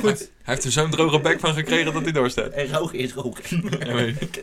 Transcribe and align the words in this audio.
Goed. 0.00 0.18
Hij 0.18 0.54
heeft 0.54 0.64
er 0.64 0.72
zo'n 0.72 0.90
droge 0.90 1.20
bek 1.20 1.40
van 1.40 1.54
gekregen 1.54 1.92
dat 1.92 2.02
hij 2.02 2.12
doorstaat. 2.12 2.50
En 2.50 2.72
roken 2.72 2.98
is 2.98 3.12
roken. 3.12 3.42
Ja, 3.86 3.92
weet 3.94 4.20
ik. 4.20 4.42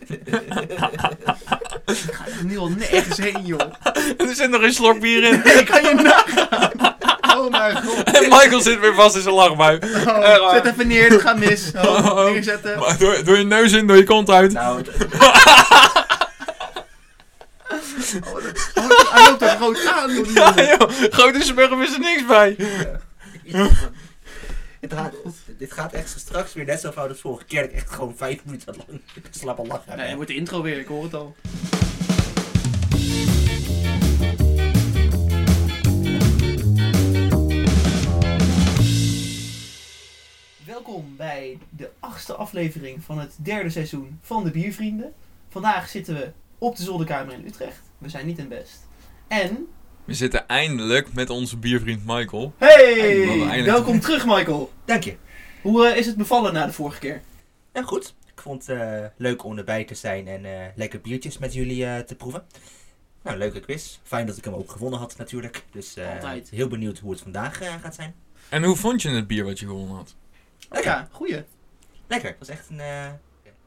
Ga 1.86 2.26
er 2.40 2.46
nu 2.46 2.58
al 2.58 2.70
nergens 2.70 3.18
heen, 3.18 3.46
joh. 3.46 3.60
er 4.18 4.36
zit 4.36 4.50
nog 4.50 4.62
een 4.62 4.74
slok 4.74 5.00
bier 5.00 5.24
in. 5.24 5.34
Ik 5.60 5.66
kan 5.66 5.84
je 5.84 5.94
nagaan. 5.94 6.72
Oh 7.38 7.50
mijn 7.52 7.76
god. 7.84 8.04
En 8.18 8.24
Michael 8.30 8.62
zit 8.62 8.80
weer 8.80 8.94
vast 8.94 9.16
in 9.16 9.22
zijn 9.22 9.36
lachbui. 9.36 9.80
Oh, 10.08 10.52
zet 10.52 10.66
even 10.66 10.88
neer, 10.88 11.10
het 11.10 11.22
gaat 11.22 11.38
mis. 11.38 11.72
Oh, 11.76 11.84
Oh, 11.84 12.06
oh. 12.06 12.32
neerzetten. 12.32 12.80
Maar 12.80 12.98
door, 12.98 13.24
door 13.24 13.38
je 13.38 13.44
neus 13.44 13.72
in, 13.72 13.88
door 13.88 13.98
je 13.98 14.04
kont 14.04 14.30
uit. 14.30 14.52
nou, 14.54 14.78
het- 14.78 14.90
Oh, 18.76 19.14
hij 19.14 19.30
loopt 19.30 19.42
er 19.42 19.48
groot 19.50 19.86
aan, 19.88 20.10
Ja, 20.34 20.54
joh. 20.56 20.90
Grote 21.12 21.42
smurf 21.44 21.72
is 21.88 21.94
er 21.94 22.00
niks 22.00 22.26
bij. 22.26 22.56
Het 24.82 24.94
gaat, 24.94 25.16
dit 25.58 25.72
gaat 25.72 25.94
echt 25.94 26.20
straks 26.20 26.54
weer 26.54 26.66
net 26.66 26.80
zo 26.80 26.92
fout 26.92 27.10
als 27.10 27.20
vorige 27.20 27.46
keer. 27.46 27.62
Dat 27.62 27.70
ik 27.70 27.76
echt 27.76 27.90
gewoon 27.90 28.16
vijf 28.16 28.46
minuten 28.46 28.76
lang 28.76 29.02
slappe 29.30 29.68
lach 29.68 29.86
heb. 29.86 29.96
Nee, 29.96 30.06
het 30.06 30.16
wordt 30.16 30.30
de 30.30 30.36
intro 30.36 30.62
weer, 30.62 30.80
ik 30.80 30.88
hoor 30.88 31.04
het 31.04 31.14
al. 31.14 31.36
Welkom 40.66 41.16
bij 41.18 41.58
de 41.70 41.90
achtste 42.00 42.34
aflevering 42.36 43.04
van 43.04 43.20
het 43.20 43.36
derde 43.38 43.70
seizoen 43.70 44.20
van 44.22 44.44
de 44.44 44.52
Biervrienden. 44.52 45.14
Vandaag 45.50 45.90
zitten 45.90 46.16
we 46.16 46.32
op 46.58 46.76
de 46.76 46.84
zolderkamer 46.84 47.34
in 47.34 47.46
Utrecht. 47.46 47.82
We 47.98 48.10
zijn 48.10 48.26
niet 48.26 48.38
in 48.38 48.48
best. 48.48 48.80
En, 49.28 49.68
We 50.12 50.18
zitten 50.18 50.48
eindelijk 50.48 51.14
met 51.14 51.30
onze 51.30 51.58
biervriend 51.58 52.02
Michael. 52.06 52.54
hey, 52.58 53.28
Eindelijk. 53.28 53.66
welkom 53.66 54.00
terug 54.00 54.26
Michael. 54.26 54.72
Dank 54.86 55.04
je. 55.04 55.16
Hoe 55.62 55.88
eh, 55.88 55.98
is 55.98 56.06
het 56.06 56.16
bevallen 56.18 56.54
na 56.54 56.66
de 56.66 56.72
vorige 56.74 57.00
keer? 57.00 57.22
Ja, 57.74 57.84
goed. 57.84 58.16
Ik 58.34 58.42
vond 58.42 58.66
het 58.68 58.78
eh, 58.80 59.06
leuk 59.18 59.44
om 59.44 59.58
erbij 59.58 59.84
te 59.84 59.96
zijn 59.96 60.28
en 60.28 60.46
eh, 60.46 60.68
lekker 60.76 61.02
biertjes 61.02 61.38
met 61.38 61.54
jullie 61.54 61.86
eh, 61.86 62.00
te 62.00 62.16
proeven. 62.16 62.44
Nou, 63.24 63.38
leuke 63.38 63.60
quiz. 63.60 64.00
Fijn 64.04 64.26
dat 64.26 64.38
ik 64.38 64.44
hem 64.46 64.54
ook 64.54 64.72
gewonnen 64.72 65.00
had 65.00 65.18
natuurlijk. 65.18 65.64
Dus 65.72 65.96
eh, 65.96 66.14
Altijd. 66.14 66.50
heel 66.50 66.68
benieuwd 66.68 67.00
hoe 67.00 67.12
het 67.12 67.22
vandaag 67.22 67.58
gaat 67.82 67.96
zijn. 67.96 68.16
En 68.50 68.64
hoe 68.64 68.76
vond 68.76 69.02
je 69.02 69.10
het 69.10 69.28
bier 69.28 69.44
wat 69.46 69.60
je 69.60 69.66
gewonnen 69.66 69.96
had? 69.96 70.16
Lekker. 70.70 70.92
Ja, 70.92 71.08
goeie. 71.12 71.44
Lekker. 72.08 72.30
Het 72.30 72.40
was 72.40 72.50
echt 72.50 72.70
een... 72.70 72.80
eh, 72.80 73.06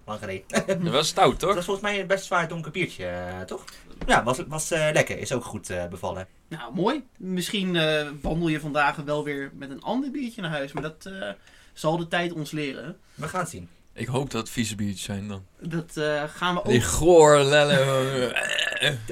lang 0.07 0.19
geleden. 0.19 0.45
Dat 0.67 0.93
was 0.93 1.09
stout, 1.09 1.31
Het 1.31 1.41
toch? 1.41 1.55
was 1.55 1.65
volgens 1.65 1.87
mij 1.87 2.01
een 2.01 2.07
best 2.07 2.25
zwaar 2.25 2.49
donker 2.49 2.71
biertje, 2.71 3.25
toch? 3.47 3.65
Ja, 4.07 4.23
was, 4.25 4.39
was 4.49 4.71
eh, 4.71 4.89
lekker. 4.93 5.19
Is 5.19 5.33
ook 5.33 5.45
goed 5.45 5.71
eh, 5.71 5.87
bevallen. 5.87 6.27
Nou, 6.49 6.75
mooi. 6.75 7.03
Misschien 7.19 7.77
eh, 7.77 8.07
wandel 8.21 8.49
je 8.49 8.61
vandaag 8.61 8.97
wel 8.97 9.25
weer 9.25 9.51
met 9.55 9.71
een 9.71 9.83
ander 9.83 10.11
biertje 10.11 10.41
naar 10.41 10.51
huis. 10.51 10.73
Maar 10.73 10.83
dat 10.83 11.07
eh, 11.07 11.29
zal 11.73 11.97
de 11.97 12.09
tijd 12.09 12.33
ons 12.33 12.51
leren. 12.51 12.97
We 13.15 13.29
gaan 13.29 13.41
het 13.41 13.51
zien. 13.51 13.69
Ik 13.93 14.07
hoop 14.07 14.31
dat 14.31 14.41
het 14.41 14.51
vieze 14.51 14.75
biertjes 14.75 15.03
zijn 15.03 15.29
dan. 15.29 15.45
Dat 15.61 15.97
eh, 15.97 16.23
gaan 16.27 16.55
we 16.55 16.61
ook... 16.61 16.67
Die 16.67 16.81
goor, 16.83 17.39
lelle. 17.39 18.33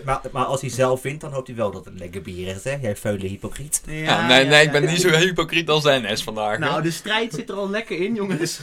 Maar, 0.04 0.20
maar 0.32 0.44
als 0.44 0.60
hij 0.60 0.70
zelf 0.70 1.02
wint, 1.02 1.20
dan 1.20 1.32
hoopt 1.32 1.46
hij 1.46 1.56
wel 1.56 1.70
dat 1.70 1.84
het 1.84 1.94
een 1.94 1.98
lekker 1.98 2.22
bier 2.22 2.56
is, 2.56 2.64
hè? 2.64 2.74
Jij 2.80 2.96
veule 2.96 3.26
hypocriet. 3.26 3.82
Ja, 3.86 4.26
nee, 4.26 4.44
ja, 4.44 4.50
nee, 4.50 4.64
ik 4.64 4.72
ben 4.72 4.84
niet 4.86 5.00
zo 5.00 5.08
hypocriet 5.08 5.68
als 5.68 5.82
de 5.82 6.00
NS 6.02 6.22
vandaag. 6.22 6.58
Nou, 6.58 6.72
hoor. 6.72 6.82
de 6.82 6.90
strijd 6.90 7.32
zit 7.32 7.48
er 7.48 7.54
al 7.54 7.70
lekker 7.70 7.98
in, 8.00 8.14
jongens. 8.14 8.60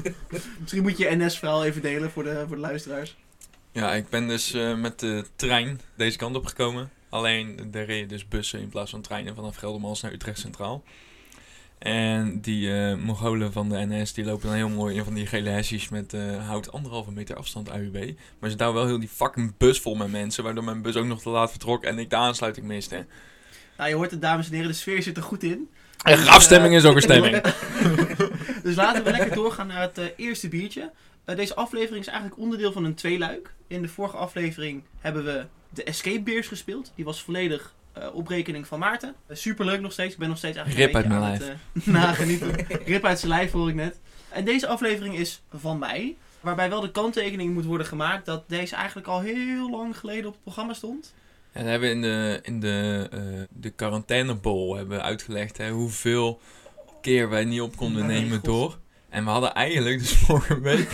Misschien 0.60 0.82
moet 0.82 0.98
je 0.98 1.16
NS-verhaal 1.16 1.64
even 1.64 1.82
delen 1.82 2.10
voor 2.10 2.24
de, 2.24 2.44
voor 2.46 2.56
de 2.56 2.62
luisteraars. 2.62 3.16
Ja, 3.72 3.94
ik 3.94 4.08
ben 4.08 4.28
dus 4.28 4.52
eh, 4.52 4.74
met 4.74 5.00
de 5.00 5.24
trein 5.36 5.80
deze 5.96 6.16
kant 6.16 6.36
op 6.36 6.46
gekomen. 6.46 6.90
Alleen, 7.08 7.68
er 7.72 7.84
reden 7.84 8.08
dus 8.08 8.28
bussen 8.28 8.60
in 8.60 8.68
plaats 8.68 8.90
van 8.90 9.00
treinen 9.00 9.34
vanaf 9.34 9.56
Geldermals 9.56 10.00
naar 10.00 10.12
Utrecht 10.12 10.38
Centraal. 10.38 10.84
En 11.78 12.40
die 12.40 12.72
eh 12.72 12.94
Mongolen 12.96 13.52
van 13.52 13.68
de 13.68 13.86
NS, 13.86 14.12
die 14.12 14.24
lopen 14.24 14.46
dan 14.46 14.56
heel 14.56 14.68
mooi 14.68 14.96
in 14.96 15.04
van 15.04 15.14
die 15.14 15.26
gele 15.26 15.48
hesjes 15.48 15.88
met 15.88 16.14
eh 16.14 16.46
hout 16.46 16.72
anderhalve 16.72 17.10
meter 17.10 17.36
afstand 17.36 17.68
AUB. 17.68 18.14
Maar 18.38 18.50
ze 18.50 18.56
daar 18.56 18.72
wel 18.72 18.86
heel 18.86 19.00
die 19.00 19.08
fucking 19.08 19.56
bus 19.56 19.80
vol 19.80 19.94
met 19.94 20.10
mensen, 20.10 20.44
waardoor 20.44 20.64
mijn 20.64 20.82
bus 20.82 20.96
ook 20.96 21.06
nog 21.06 21.22
te 21.22 21.28
laat 21.28 21.50
vertrok 21.50 21.84
en 21.84 21.98
ik 21.98 22.10
de 22.10 22.16
aansluiting 22.16 22.66
miste. 22.66 23.06
Nou, 23.76 23.90
je 23.90 23.96
hoort 23.96 24.10
het, 24.10 24.22
dames 24.22 24.46
en 24.46 24.52
heren, 24.52 24.68
de 24.68 24.76
sfeer 24.76 25.02
zit 25.02 25.16
er 25.16 25.22
goed 25.22 25.42
in. 25.42 25.68
En 26.02 26.26
afstemming 26.26 26.74
is 26.74 26.84
ook 26.84 26.96
een 26.96 27.02
stemming. 27.02 27.40
Dus 28.62 28.76
laten 28.76 29.04
we 29.04 29.10
lekker 29.10 29.34
doorgaan 29.34 29.66
naar 29.66 29.80
het 29.80 30.12
eerste 30.16 30.48
biertje. 30.48 30.90
Eh, 31.28 31.36
deze 31.36 31.54
aflevering 31.54 32.00
is 32.00 32.06
eigenlijk 32.06 32.40
onderdeel 32.40 32.72
van 32.72 32.84
een 32.84 32.94
tweeluik. 32.94 33.54
In 33.66 33.82
de 33.82 33.88
vorige 33.88 34.16
aflevering 34.16 34.82
hebben 34.98 35.24
we 35.24 35.46
de 35.70 35.84
Escape 35.84 36.20
Beers 36.20 36.46
gespeeld. 36.46 36.92
Die 36.94 37.04
was 37.04 37.22
volledig 37.22 37.74
eh, 37.92 38.14
op 38.14 38.28
rekening 38.28 38.66
van 38.66 38.78
Maarten. 38.78 39.14
Eh, 39.26 39.36
superleuk 39.36 39.80
nog 39.80 39.92
steeds. 39.92 40.12
Ik 40.12 40.18
ben 40.18 40.28
nog 40.28 40.38
steeds 40.38 40.56
eigenlijk 40.56 40.92
Rip 40.92 41.04
een 41.04 41.12
uit 41.12 41.22
aan 41.22 41.32
het 41.32 41.42
eh, 41.42 41.86
nagenieten. 42.02 42.66
Rip 42.84 43.04
uit 43.04 43.18
zijn 43.18 43.30
lijf 43.30 43.50
hoor 43.50 43.68
ik 43.68 43.74
net. 43.74 44.00
En 44.28 44.44
deze 44.44 44.66
aflevering 44.66 45.16
is 45.16 45.42
van 45.54 45.78
mij. 45.78 46.16
Waarbij 46.40 46.68
wel 46.68 46.80
de 46.80 46.90
kanttekening 46.90 47.54
moet 47.54 47.64
worden 47.64 47.86
gemaakt 47.86 48.26
dat 48.26 48.48
deze 48.48 48.74
eigenlijk 48.74 49.06
al 49.06 49.20
heel 49.20 49.70
lang 49.70 49.98
geleden 49.98 50.26
op 50.26 50.32
het 50.32 50.42
programma 50.42 50.72
stond. 50.72 51.14
En 51.52 51.64
we 51.64 51.70
hebben 51.70 51.90
in 51.90 52.02
de, 52.02 52.40
in 52.42 52.60
de, 52.60 53.46
de 53.50 53.70
quarantainebol 53.70 54.76
hebben 54.76 54.96
we 54.96 55.02
uitgelegd 55.02 55.56
hè, 55.56 55.70
hoeveel 55.70 56.40
keer 57.00 57.28
wij 57.28 57.44
niet 57.44 57.60
op 57.60 57.76
konden 57.76 58.06
Mijn 58.06 58.20
nemen 58.20 58.36
god. 58.36 58.44
door. 58.44 58.78
En 59.08 59.24
we 59.24 59.30
hadden 59.30 59.54
eigenlijk 59.54 59.98
dus 59.98 60.12
vorige 60.26 60.60
week, 60.60 60.88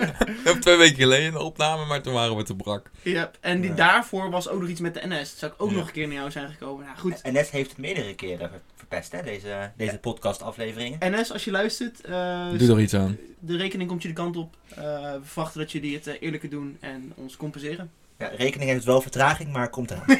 of 0.50 0.58
twee 0.60 0.76
weken 0.76 0.96
geleden, 0.96 1.26
een 1.34 1.40
opname, 1.40 1.84
maar 1.84 2.02
toen 2.02 2.12
waren 2.14 2.36
we 2.36 2.42
te 2.42 2.54
brak. 2.56 2.90
Ja, 3.02 3.30
en 3.40 3.60
die 3.60 3.70
Ja. 3.70 3.76
daarvoor 3.76 4.30
was 4.30 4.48
ook 4.48 4.60
nog 4.60 4.68
iets 4.68 4.80
met 4.80 4.94
de 4.94 5.00
NS. 5.06 5.30
Dat 5.30 5.38
zou 5.38 5.52
ik 5.52 5.62
ook 5.62 5.70
Ja. 5.70 5.76
nog 5.76 5.86
een 5.86 5.92
keer 5.92 6.06
naar 6.06 6.16
jou 6.16 6.30
zijn 6.30 6.48
gekomen. 6.50 6.84
Nou 6.84 6.98
goed, 6.98 7.20
NS 7.22 7.50
heeft 7.50 7.68
het 7.70 7.78
meerdere 7.78 8.14
keren 8.14 8.48
ver- 8.48 8.60
verpest, 8.76 9.12
hè? 9.12 9.22
Deze, 9.22 9.70
deze 9.76 9.98
podcastafleveringen. 9.98 10.98
NS, 11.12 11.32
als 11.32 11.44
je 11.44 11.50
luistert, 11.50 12.00
eh, 12.00 12.48
Doe 12.58 12.70
er 12.70 12.80
iets 12.80 12.94
aan. 12.94 13.16
de 13.38 13.56
rekening 13.56 13.88
komt 13.88 14.02
jullie 14.02 14.16
kant 14.16 14.36
op. 14.36 14.54
Eh, 14.68 14.76
we 15.12 15.18
verwachten 15.22 15.60
dat 15.60 15.72
jullie 15.72 15.94
het 15.94 16.06
eh, 16.06 16.14
eerlijker 16.20 16.50
doen 16.50 16.76
en 16.80 17.12
ons 17.14 17.36
compenseren. 17.36 17.90
Ja, 18.18 18.30
rekening 18.36 18.70
heeft 18.70 18.84
wel 18.84 19.00
vertraging, 19.02 19.52
maar 19.52 19.68
komt 19.70 19.90
eraan. 19.90 20.18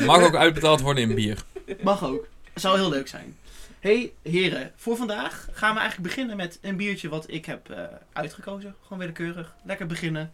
Mag 0.06 0.22
ook 0.22 0.34
uitbetaald 0.36 0.80
worden 0.80 1.02
in 1.08 1.14
bier. 1.14 1.42
Mag 1.82 2.04
ook. 2.04 2.26
Zou 2.54 2.78
heel 2.78 2.88
leuk 2.90 3.08
zijn. 3.08 3.36
Hey 3.86 4.12
heren, 4.22 4.72
voor 4.76 4.96
vandaag 4.96 5.48
gaan 5.52 5.74
we 5.74 5.80
eigenlijk 5.80 6.08
beginnen 6.08 6.36
met 6.36 6.58
een 6.62 6.76
biertje 6.76 7.08
wat 7.08 7.30
ik 7.30 7.44
heb 7.44 7.70
eh, 7.70 7.84
uitgekozen. 8.12 8.74
Gewoon 8.82 8.98
willekeurig. 8.98 9.56
Lekker 9.64 9.86
beginnen. 9.86 10.32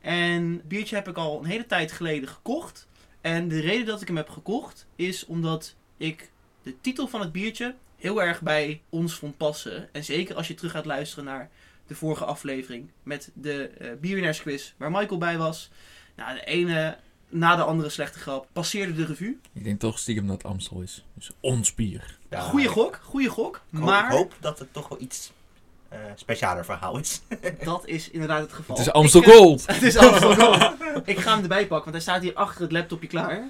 En 0.00 0.52
het 0.52 0.68
biertje 0.68 0.94
heb 0.94 1.08
ik 1.08 1.16
al 1.16 1.38
een 1.38 1.44
hele 1.44 1.66
tijd 1.66 1.92
geleden 1.92 2.28
gekocht. 2.28 2.88
En 3.20 3.48
de 3.48 3.60
reden 3.60 3.86
dat 3.86 4.00
ik 4.00 4.06
hem 4.06 4.16
heb 4.16 4.28
gekocht 4.28 4.86
is 4.96 5.26
omdat 5.26 5.74
ik 5.96 6.30
de 6.62 6.80
titel 6.80 7.08
van 7.08 7.20
het 7.20 7.32
biertje 7.32 7.74
heel 7.96 8.22
erg 8.22 8.40
bij 8.40 8.82
ons 8.88 9.14
vond 9.14 9.36
passen. 9.36 9.88
En 9.92 10.04
zeker 10.04 10.36
als 10.36 10.48
je 10.48 10.54
terug 10.54 10.72
gaat 10.72 10.86
luisteren 10.86 11.24
naar 11.24 11.50
de 11.86 11.94
vorige 11.94 12.24
aflevering 12.24 12.90
met 13.02 13.30
de 13.34 13.68
eh 13.68 13.90
bierwinnaarsquiz 14.00 14.72
waar 14.76 14.90
Michael 14.90 15.18
bij 15.18 15.38
was. 15.38 15.70
Nou, 16.16 16.34
de 16.34 16.44
ene 16.44 16.96
na 17.30 17.56
de 17.56 17.62
andere 17.62 17.88
slechte 17.88 18.18
grap 18.18 18.46
passeerde 18.52 18.94
de 18.94 19.04
revue. 19.04 19.38
Ik 19.52 19.64
denk 19.64 19.80
toch 19.80 19.98
stiekem 19.98 20.26
dat 20.26 20.36
het 20.36 20.46
Amstel 20.52 20.80
is. 20.80 21.04
Dus 21.14 21.30
ons 21.40 21.74
bier. 21.74 22.18
Ja, 22.30 22.40
Goeie 22.40 22.68
gok, 22.68 23.00
goeie 23.02 23.28
gok. 23.28 23.56
Ik 23.72 23.78
hoop, 23.78 23.88
Maar 23.88 24.04
ik 24.04 24.10
hoop 24.16 24.34
dat 24.40 24.58
het 24.58 24.72
toch 24.72 24.88
wel 24.88 25.00
iets 25.00 25.32
eh 25.88 25.98
specialer 26.14 26.64
verhaal 26.64 26.98
is. 26.98 27.20
dat 27.64 27.86
is 27.86 28.10
inderdaad 28.10 28.40
het 28.40 28.52
geval. 28.52 28.76
Het 28.76 28.86
is 28.86 28.92
Amstel 28.92 29.20
Ik, 29.20 29.26
eh, 29.28 29.34
Gold. 29.34 29.66
Het 29.72 29.82
is 29.82 29.96
Amstel 29.96 30.34
Gold. 30.34 30.72
ik 31.04 31.18
ga 31.18 31.32
hem 31.34 31.42
erbij 31.42 31.66
pakken, 31.66 31.90
want 31.90 31.90
hij 31.92 32.00
staat 32.00 32.22
hier 32.22 32.34
achter 32.34 32.62
het 32.62 32.72
laptopje 32.72 33.08
klaar. 33.08 33.48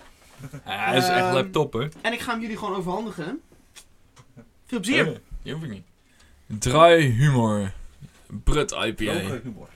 Ja, 0.67 0.93
dat 0.93 1.03
is 1.03 1.09
echt 1.09 1.19
Ehm, 1.25 1.35
laptop, 1.35 1.73
hè. 1.73 1.89
En 2.01 2.13
ik 2.13 2.21
ga 2.21 2.33
hem 2.33 2.41
jullie 2.41 2.57
gewoon 2.57 2.75
overhandigen. 2.77 3.41
Veel 4.67 4.81
plezier. 4.81 5.09
Oh, 5.09 5.17
Die 5.43 5.53
hoef 5.53 5.63
ik 5.63 5.71
niet. 5.71 5.85
Dry 6.47 7.01
humor. 7.11 7.73
Brut 8.45 8.71
IPA. 8.71 9.03
Leuke 9.05 9.41
humor. 9.43 9.69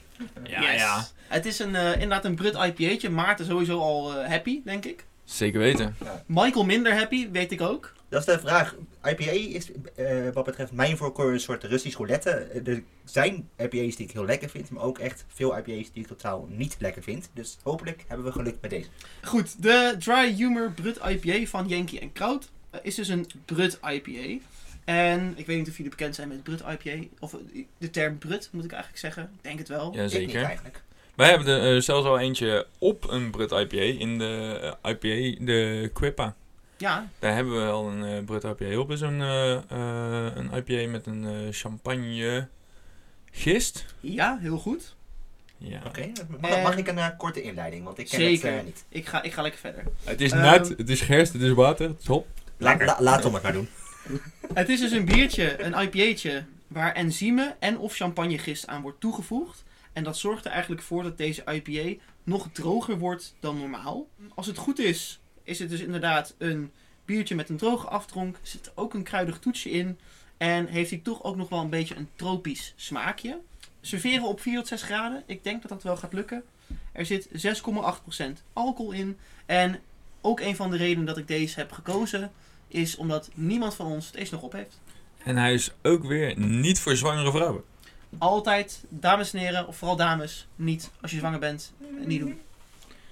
Ja, 0.44 0.60
Yes. 0.60 0.80
ja. 0.80 1.06
Het 1.28 1.46
is 1.46 1.58
een, 1.58 1.74
eh, 1.74 1.92
inderdaad 1.92 2.24
een 2.24 2.34
Brut 2.34 2.54
IPA'tje. 2.54 3.10
Maarten 3.10 3.46
sowieso 3.46 3.78
al 3.78 4.14
eh, 4.14 4.28
happy, 4.28 4.60
denk 4.64 4.84
ik. 4.84 5.04
Zeker 5.24 5.60
weten. 5.60 5.96
Michael 6.26 6.64
minder 6.64 6.94
happy, 6.94 7.30
weet 7.30 7.52
ik 7.52 7.60
ook. 7.60 7.92
Dat 8.08 8.20
is 8.20 8.34
de 8.34 8.40
vraag. 8.40 8.74
IPA 9.04 9.30
is 9.30 9.70
eh, 9.94 10.06
wat 10.32 10.44
betreft 10.44 10.72
mijn 10.72 10.96
voorkeur 10.96 11.32
een 11.32 11.40
soort 11.40 11.64
Russisch 11.64 11.96
roulette. 11.96 12.30
Er 12.64 12.82
zijn 13.04 13.48
IPA's 13.56 13.96
die 13.96 14.06
ik 14.06 14.12
heel 14.12 14.24
lekker 14.24 14.48
vind, 14.48 14.70
maar 14.70 14.82
ook 14.82 14.98
echt 14.98 15.24
veel 15.28 15.56
IPA's 15.56 15.92
die 15.92 16.02
ik 16.02 16.06
totaal 16.06 16.48
niet 16.50 16.76
lekker 16.78 17.02
vind. 17.02 17.30
Dus 17.32 17.58
hopelijk 17.62 18.04
hebben 18.06 18.26
we 18.26 18.32
geluk 18.32 18.56
met 18.60 18.70
deze. 18.70 18.88
Goed, 19.22 19.62
de 19.62 19.96
Dry 19.98 20.34
Humor 20.34 20.72
Brut 20.72 20.98
IPA 21.08 21.46
van 21.46 21.68
Yankee 21.68 22.00
en 22.00 22.12
Kraut 22.12 22.50
is 22.82 22.94
dus 22.94 23.08
een 23.08 23.26
Brut 23.44 23.78
IPA. 23.90 24.44
En 24.84 25.32
ik 25.36 25.46
weet 25.46 25.58
niet 25.58 25.68
of 25.68 25.76
jullie 25.76 25.90
bekend 25.90 26.14
zijn 26.14 26.28
met 26.28 26.42
Brut 26.42 26.60
IPA. 26.60 27.06
Of 27.18 27.36
de 27.78 27.90
term 27.90 28.18
Brut, 28.18 28.48
moet 28.52 28.64
ik 28.64 28.72
eigenlijk 28.72 29.00
zeggen. 29.00 29.22
Ik 29.22 29.42
denk 29.42 29.58
het 29.58 29.68
wel. 29.68 29.94
Ja, 29.94 30.02
Ik 30.02 30.26
niet 30.26 30.34
eigenlijk. 30.34 30.82
Wij 31.14 31.28
hebben 31.28 31.46
er 31.46 31.74
eh, 31.76 31.80
zelfs 31.82 32.06
al 32.06 32.18
eentje 32.18 32.66
op 32.78 33.10
een 33.10 33.30
Brut 33.30 33.50
IPA. 33.52 33.76
In 33.76 34.18
de 34.18 34.58
eh, 34.82 34.90
IPA, 34.90 35.44
de 35.44 35.90
Quippa. 35.92 36.34
Ja, 36.76 37.08
Daar 37.18 37.34
hebben 37.34 37.64
we 37.66 37.70
al 37.72 37.88
een 37.88 38.04
eh 38.04 38.24
Brut 38.24 38.44
IPA 38.44 38.78
op. 38.78 38.90
is 38.90 39.00
een, 39.00 39.20
een 39.20 40.50
IPA 40.54 40.90
met 40.90 41.06
een 41.06 41.48
champagne 41.52 42.48
gist. 43.30 43.84
ja, 44.00 44.38
heel 44.40 44.58
goed. 44.58 44.94
Ja. 45.58 45.80
Oké, 45.86 46.12
mag, 46.40 46.50
En- 46.50 46.62
mag 46.62 46.76
ik 46.76 46.88
een 46.88 47.16
korte 47.16 47.42
inleiding? 47.42 47.84
Want 47.84 47.98
ik 47.98 48.08
ken 48.08 48.20
Zeker. 48.20 48.52
het 48.52 48.64
niet. 48.64 48.84
Ik 48.88 49.06
ga, 49.06 49.22
ik 49.22 49.32
ga 49.32 49.42
lekker 49.42 49.60
verder. 49.60 49.82
Het 50.04 50.20
is 50.20 50.32
Ehm, 50.32 50.42
nat, 50.42 50.68
het 50.68 50.88
is 50.88 51.00
gerst, 51.00 51.32
het 51.32 51.42
is 51.42 51.50
water, 51.52 51.88
het 51.88 52.00
is 52.00 52.06
hop. 52.06 52.26
La, 52.56 52.68
Lekker. 52.68 52.86
la- 52.86 52.96
laat 53.00 53.22
het 53.24 53.42
maar 53.42 53.52
doen. 53.52 53.68
Het 54.54 54.68
is 54.68 54.80
dus 54.80 54.90
een 54.92 55.04
biertje, 55.04 55.62
een 55.62 55.74
IPA'tje, 55.82 56.44
waar 56.66 56.92
enzymen 56.94 57.56
en 57.60 57.78
of 57.78 57.94
champagnegist 57.94 58.66
aan 58.66 58.82
wordt 58.82 59.00
toegevoegd. 59.00 59.64
En 59.94 60.04
dat 60.04 60.16
zorgt 60.16 60.44
er 60.44 60.50
eigenlijk 60.50 60.82
voor 60.82 61.02
dat 61.02 61.18
deze 61.18 61.44
IPA 61.52 62.02
nog 62.24 62.48
droger 62.52 62.98
wordt 62.98 63.34
dan 63.40 63.58
normaal. 63.58 64.08
Als 64.34 64.46
het 64.46 64.56
goed 64.56 64.78
is, 64.78 65.20
is 65.42 65.58
het 65.58 65.70
dus 65.70 65.80
inderdaad 65.80 66.34
een 66.38 66.70
biertje 67.04 67.34
met 67.34 67.48
een 67.48 67.56
droge 67.56 67.86
aftronk. 67.86 68.36
Zit 68.42 68.72
ook 68.74 68.94
een 68.94 69.02
kruidig 69.02 69.38
toetsje 69.38 69.70
in. 69.70 69.98
En 70.36 70.66
heeft 70.66 70.90
hij 70.90 70.98
toch 70.98 71.22
ook 71.22 71.36
nog 71.36 71.48
wel 71.48 71.60
een 71.60 71.70
beetje 71.70 71.96
een 71.96 72.08
tropisch 72.16 72.72
smaakje. 72.76 73.38
Serveren 73.80 74.28
op 74.28 74.40
4 74.40 74.56
tot 74.56 74.68
6 74.68 74.82
graden. 74.82 75.22
Ik 75.26 75.44
denk 75.44 75.60
dat 75.62 75.70
dat 75.70 75.82
wel 75.82 75.96
gaat 75.96 76.12
lukken. 76.12 76.44
Er 76.92 77.06
zit 77.06 77.28
6,8% 77.28 78.24
alcohol 78.52 78.92
in. 78.92 79.18
En 79.46 79.80
ook 80.20 80.40
een 80.40 80.56
van 80.56 80.70
de 80.70 80.76
redenen 80.76 81.06
dat 81.06 81.18
ik 81.18 81.28
deze 81.28 81.58
heb 81.58 81.72
gekozen 81.72 82.32
is 82.68 82.96
omdat 82.96 83.30
niemand 83.34 83.74
van 83.74 83.86
ons 83.86 84.10
deze 84.10 84.34
nog 84.34 84.42
op 84.42 84.52
heeft. 84.52 84.80
En 85.24 85.36
hij 85.36 85.54
is 85.54 85.70
ook 85.82 86.04
weer 86.04 86.38
niet 86.38 86.80
voor 86.80 86.96
zwangere 86.96 87.30
vrouwen. 87.30 87.62
Altijd, 88.18 88.84
dames 88.88 89.32
en 89.32 89.38
heren, 89.38 89.66
of 89.66 89.76
vooral 89.76 89.96
dames, 89.96 90.46
niet 90.56 90.90
als 91.00 91.10
je 91.10 91.18
zwanger 91.18 91.38
bent, 91.38 91.72
eh, 91.80 92.06
niet 92.06 92.20
doen. 92.20 92.40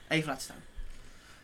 Even 0.08 0.28
laten 0.28 0.43
staan. 0.43 0.56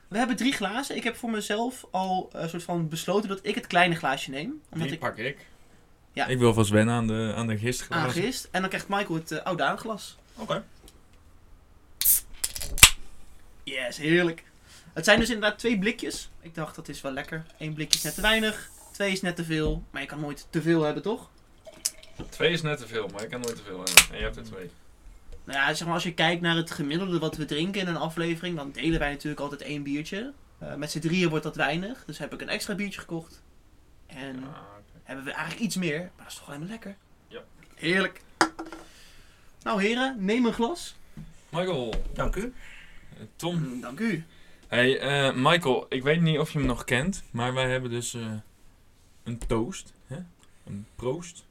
We 0.08 0.18
hebben 0.18 0.36
drie 0.36 0.52
glazen. 0.52 0.96
Ik 0.96 1.04
heb 1.04 1.16
voor 1.16 1.30
mezelf 1.30 1.86
al 1.90 2.28
een 2.32 2.48
soort 2.48 2.62
van 2.62 2.88
besloten 2.88 3.28
dat 3.28 3.38
ik 3.42 3.54
het 3.54 3.66
kleine 3.66 3.94
glaasje 3.94 4.30
neem. 4.30 4.60
Omdat 4.70 4.86
Die 4.88 4.96
ik 4.96 5.02
pak 5.02 5.16
ik. 5.16 5.46
Ja. 6.12 6.26
Ik 6.26 6.38
wil 6.38 6.54
vast 6.54 6.70
wennen 6.70 6.94
aan 6.94 7.06
de, 7.06 7.32
aan 7.36 7.46
de 7.46 7.58
gistglazen. 7.58 8.06
aangist. 8.06 8.48
En 8.50 8.60
dan 8.60 8.68
krijgt 8.70 8.88
Michael 8.88 9.14
het 9.14 9.30
uh, 9.30 9.42
oude 9.42 9.62
aanglas. 9.64 10.16
Oké. 10.34 10.64
Yes, 13.64 13.96
heerlijk. 13.96 14.44
Het 14.92 15.04
zijn 15.04 15.18
dus 15.20 15.30
inderdaad 15.30 15.58
twee 15.58 15.78
blikjes. 15.78 16.30
Ik 16.40 16.54
dacht 16.54 16.74
dat 16.74 16.88
is 16.88 17.00
wel 17.00 17.12
lekker. 17.12 17.44
Eén 17.58 17.74
blikje 17.74 17.98
is 17.98 18.04
net 18.04 18.14
te 18.14 18.20
weinig. 18.20 18.70
Twee 18.92 19.12
is 19.12 19.20
net 19.20 19.36
te 19.36 19.44
veel. 19.44 19.82
Maar 19.90 20.02
je 20.02 20.08
kan 20.08 20.20
nooit 20.20 20.46
te 20.50 20.62
veel 20.62 20.82
hebben, 20.82 21.02
toch? 21.02 21.30
Twee 22.28 22.52
is 22.52 22.62
net 22.62 22.78
te 22.78 22.86
veel, 22.86 23.08
maar 23.08 23.22
ik 23.22 23.30
kan 23.30 23.40
nooit 23.40 23.56
te 23.56 23.62
veel 23.62 23.76
hebben. 23.84 24.02
En 24.10 24.16
je 24.16 24.22
hebt 24.22 24.36
er 24.36 24.42
twee. 24.44 24.70
Nou 25.44 25.58
ja, 25.58 25.74
zeg 25.74 25.86
maar 25.86 25.94
als 25.94 26.04
je 26.04 26.14
kijkt 26.14 26.42
naar 26.42 26.56
het 26.56 26.70
gemiddelde 26.70 27.18
wat 27.18 27.36
we 27.36 27.44
drinken 27.44 27.80
in 27.80 27.86
een 27.86 27.96
aflevering, 27.96 28.56
dan 28.56 28.70
delen 28.72 28.98
wij 28.98 29.10
natuurlijk 29.10 29.40
altijd 29.40 29.60
één 29.60 29.82
biertje. 29.82 30.32
Eh, 30.58 30.74
met 30.74 30.90
z'n 30.90 30.98
drieën 30.98 31.28
wordt 31.28 31.44
dat 31.44 31.56
weinig, 31.56 32.04
dus 32.06 32.18
heb 32.18 32.32
ik 32.32 32.40
een 32.40 32.48
extra 32.48 32.74
biertje 32.74 33.00
gekocht. 33.00 33.42
En 34.06 34.42
Ah, 34.44 34.56
hebben 35.02 35.24
we 35.24 35.30
eigenlijk 35.32 35.62
iets 35.64 35.76
meer, 35.76 35.98
maar 35.98 36.10
dat 36.24 36.26
is 36.26 36.34
toch 36.34 36.46
alleen 36.48 36.60
maar 36.60 36.68
lekker. 36.68 36.96
Ja. 37.28 37.40
Heerlijk. 37.74 38.20
Nou 39.62 39.82
heren, 39.82 40.16
neem 40.24 40.46
een 40.46 40.52
glas. 40.52 40.96
Michael, 41.48 41.94
Dank 42.12 42.36
u. 42.36 42.52
eh, 43.18 43.20
Tom. 43.36 43.54
Mm, 43.58 43.80
Dank 43.80 44.00
u. 44.00 44.24
Hey, 44.68 44.98
eh, 45.00 45.34
Michael, 45.34 45.86
ik 45.88 46.02
weet 46.02 46.20
niet 46.20 46.38
of 46.38 46.50
je 46.52 46.58
hem 46.58 46.66
nog 46.66 46.84
kent, 46.84 47.22
maar 47.30 47.54
wij 47.54 47.70
hebben 47.70 47.90
dus 47.90 48.14
eh, 48.14 48.32
een 49.24 49.38
toast. 49.46 49.92
Hè? 50.06 50.16
Een 50.66 50.86
proost. 50.96 51.44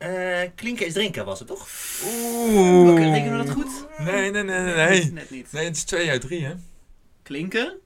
Eh, 0.00 0.40
klinken 0.54 0.86
is 0.86 0.92
drinken 0.92 1.24
was 1.24 1.38
het 1.38 1.48
toch? 1.48 1.68
Oeh. 2.04 2.90
Oké, 2.90 3.00
rekenen 3.00 3.38
we 3.38 3.44
dat 3.44 3.54
goed? 3.54 3.86
Nee, 3.98 4.30
nee, 4.30 4.42
nee, 4.42 4.60
nee. 4.60 4.74
Nee, 4.74 5.12
Net 5.12 5.30
niet. 5.30 5.52
nee 5.52 5.64
het 5.64 5.76
is 5.76 5.84
twee 5.84 6.10
uit 6.10 6.20
drie, 6.20 6.44
hè? 6.44 6.54
Klinken 7.22 7.78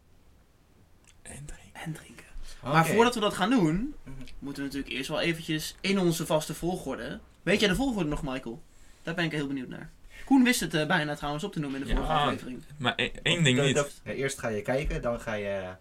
En 1.23 1.43
drie. 1.47 1.71
en 1.73 1.93
drinken. 1.93 2.25
Maar 2.63 2.87
voordat 2.87 3.15
we 3.15 3.21
dat 3.21 3.35
gaan 3.35 3.51
doen, 3.51 3.95
moeten 4.39 4.63
we 4.63 4.69
natuurlijk 4.69 4.95
eerst 4.95 5.09
wel 5.09 5.21
eventjes 5.21 5.77
in 5.81 5.99
onze 5.99 6.27
vaste 6.27 6.55
volgorde. 6.55 7.21
Weet 7.43 7.61
jij 7.61 7.69
de 7.69 7.75
volgorde 7.75 8.09
nog, 8.09 8.23
Michael? 8.23 8.63
Daar 9.03 9.15
ben 9.15 9.25
ik 9.25 9.33
heel 9.33 9.47
benieuwd 9.47 9.69
naar. 9.69 9.91
Koen 10.25 10.45
wist 10.45 10.61
het 10.61 10.75
eh, 10.75 10.87
bijna 10.87 11.15
trouwens 11.15 11.45
op 11.45 11.53
te 11.53 11.59
noemen 11.61 11.81
in 11.81 11.87
de 11.87 11.93
Ja. 11.93 11.97
vorige 11.99 12.13
aflevering. 12.19 12.63
Maar 12.77 12.93
e- 12.97 13.11
één 13.23 13.45
ding 13.45 13.61
niet. 13.63 14.01
ja, 14.05 14.13
eerst 14.13 14.39
ga 14.39 14.49
je 14.49 14.63
kijken, 14.63 15.03
dan 15.03 15.21
ga 15.21 15.35
je 15.35 15.73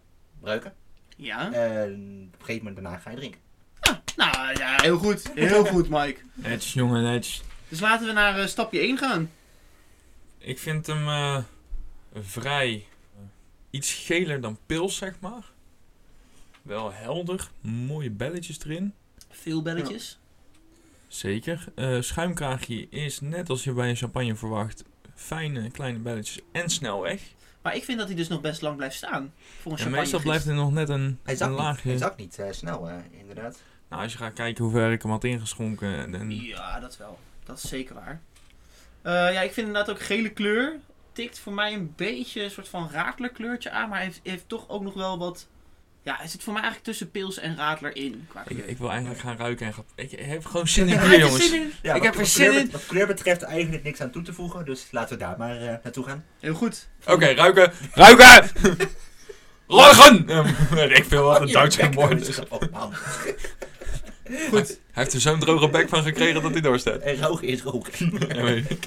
ruiken. 0.44 0.74
Ja? 1.18 1.52
En 1.54 1.92
op 2.34 2.40
een 2.40 2.46
gegeven 2.46 2.64
moment 2.66 2.76
daarna 2.84 2.98
ga 3.00 3.10
je 3.10 3.16
drinken. 3.16 3.40
Nou 4.16 4.58
ja, 4.58 4.82
heel 4.82 4.98
goed. 4.98 5.32
Heel 5.36 5.66
goed, 5.74 5.90
Mike. 5.90 6.20
Edge, 6.44 6.78
jongen, 6.78 7.14
Edge. 7.14 7.42
Dus 7.68 7.80
laten 7.80 8.08
we 8.08 8.14
naar 8.14 8.40
eh, 8.40 8.48
stapje 8.48 8.80
1 8.80 8.98
gaan. 8.98 9.32
Ik 10.38 10.60
vind 10.60 10.88
hem 10.88 11.08
eh, 11.08 11.38
vrij 12.14 12.74
eh, 13.16 13.22
iets 13.70 13.94
geler 13.94 14.42
dan 14.42 14.58
pils, 14.66 14.96
zeg 14.98 15.14
maar. 15.20 15.44
Wel 16.62 16.94
helder, 16.94 17.50
mooie 17.62 18.10
belletjes 18.12 18.60
erin. 18.64 18.94
Veel 19.30 19.62
belletjes. 19.62 20.20
Zeker. 21.08 21.66
Eh, 21.76 22.02
schuimkraagje 22.02 22.88
is 22.90 23.20
net 23.20 23.50
als 23.50 23.64
je 23.64 23.72
bij 23.72 23.90
een 23.90 23.96
champagne 23.96 24.36
verwacht. 24.36 24.84
Fijne 25.16 25.72
kleine 25.72 26.00
belletjes 26.00 26.40
en 26.52 26.70
snel 26.70 27.02
weg. 27.02 27.22
Maar 27.62 27.76
ik 27.76 27.84
vind 27.84 27.98
dat 27.98 28.08
hij 28.08 28.16
dus 28.16 28.28
nog 28.28 28.42
best 28.42 28.62
lang 28.62 28.76
blijft 28.76 28.96
staan. 28.96 29.34
Voor 29.62 29.72
een 29.72 29.78
En 29.78 29.84
champagne. 29.84 30.02
meestal 30.02 30.20
blijft 30.20 30.46
er 30.46 30.54
nog 30.54 30.72
net 30.72 30.90
een, 30.90 31.20
Hij 31.24 31.32
een 31.32 31.38
zakt 31.38 31.52
niet, 31.52 31.60
laagje. 31.60 31.90
hij 31.90 31.98
zakt 31.98 32.18
niet 32.18 32.40
snel, 32.52 32.90
eh, 32.90 32.96
inderdaad. 33.20 33.62
Nou, 33.94 34.06
als 34.06 34.14
je 34.14 34.18
gaat 34.24 34.34
kijken 34.34 34.64
hoe 34.64 34.74
ver 34.74 34.92
ik 34.92 35.02
hem 35.02 35.12
had 35.12 35.24
ingeschonken. 35.24 36.12
Dan... 36.12 36.32
Ja, 36.46 36.80
dat 36.80 36.98
wel. 36.98 37.20
Dat 37.46 37.58
is 37.64 37.70
zeker 37.70 37.96
waar. 37.96 38.22
Eh, 39.02 39.14
ja, 39.34 39.42
ik 39.42 39.54
vind 39.54 39.68
inderdaad 39.68 39.90
ook 39.96 40.02
gele 40.02 40.30
kleur. 40.30 40.76
Tikt 41.12 41.40
voor 41.40 41.54
mij 41.54 41.74
een 41.74 41.94
beetje 41.96 42.44
een 42.44 42.52
soort 42.52 42.68
van 42.70 42.90
raadlerkleurtje 42.92 43.72
aan. 43.72 43.90
Maar 43.90 43.98
hij 43.98 44.08
heeft, 44.08 44.20
heeft 44.24 44.50
toch 44.50 44.70
ook 44.70 44.82
nog 44.84 44.94
wel 44.94 45.18
wat... 45.18 45.48
Ja, 46.02 46.16
hij 46.18 46.28
zit 46.28 46.44
voor 46.44 46.54
mij 46.54 46.62
eigenlijk 46.62 46.92
tussen 46.92 47.12
pils 47.12 47.38
en 47.38 47.56
radler 47.56 47.96
in. 47.96 48.26
Qua 48.30 48.44
Ik, 48.48 48.58
ik 48.58 48.78
wil 48.78 48.90
eigenlijk 48.90 49.20
gaan 49.20 49.38
ruiken 49.38 49.66
en 49.66 49.74
gaan... 49.74 49.86
Ik 49.96 50.12
heb 50.12 50.46
gewoon 50.46 50.68
zin 50.68 50.88
in 50.88 51.00
bier, 51.00 51.14
er 51.14 51.20
jongens. 51.20 51.50
zin 51.50 51.62
in. 51.62 51.72
Ja, 51.82 51.94
Ik 51.94 52.02
wat- 52.02 52.04
heb 52.04 52.14
er 52.14 52.20
wat 52.20 52.30
zin 52.30 52.50
kleur 52.50 52.60
in. 52.62 52.72
Wat 52.72 52.86
kleur 52.86 53.08
betreft 53.08 53.42
eigenlijk 53.42 53.84
niks 53.84 54.02
aan 54.02 54.12
toe 54.12 54.22
te 54.22 54.34
voegen, 54.34 54.66
dus 54.66 54.88
laten 54.92 55.18
we 55.18 55.24
daar 55.24 55.38
maar 55.38 55.58
eh, 55.62 55.76
naartoe 55.84 56.04
gaan. 56.06 56.26
Heel 56.40 56.54
goed. 56.54 56.88
Oké, 57.06 57.26
ruiken. 57.26 57.72
Ruiken! 57.94 58.50
Lachen! 59.68 60.28
Ik 60.98 61.04
wat 61.04 61.42
een 61.42 61.48
Oh, 61.48 61.54
Duits 61.54 61.76
je 61.76 61.82
bek, 61.82 61.94
woord 61.94 62.28
is. 62.28 62.40
Oh, 62.50 62.62
man. 62.72 62.94
Goed. 64.50 64.68
Hij 64.68 65.04
heeft 65.04 65.14
er 65.14 65.22
zo'n 65.22 65.40
droge 65.40 65.70
bek 65.70 65.90
van 65.90 66.04
gekregen 66.04 66.42
dat 66.42 66.52
hij 66.52 66.62
doorstaat. 66.62 67.00
En 67.00 67.22
roken 67.22 67.48
is 67.48 67.62
roken. 67.62 67.92
Ja, 68.36 68.42
weet 68.44 68.70
ik. 68.70 68.86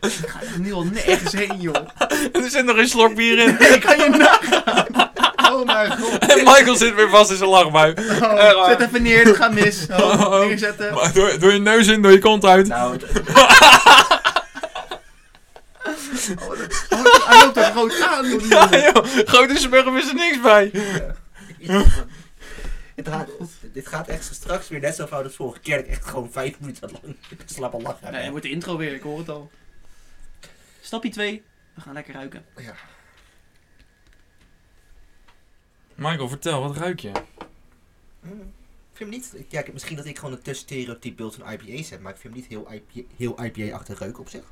Ik 0.00 0.26
ga 0.26 0.40
er 0.52 0.58
nu 0.60 0.72
al 0.72 0.84
nergens 0.84 1.32
heen, 1.32 1.60
joh. 1.60 1.74
er 2.32 2.50
zit 2.50 2.64
nog 2.64 2.76
een 2.76 2.88
slok 2.88 3.14
bier 3.14 3.38
in. 3.38 3.48
Ik 3.74 3.80
kan 3.80 3.98
je 3.98 4.08
nagaan. 4.08 4.86
Oh 5.52 5.64
mijn 5.66 5.90
god. 5.98 6.18
En 6.18 6.38
Michael 6.44 6.76
zit 6.76 6.94
weer 6.94 7.08
vast 7.08 7.30
in 7.30 7.36
zijn 7.36 7.50
lachbui. 7.50 7.94
Oh, 8.22 8.66
zet 8.66 8.80
even 8.80 9.02
neer, 9.02 9.24
het 9.24 9.36
gaat 9.36 9.52
mis. 9.52 9.86
Oh, 9.90 9.98
Oh, 9.98 10.20
oh. 10.20 10.46
neerzetten. 10.46 10.94
Maar 10.94 11.12
door, 11.12 11.38
door 11.38 11.52
je 11.52 11.58
neus 11.58 11.86
in, 11.86 12.02
door 12.02 12.10
je 12.12 12.18
kont 12.18 12.44
uit. 12.44 12.66
nou, 12.68 12.92
het- 12.92 13.04
Oh, 16.38 16.48
dat- 16.58 16.86
oh, 16.90 17.28
hij 17.28 17.44
loopt 17.44 17.56
er 17.56 17.62
groot 17.64 18.00
aan, 18.02 18.24
Ja, 18.48 18.68
joh. 18.70 19.04
Grote 19.26 19.56
smurf 19.58 19.86
is 20.02 20.08
er 20.08 20.14
niks 20.14 20.40
bij. 20.40 20.70
Het 22.96 23.08
gaat, 23.08 23.30
dit 23.72 23.86
gaat 23.86 24.08
echt 24.08 24.34
straks 24.34 24.68
weer 24.68 24.80
net 24.80 24.94
zo 24.94 25.06
fout 25.06 25.24
als 25.24 25.36
vorige 25.36 25.60
keer. 25.60 25.76
Dat 25.76 25.84
ik 25.84 25.90
echt 25.90 26.04
gewoon 26.04 26.32
vijf 26.32 26.60
minuten 26.60 26.90
lang 26.90 27.16
slappe 27.46 27.82
lach 27.82 28.00
heb. 28.00 28.10
Nee, 28.10 28.20
hij 28.20 28.30
wordt 28.30 28.44
de 28.44 28.50
intro 28.50 28.76
weer, 28.76 28.94
ik 28.94 29.02
hoor 29.02 29.18
het 29.18 29.28
al. 29.28 29.50
Stapje 30.80 31.10
2. 31.10 31.42
We 31.74 31.80
gaan 31.80 31.94
lekker 31.94 32.14
ruiken. 32.14 32.44
Ja. 32.56 32.74
Michael, 35.94 36.28
vertel, 36.28 36.60
wat 36.62 36.76
ruik 36.76 37.00
je? 37.00 37.10
Mm, 38.20 38.40
Ik 38.92 38.96
vind 38.96 38.98
hem 38.98 39.08
niet... 39.08 39.44
Ja, 39.48 39.60
ik- 39.60 39.72
misschien 39.72 39.96
dat 39.96 40.04
ik 40.06 40.18
gewoon 40.18 40.34
een 40.34 40.42
te 40.42 40.54
stereotyp 40.54 41.16
beeld 41.16 41.34
van 41.34 41.50
IPA's 41.52 41.90
heb, 41.90 42.00
maar 42.00 42.12
ik 42.12 42.18
vind 42.20 42.34
hem 42.34 42.42
niet 42.42 42.50
heel, 42.50 42.72
IPA, 42.72 43.14
heel 43.16 43.44
IPA-achtig 43.44 43.98
reuk 43.98 44.18
op 44.18 44.28
zich. 44.28 44.44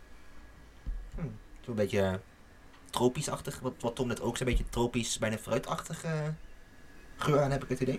Hm. 1.14 1.26
Zo'n 1.61 1.75
beetje 1.75 2.21
tropisch-achtig, 2.90 3.61
wat, 3.61 3.75
wat 3.80 3.95
Tom 3.97 4.09
net 4.09 4.21
ook 4.21 4.37
zei, 4.37 4.50
een 4.50 4.57
beetje 4.57 4.71
tropisch, 4.71 5.18
bijna 5.18 5.38
fruitachtige 5.38 6.35
geur 7.16 7.40
aan 7.40 7.50
heb 7.50 7.62
ik 7.62 7.68
het 7.68 7.80
idee. 7.80 7.99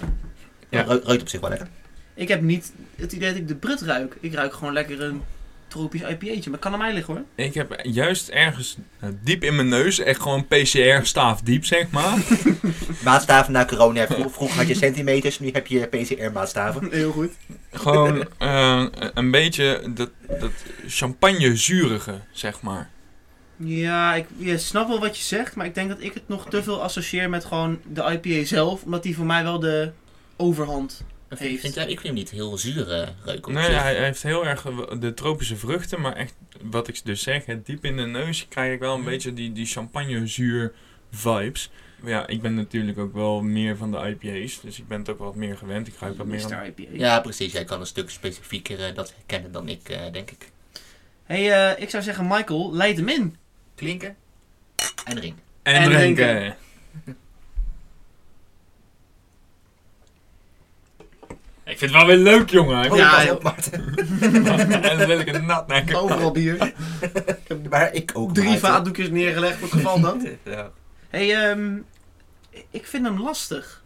Ja. 0.69 0.83
Ruikt 0.83 1.21
op 1.21 1.29
zich 1.29 1.39
wel 1.39 1.49
lekker. 1.49 1.67
Ik 2.13 2.27
heb 2.27 2.41
niet 2.41 2.73
het 2.95 3.11
idee 3.11 3.29
dat 3.29 3.37
ik 3.37 3.47
de 3.47 3.55
brut 3.55 3.81
ruik. 3.81 4.15
Ik 4.19 4.33
ruik 4.33 4.53
gewoon 4.53 4.73
lekker 4.73 5.01
een 5.01 5.21
tropisch 5.67 6.01
IPA'tje. 6.01 6.49
Maar 6.49 6.59
kan 6.59 6.71
aan 6.73 6.79
mij 6.79 6.93
liggen 6.93 7.13
hoor. 7.13 7.23
Ik 7.35 7.53
heb 7.53 7.79
juist 7.83 8.29
ergens 8.29 8.77
eh, 8.99 9.09
diep 9.21 9.43
in 9.43 9.55
mijn 9.55 9.67
neus, 9.67 9.99
echt 9.99 10.21
gewoon 10.21 10.47
PCR-staaf 10.47 11.41
diep, 11.41 11.65
zeg 11.65 11.89
maar. 11.91 12.17
Maatstaven 13.03 13.51
na 13.53 13.65
corona. 13.65 14.05
Vro- 14.07 14.29
Vroeger 14.29 14.57
had 14.57 14.67
je 14.67 14.75
centimeters, 14.75 15.39
nu 15.39 15.49
heb 15.51 15.67
je 15.67 15.85
PCR-maatstaven. 15.87 16.91
Heel 16.91 17.11
goed. 17.11 17.31
gewoon 17.71 18.25
eh, 18.37 18.85
een 19.13 19.31
beetje 19.31 19.81
dat, 19.93 20.09
dat 20.39 20.51
champagne-zurige, 20.87 22.19
zeg 22.31 22.61
maar. 22.61 22.89
Ja, 23.57 24.15
ik 24.15 24.25
je 24.37 24.57
snap 24.57 24.87
wel 24.87 24.99
wat 24.99 25.17
je 25.17 25.23
zegt. 25.23 25.55
Maar 25.55 25.65
ik 25.65 25.75
denk 25.75 25.89
dat 25.89 26.01
ik 26.01 26.13
het 26.13 26.27
nog 26.27 26.49
te 26.49 26.63
veel 26.63 26.81
associeer 26.83 27.29
met 27.29 27.45
gewoon 27.45 27.79
de 27.93 28.19
IPA 28.21 28.45
zelf. 28.45 28.83
Omdat 28.83 29.03
die 29.03 29.15
voor 29.15 29.25
mij 29.25 29.43
wel 29.43 29.59
de 29.59 29.91
overhand 30.35 31.03
heeft. 31.37 31.61
Vind 31.61 31.73
jij, 31.73 31.83
ik 31.83 31.89
vind 31.89 32.03
hem 32.03 32.13
niet 32.13 32.29
heel 32.29 32.57
zure 32.57 33.07
reuk 33.25 33.47
op 33.47 33.53
Nee, 33.53 33.63
zich. 33.65 33.81
hij, 33.81 33.95
hij 33.95 34.03
heeft 34.05 34.23
heel 34.23 34.45
erg 34.45 34.61
de 34.99 35.13
tropische 35.13 35.55
vruchten, 35.55 36.01
maar 36.01 36.13
echt, 36.15 36.33
wat 36.61 36.87
ik 36.87 37.01
dus 37.05 37.21
zeg, 37.21 37.45
hè, 37.45 37.61
diep 37.61 37.85
in 37.85 37.97
de 37.97 38.05
neus 38.05 38.45
krijg 38.49 38.73
ik 38.73 38.79
wel 38.79 38.93
een 38.93 38.99
Mhm. 39.01 39.09
beetje 39.09 39.33
die, 39.33 39.51
die 39.51 39.65
champagne-zuur 39.65 40.73
vibes. 41.11 41.71
Maar 41.99 42.11
Ja, 42.11 42.27
ik 42.27 42.41
ben 42.41 42.53
natuurlijk 42.55 42.97
ook 42.97 43.13
wel 43.13 43.41
meer 43.41 43.77
van 43.77 43.91
de 43.91 43.97
IPA's, 43.97 44.59
dus 44.61 44.79
ik 44.79 44.87
ben 44.87 44.99
het 44.99 45.09
ook 45.09 45.19
wat 45.19 45.35
meer 45.35 45.57
gewend. 45.57 45.87
Ik 45.87 45.93
ruik 45.99 46.17
wat 46.17 46.25
meer 46.27 46.53
aan... 46.53 46.73
Ja, 46.91 47.19
precies. 47.19 47.51
Jij 47.51 47.63
kan 47.63 47.79
een 47.79 47.85
stuk 47.85 48.09
specifieker 48.09 48.85
eh, 48.85 48.95
dat 48.95 49.13
herkennen 49.15 49.51
dan 49.51 49.69
ik, 49.69 49.89
eh, 49.89 49.99
denk 50.11 50.31
ik. 50.31 50.51
hey, 51.23 51.51
eh, 51.73 51.81
ik 51.81 51.89
zou 51.89 52.03
zeggen 52.03 52.27
Michael, 52.27 52.73
leid 52.75 52.97
hem 52.97 53.09
in. 53.09 53.35
Klinken 53.75 54.15
en 55.05 55.19
ring. 55.19 55.35
En, 55.63 55.73
En 55.73 55.83
drinken. 55.89 56.25
drinken. 56.25 56.55
Ik 61.65 61.77
vind 61.77 61.91
het 61.91 61.99
wel 61.99 62.05
weer 62.05 62.17
leuk, 62.17 62.49
jongen. 62.49 62.91
Oh, 62.91 62.97
Ja, 62.97 63.31
op, 63.31 63.43
Maarten. 63.43 63.73
en 64.89 64.97
dan 64.97 65.07
wil 65.07 65.19
ik 65.19 65.27
een 65.27 65.45
nat. 65.45 65.93
Overal 65.93 66.31
bier. 66.31 66.73
Maar 67.69 67.93
ik 67.93 68.11
ook, 68.13 68.33
Drie 68.33 68.45
Maarten. 68.49 68.69
vaatdoekjes 68.69 69.09
neergelegd 69.09 69.53
voor 69.57 69.67
het 69.67 69.71
geval 69.77 69.99
dat. 69.99 70.27
Ja. 70.43 70.71
hey, 71.09 71.49
ehm, 71.49 71.77
ik 72.69 72.85
vind 72.87 73.05
hem 73.05 73.21
lastig. 73.21 73.83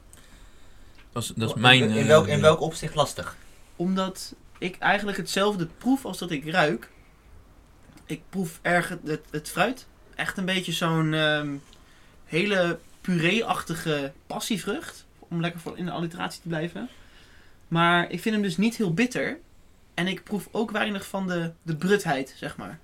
Dat 1.12 1.24
is, 1.24 1.32
dat 1.36 1.50
is 1.50 1.56
mijn... 1.62 1.82
In, 1.84 1.90
in 1.90 1.98
eh, 2.02 2.08
welk, 2.08 2.28
in 2.28 2.42
welk 2.42 2.62
opzicht 2.62 2.96
lastig? 2.96 3.36
Omdat 3.76 4.36
ik 4.58 4.78
eigenlijk 4.80 5.18
hetzelfde 5.18 5.68
proef 5.78 6.06
als 6.06 6.18
dat 6.18 6.32
ik 6.32 6.50
ruik. 6.50 6.90
Ik 8.10 8.22
proef 8.30 8.60
erg 8.62 8.90
het, 9.04 9.22
het, 9.30 9.50
fruit. 9.50 9.88
Echt 10.16 10.38
een 10.38 10.46
beetje 10.46 10.72
zo'n 10.72 11.14
ehm, 11.14 11.56
hele 12.26 12.80
puree-achtige 13.02 14.14
passievrucht. 14.28 15.06
Om 15.20 15.42
lekker 15.42 15.60
voor 15.60 15.78
in 15.78 15.86
de 15.86 15.92
alliteratie 15.92 16.42
te 16.42 16.48
blijven. 16.48 16.90
Maar 17.68 18.12
ik 18.12 18.20
vind 18.20 18.36
hem 18.36 18.44
dus 18.44 18.58
niet 18.58 18.76
heel 18.78 18.94
bitter. 18.94 19.40
En 19.94 20.08
ik 20.08 20.24
proef 20.24 20.48
ook 20.52 20.72
weinig 20.72 21.08
van 21.08 21.28
de, 21.28 21.52
de 21.62 21.76
brutheid, 21.76 22.34
zeg 22.38 22.58
maar. 22.58 22.80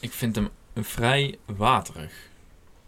Ik 0.00 0.12
vind 0.12 0.36
hem 0.36 0.48
vrij 0.74 1.38
waterig. 1.44 2.12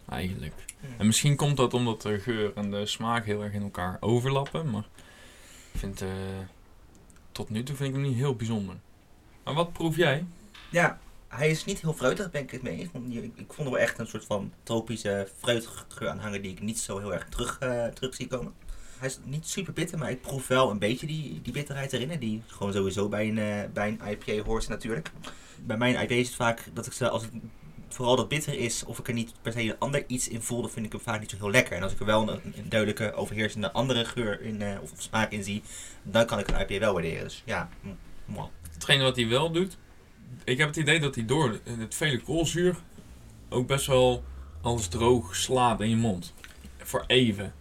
Eigenlijk. 0.08 0.64
En 0.98 1.06
misschien 1.06 1.36
komt 1.36 1.56
dat 1.56 1.74
omdat 1.74 2.02
de 2.02 2.18
geur 2.18 2.52
en 2.54 2.70
de 2.70 2.86
smaak 2.86 3.24
heel 3.24 3.42
erg 3.42 3.52
in 3.52 3.62
elkaar 3.62 3.96
overlappen. 4.00 4.70
Maar 4.70 4.84
ik 5.72 5.80
vind... 5.80 6.02
eh, 6.02 6.08
tot 7.32 7.50
nu 7.50 7.62
toe 7.62 7.76
vind 7.76 7.88
ik 7.88 7.94
hem 7.94 8.04
niet 8.04 8.16
heel 8.16 8.34
bijzonder. 8.36 8.76
Maar 9.44 9.54
wat 9.54 9.72
proef 9.72 9.96
jij? 9.96 10.24
Ja, 10.70 10.98
hij 11.28 11.50
is 11.50 11.64
niet 11.64 11.80
heel 11.80 11.92
fruitig, 11.92 12.30
ben 12.30 12.42
ik 12.42 12.50
het 12.50 12.62
mee. 12.62 12.90
Want 12.92 13.12
je- 13.12 13.22
Ik 13.22 13.52
vond 13.52 13.58
er 13.68 13.74
wel 13.74 13.78
echt 13.78 13.98
een 13.98 14.06
soort 14.06 14.24
van 14.24 14.52
tropische 14.62 15.28
fruitgeur 15.38 16.08
aan 16.08 16.18
hangen 16.18 16.42
die 16.42 16.50
ik 16.50 16.60
niet 16.60 16.78
zo 16.78 16.98
heel 16.98 17.12
erg 17.14 17.28
terug, 17.28 17.58
eh, 17.58 17.84
terug 17.86 18.14
zie 18.14 18.26
komen. 18.26 18.52
Hij 18.98 19.08
is 19.08 19.18
niet 19.24 19.48
super 19.48 19.72
bitter, 19.72 19.98
maar 19.98 20.10
ik 20.10 20.20
proef 20.20 20.46
wel 20.46 20.70
een 20.70 20.78
beetje 20.78 21.06
die, 21.06 21.40
die 21.42 21.52
bitterheid 21.52 21.92
erin. 21.92 22.10
En 22.10 22.18
die 22.18 22.42
gewoon 22.46 22.72
sowieso 22.72 23.08
bij 23.08 23.28
een, 23.28 23.38
eh, 23.38 23.70
bij 23.72 23.88
een 23.88 24.00
IPA 24.10 24.42
hoort 24.44 24.68
natuurlijk. 24.68 25.10
Bij 25.64 25.76
mijn 25.76 25.94
IPA 26.02 26.14
is 26.14 26.26
het 26.26 26.36
vaak 26.36 26.62
dat 26.72 26.86
ik 26.86 26.92
ze, 26.92 27.08
als 27.08 27.22
het 27.22 27.32
vooral 27.88 28.16
dat 28.16 28.28
bitter 28.28 28.54
is, 28.58 28.84
of 28.84 28.98
ik 28.98 29.08
er 29.08 29.14
niet 29.14 29.32
per 29.42 29.52
se 29.52 29.60
een 29.62 29.78
ander 29.78 30.04
iets 30.06 30.28
in 30.28 30.42
voel, 30.42 30.60
dan 30.60 30.70
vind 30.70 30.86
ik 30.86 30.92
hem 30.92 31.00
vaak 31.00 31.20
niet 31.20 31.30
zo 31.30 31.36
heel 31.36 31.50
lekker. 31.50 31.76
En 31.76 31.82
als 31.82 31.92
ik 31.92 32.00
er 32.00 32.06
wel 32.06 32.30
een, 32.30 32.40
duidelijke 32.68 33.12
overheersende 33.12 33.72
andere 33.72 34.04
geur 34.04 34.40
in, 34.40 34.62
eh, 34.62 34.82
of, 34.82 34.92
of 34.92 35.02
smaak 35.02 35.32
in 35.32 35.44
zie, 35.44 35.62
dan 36.02 36.26
kan 36.26 36.38
ik 36.38 36.48
een 36.48 36.60
IPA 36.60 36.78
wel 36.78 36.92
waarderen. 36.92 37.22
Dus 37.24 37.42
ja, 37.44 37.68
mwah. 38.24 38.46
Hetgene 38.72 39.02
wat 39.02 39.16
hij 39.16 39.28
wel 39.28 39.50
doet... 39.52 39.76
Ik 40.44 40.58
heb 40.58 40.68
het 40.68 40.76
idee 40.76 41.00
dat 41.00 41.14
hij 41.14 41.24
door 41.24 41.60
het 41.78 41.94
vele 41.94 42.20
koolzuur... 42.20 42.76
ook 43.48 43.66
best 43.66 43.86
wel 43.86 44.24
alles 44.60 44.88
droog 44.88 45.36
slaat 45.36 45.80
in 45.80 45.88
je 45.88 45.96
mond. 45.96 46.32
Voor 46.78 47.04
even. 47.06 47.54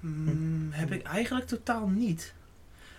Hmm, 0.00 0.68
heb 0.70 0.92
ik 0.92 1.02
eigenlijk 1.02 1.46
totaal 1.46 1.88
niet. 1.88 2.34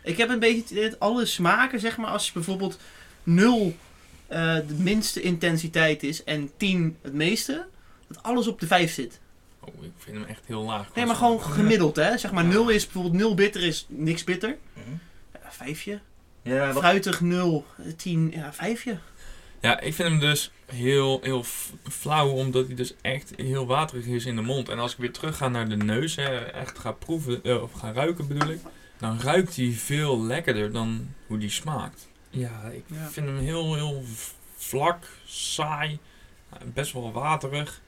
Ik 0.03 0.17
heb 0.17 0.29
een 0.29 0.39
beetje 0.39 0.61
het 0.61 0.71
idee 0.71 0.89
dat 0.89 0.99
alle 0.99 1.25
smaken, 1.25 1.79
zeg 1.79 1.97
maar, 1.97 2.09
als 2.09 2.25
je 2.25 2.33
bijvoorbeeld 2.33 2.79
0 3.23 3.75
eh, 4.27 4.55
de 4.67 4.75
minste 4.77 5.21
intensiteit 5.21 6.03
is 6.03 6.23
en 6.23 6.51
10 6.57 6.97
het 7.01 7.13
meeste, 7.13 7.65
dat 8.07 8.23
alles 8.23 8.47
op 8.47 8.59
de 8.59 8.67
5 8.67 8.93
zit. 8.93 9.19
Oh, 9.59 9.83
ik 9.83 9.91
vind 9.97 10.17
hem 10.17 10.25
echt 10.25 10.45
heel 10.45 10.63
laag. 10.63 10.93
Nee, 10.95 11.05
maar 11.05 11.15
gewoon 11.15 11.41
gemiddeld, 11.41 11.95
hè? 11.95 12.17
Zeg 12.17 12.31
maar, 12.31 12.43
Ja. 12.43 12.49
0 12.49 12.69
is 12.69 12.83
bijvoorbeeld 12.83 13.13
0 13.13 13.35
bitter 13.35 13.63
is 13.63 13.85
niks 13.89 14.23
bitter. 14.23 14.57
Mhm. 14.73 14.95
Vijfje. 15.49 15.99
Ja, 16.48 16.74
wat, 16.74 16.84
Fruitig 16.84 17.22
0, 17.22 17.66
10, 17.96 18.32
ja, 18.36 18.54
vijfje. 18.54 18.98
Ja, 19.62 19.80
ik 19.80 19.94
vind 19.94 20.10
hem 20.10 20.20
dus 20.20 20.51
heel, 20.66 21.20
heel 21.24 21.44
flauw, 21.89 22.30
omdat 22.30 22.66
hij 22.68 22.75
dus 22.75 22.94
echt 23.01 23.34
heel 23.36 23.66
waterig 23.66 24.06
is 24.06 24.25
in 24.25 24.36
de 24.36 24.42
mond. 24.42 24.70
En 24.70 24.80
als 24.80 24.92
ik 24.92 24.98
weer 24.98 25.12
terug 25.12 25.38
ga 25.38 25.48
naar 25.48 25.70
de 25.70 25.77
neus, 25.77 26.16
hè, 26.16 26.36
echt 26.38 26.80
ga 26.80 26.92
proeven, 26.92 27.44
eh, 27.44 27.62
of 27.62 27.72
ga 27.72 27.92
ruiken 27.92 28.27
bedoel 28.27 28.50
ik, 28.50 28.60
dan 28.98 29.20
ruikt 29.22 29.56
hij 29.56 29.72
veel 29.72 30.22
lekkerder 30.24 30.72
dan 30.72 31.13
hoe 31.27 31.38
die 31.38 31.50
smaakt. 31.50 32.08
Ja, 32.30 32.62
ik 32.74 32.84
Ja. 32.88 33.08
vind 33.10 33.25
hem 33.27 33.38
heel, 33.38 33.75
heel 33.75 34.04
vlak, 34.58 35.06
saai, 35.25 36.00
eh, 36.50 36.58
best 36.74 36.94
wel 36.94 37.12
waterig. 37.12 37.82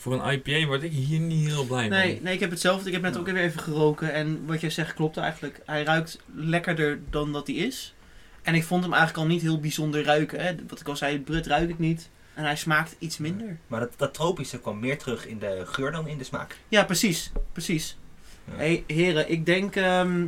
Voor 0.00 0.12
een 0.20 0.32
IPA 0.32 0.66
word 0.66 0.82
ik 0.82 0.92
hier 0.92 1.20
niet 1.20 1.48
heel 1.48 1.64
blij 1.66 1.88
Nee, 1.88 2.14
van. 2.14 2.24
nee, 2.24 2.34
ik 2.34 2.40
heb 2.40 2.50
hetzelfde. 2.50 2.86
Ik 2.86 2.92
heb 2.92 3.02
net 3.02 3.16
ook 3.18 3.24
weer 3.26 3.36
even 3.36 3.60
geroken. 3.60 4.12
En 4.12 4.46
wat 4.46 4.60
jij 4.60 4.70
zegt 4.70 4.94
klopt 4.94 5.16
eigenlijk. 5.16 5.60
Hij 5.66 5.82
ruikt 5.82 6.18
lekkerder 6.34 7.00
dan 7.10 7.32
dat 7.32 7.46
hij 7.46 7.56
is. 7.56 7.94
En 8.42 8.54
ik 8.54 8.64
vond 8.64 8.82
hem 8.82 8.92
eigenlijk 8.92 9.22
al 9.22 9.28
niet 9.32 9.42
heel 9.42 9.60
bijzonder 9.60 10.04
ruiken. 10.04 10.40
Hè. 10.40 10.54
Wat 10.68 10.80
ik 10.80 10.88
al 10.88 10.96
zei, 10.96 11.20
brut 11.20 11.46
ruik 11.46 11.68
ik 11.70 11.78
niet. 11.78 12.10
En 12.34 12.44
hij 12.44 12.56
smaakt 12.56 12.96
iets 12.98 13.18
minder. 13.18 13.58
maar 13.66 13.80
dat, 13.80 13.92
dat 13.96 14.14
tropische 14.14 14.60
kwam 14.60 14.80
meer 14.80 14.98
terug 14.98 15.26
in 15.26 15.38
de 15.38 15.62
geur 15.64 15.92
dan 15.92 16.08
in 16.08 16.18
de 16.18 16.24
smaak. 16.24 16.56
Ja, 16.68 16.84
precies. 16.84 17.32
Precies. 17.52 17.96
Ja. 18.44 18.56
hey, 18.56 18.84
heren, 18.86 19.30
ik 19.30 19.46
denk, 19.46 19.76
ehm, 19.76 20.26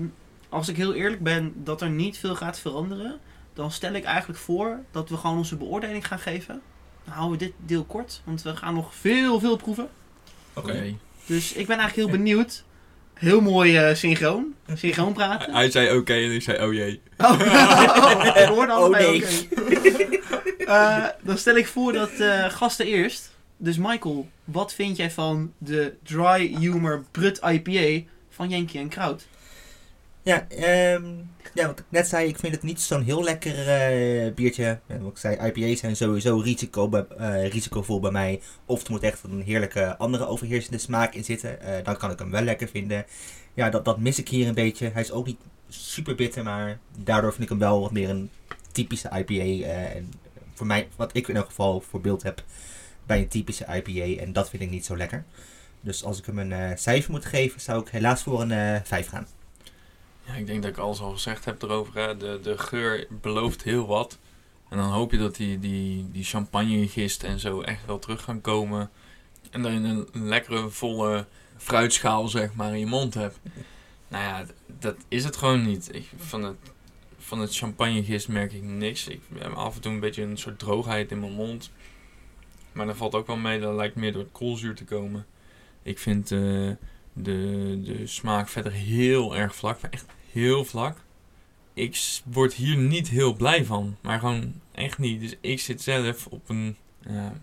als 0.48 0.68
ik 0.68 0.76
heel 0.76 0.94
eerlijk 0.94 1.22
ben, 1.22 1.52
dat 1.56 1.80
er 1.80 1.90
niet 1.90 2.18
veel 2.18 2.34
gaat 2.34 2.58
veranderen. 2.60 3.18
Dan 3.54 3.70
stel 3.70 3.92
ik 3.92 4.04
eigenlijk 4.04 4.38
voor 4.38 4.78
dat 4.90 5.08
we 5.08 5.16
gewoon 5.16 5.36
onze 5.36 5.56
beoordeling 5.56 6.06
gaan 6.06 6.18
geven. 6.18 6.62
Dan 7.04 7.14
houden 7.14 7.38
we 7.38 7.44
dit 7.44 7.54
deel 7.66 7.84
kort, 7.84 8.20
want 8.24 8.42
we 8.42 8.56
gaan 8.56 8.74
nog 8.74 8.94
veel, 8.94 9.40
veel 9.40 9.56
proeven. 9.56 9.88
Oké. 10.54 10.94
Dus 11.26 11.52
ik 11.52 11.66
ben 11.66 11.78
eigenlijk 11.78 12.08
heel 12.08 12.18
benieuwd. 12.18 12.64
Heel 13.14 13.40
mooi 13.40 13.76
eh, 13.76 13.94
synchroon. 13.94 14.54
Synchroon 14.74 15.12
praten. 15.12 15.54
Hij 15.54 15.70
zei 15.70 15.96
oké 15.98 16.12
en 16.12 16.34
ik 16.34 16.42
zei 16.42 16.66
oh 16.66 16.72
jee. 16.72 17.00
Oh, 17.18 17.40
ik 18.42 18.48
hoorde 18.48 18.72
allebei 18.72 19.06
Oh, 19.06 19.10
nee. 19.10 20.20
oké. 20.32 20.64
Eh, 20.64 21.06
dan 21.22 21.38
stel 21.38 21.56
ik 21.56 21.66
voor 21.66 21.92
dat 21.92 22.10
eh, 22.10 22.44
gasten 22.50 22.86
eerst. 22.86 23.30
Dus 23.56 23.76
Michael, 23.76 24.28
wat 24.44 24.74
vind 24.74 24.96
jij 24.96 25.10
van 25.10 25.52
de 25.58 25.94
Dry 26.02 26.56
Humor 26.58 27.04
Brut 27.10 27.40
IPA 27.44 28.08
van 28.30 28.48
Yankee 28.48 28.80
en 28.80 28.88
Kraut? 28.88 29.26
Ja, 30.22 30.48
ehm, 30.48 31.04
ja, 31.54 31.66
wat 31.66 31.78
ik 31.78 31.84
net 31.88 32.08
zei, 32.08 32.28
ik 32.28 32.38
vind 32.38 32.54
het 32.54 32.62
niet 32.62 32.80
zo'n 32.80 33.02
heel 33.02 33.22
lekker 33.24 33.68
eh, 33.68 34.32
biertje. 34.34 34.78
Ik 34.88 35.16
zei, 35.18 35.36
IPA's 35.46 35.80
zijn 35.80 35.96
sowieso 35.96 36.36
risico, 36.38 36.88
bij- 36.88 37.06
eh, 37.18 37.48
risicovol 37.48 38.00
bij 38.00 38.10
mij. 38.10 38.40
Of 38.66 38.84
er 38.84 38.90
moet 38.90 39.02
echt 39.02 39.22
een 39.22 39.42
heerlijke 39.42 39.96
andere 39.96 40.26
overheersende 40.26 40.78
smaak 40.78 41.14
in 41.14 41.24
zitten. 41.24 41.60
Eh, 41.60 41.84
dan 41.84 41.96
kan 41.96 42.10
ik 42.10 42.18
hem 42.18 42.30
wel 42.30 42.42
lekker 42.42 42.68
vinden. 42.68 43.04
Ja, 43.54 43.70
dat, 43.70 43.84
dat 43.84 43.98
mis 43.98 44.18
ik 44.18 44.28
hier 44.28 44.48
een 44.48 44.54
beetje. 44.54 44.90
Hij 44.92 45.02
is 45.02 45.10
ook 45.12 45.26
niet 45.26 45.40
super 45.68 46.14
bitter, 46.14 46.42
maar 46.44 46.78
daardoor 46.98 47.30
vind 47.30 47.42
ik 47.42 47.48
hem 47.48 47.58
wel 47.58 47.80
wat 47.80 47.92
meer 47.92 48.08
een 48.10 48.30
typische 48.72 49.08
IPA. 49.18 49.66
en 49.94 50.12
voor 50.54 50.66
mij, 50.66 50.88
wat 50.96 51.16
ik 51.16 51.28
in 51.28 51.36
elk 51.36 51.46
geval 51.46 51.80
voor 51.80 52.00
beeld 52.00 52.22
heb 52.22 52.42
bij 53.06 53.18
een 53.18 53.28
typische 53.28 53.66
IPA. 53.74 54.22
En 54.22 54.32
dat 54.32 54.50
vind 54.50 54.62
ik 54.62 54.70
niet 54.70 54.84
zo 54.86 54.96
lekker. 54.96 55.24
Dus 55.80 56.04
als 56.04 56.18
ik 56.18 56.26
hem 56.26 56.38
een 56.38 56.78
cijfer 56.78 57.10
moet 57.10 57.24
geven, 57.24 57.60
zou 57.60 57.80
ik 57.80 57.88
helaas 57.88 58.22
voor 58.22 58.40
een 58.40 58.50
eh 58.52 58.80
5 58.84 59.08
gaan. 59.08 59.26
Ja, 60.24 60.34
ik 60.34 60.46
denk 60.46 60.62
dat 60.62 60.70
ik 60.70 60.78
alles 60.78 61.00
al 61.00 61.12
gezegd 61.12 61.44
heb 61.44 61.62
erover. 61.62 61.94
Hè. 61.94 62.16
De, 62.16 62.40
de 62.42 62.58
geur 62.58 63.06
belooft 63.10 63.62
heel 63.62 63.86
wat. 63.86 64.18
En 64.68 64.76
dan 64.78 64.90
hoop 64.90 65.10
je 65.10 65.18
dat 65.18 65.36
die, 65.36 65.58
die, 65.58 66.10
die 66.10 66.24
champagnegist 66.24 67.22
en 67.22 67.38
zo 67.38 67.60
echt 67.60 67.86
wel 67.86 67.98
terug 67.98 68.22
gaan 68.22 68.40
komen. 68.40 68.90
En 69.50 69.62
dan 69.62 69.72
een, 69.72 70.08
een 70.12 70.28
lekkere, 70.28 70.68
volle 70.68 71.26
fruitschaal 71.56 72.28
zeg 72.28 72.54
maar 72.54 72.72
in 72.72 72.78
je 72.78 72.86
mond 72.86 73.14
hebt. 73.14 73.38
Nou 74.08 74.24
ja, 74.24 74.46
dat 74.78 74.96
is 75.08 75.24
het 75.24 75.36
gewoon 75.36 75.66
niet. 75.66 75.94
Ik, 75.94 76.10
van, 76.16 76.42
het, 76.42 76.56
van 77.18 77.40
het 77.40 77.56
champagnegist 77.56 78.28
merk 78.28 78.52
ik 78.52 78.62
niks. 78.62 79.08
Ik 79.08 79.20
heb 79.38 79.52
af 79.52 79.74
en 79.74 79.80
toe 79.80 79.92
een 79.92 80.00
beetje 80.00 80.22
een 80.22 80.38
soort 80.38 80.58
droogheid 80.58 81.10
in 81.10 81.20
mijn 81.20 81.32
mond. 81.32 81.70
Maar 82.72 82.86
dat 82.86 82.96
valt 82.96 83.14
ook 83.14 83.26
wel 83.26 83.36
mee. 83.36 83.60
Dat 83.60 83.74
lijkt 83.74 83.96
meer 83.96 84.12
door 84.12 84.22
het 84.22 84.32
koolzuur 84.32 84.74
te 84.74 84.84
komen. 84.84 85.26
Ik 85.82 85.98
vind 85.98 86.30
eh, 86.30 86.70
de, 87.12 87.80
de 87.84 88.06
smaak 88.06 88.48
verder 88.48 88.72
heel 88.72 89.36
erg 89.36 89.54
vlak. 89.54 89.78
Echt 89.90 90.06
heel 90.32 90.64
vlak. 90.64 90.96
Ik 91.74 92.20
word 92.24 92.54
hier 92.54 92.76
niet 92.76 93.08
heel 93.08 93.34
blij 93.34 93.64
van. 93.64 93.96
Maar 94.00 94.18
gewoon 94.18 94.60
echt 94.74 94.98
niet. 94.98 95.20
Dus 95.20 95.34
ik 95.40 95.60
zit 95.60 95.82
zelf 95.82 96.26
op 96.26 96.48
een... 96.48 96.76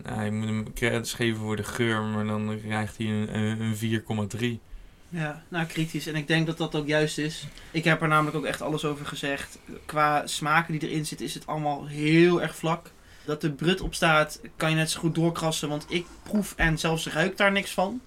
Ja, 0.04 0.22
je 0.22 0.30
moet 0.30 0.48
hem 0.48 0.72
credits 0.72 1.12
geven 1.12 1.40
voor 1.40 1.56
de 1.56 1.64
geur. 1.64 2.02
Maar 2.02 2.26
dan 2.26 2.58
krijgt 2.66 2.96
hij 2.96 3.06
een, 3.06 3.38
een 3.38 3.60
een 3.60 4.58
4,3. 4.58 4.68
Ja, 5.08 5.42
nou 5.48 5.66
kritisch. 5.66 6.06
En 6.06 6.14
ik 6.14 6.26
denk 6.26 6.46
dat 6.46 6.58
dat 6.58 6.74
ook 6.74 6.86
juist 6.86 7.18
is. 7.18 7.46
Ik 7.70 7.84
heb 7.84 8.02
er 8.02 8.08
namelijk 8.08 8.36
ook 8.36 8.44
echt 8.44 8.62
alles 8.62 8.84
over 8.84 9.06
gezegd. 9.06 9.58
Qua 9.86 10.26
smaken 10.26 10.78
die 10.78 10.88
erin 10.88 11.06
zitten 11.06 11.26
is 11.26 11.34
het 11.34 11.46
allemaal 11.46 11.86
heel 11.86 12.42
erg 12.42 12.56
vlak. 12.56 12.90
Dat 13.24 13.40
de 13.40 13.52
brut 13.52 13.80
op 13.80 13.94
staat 13.94 14.40
kan 14.56 14.70
je 14.70 14.76
net 14.76 14.90
zo 14.90 15.00
goed 15.00 15.14
doorkrassen. 15.14 15.68
Want 15.68 15.86
ik 15.88 16.06
proef 16.22 16.54
en 16.56 16.78
zelfs 16.78 17.06
ruik 17.06 17.36
daar 17.36 17.52
niks 17.52 17.70
van. 17.70 18.00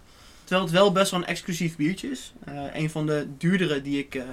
Terwijl 0.44 0.62
het 0.62 0.72
wel 0.72 0.92
best 0.92 1.12
wel 1.12 1.20
een 1.20 1.26
exclusief 1.26 1.76
biertje 1.76 2.12
is. 2.12 2.34
Eh, 2.46 2.66
een 2.74 2.90
van 2.90 3.06
de 3.06 3.28
duurdere 3.38 3.82
die 3.82 4.00
ik 4.00 4.16
eh, 4.16 4.22
eh, 4.22 4.28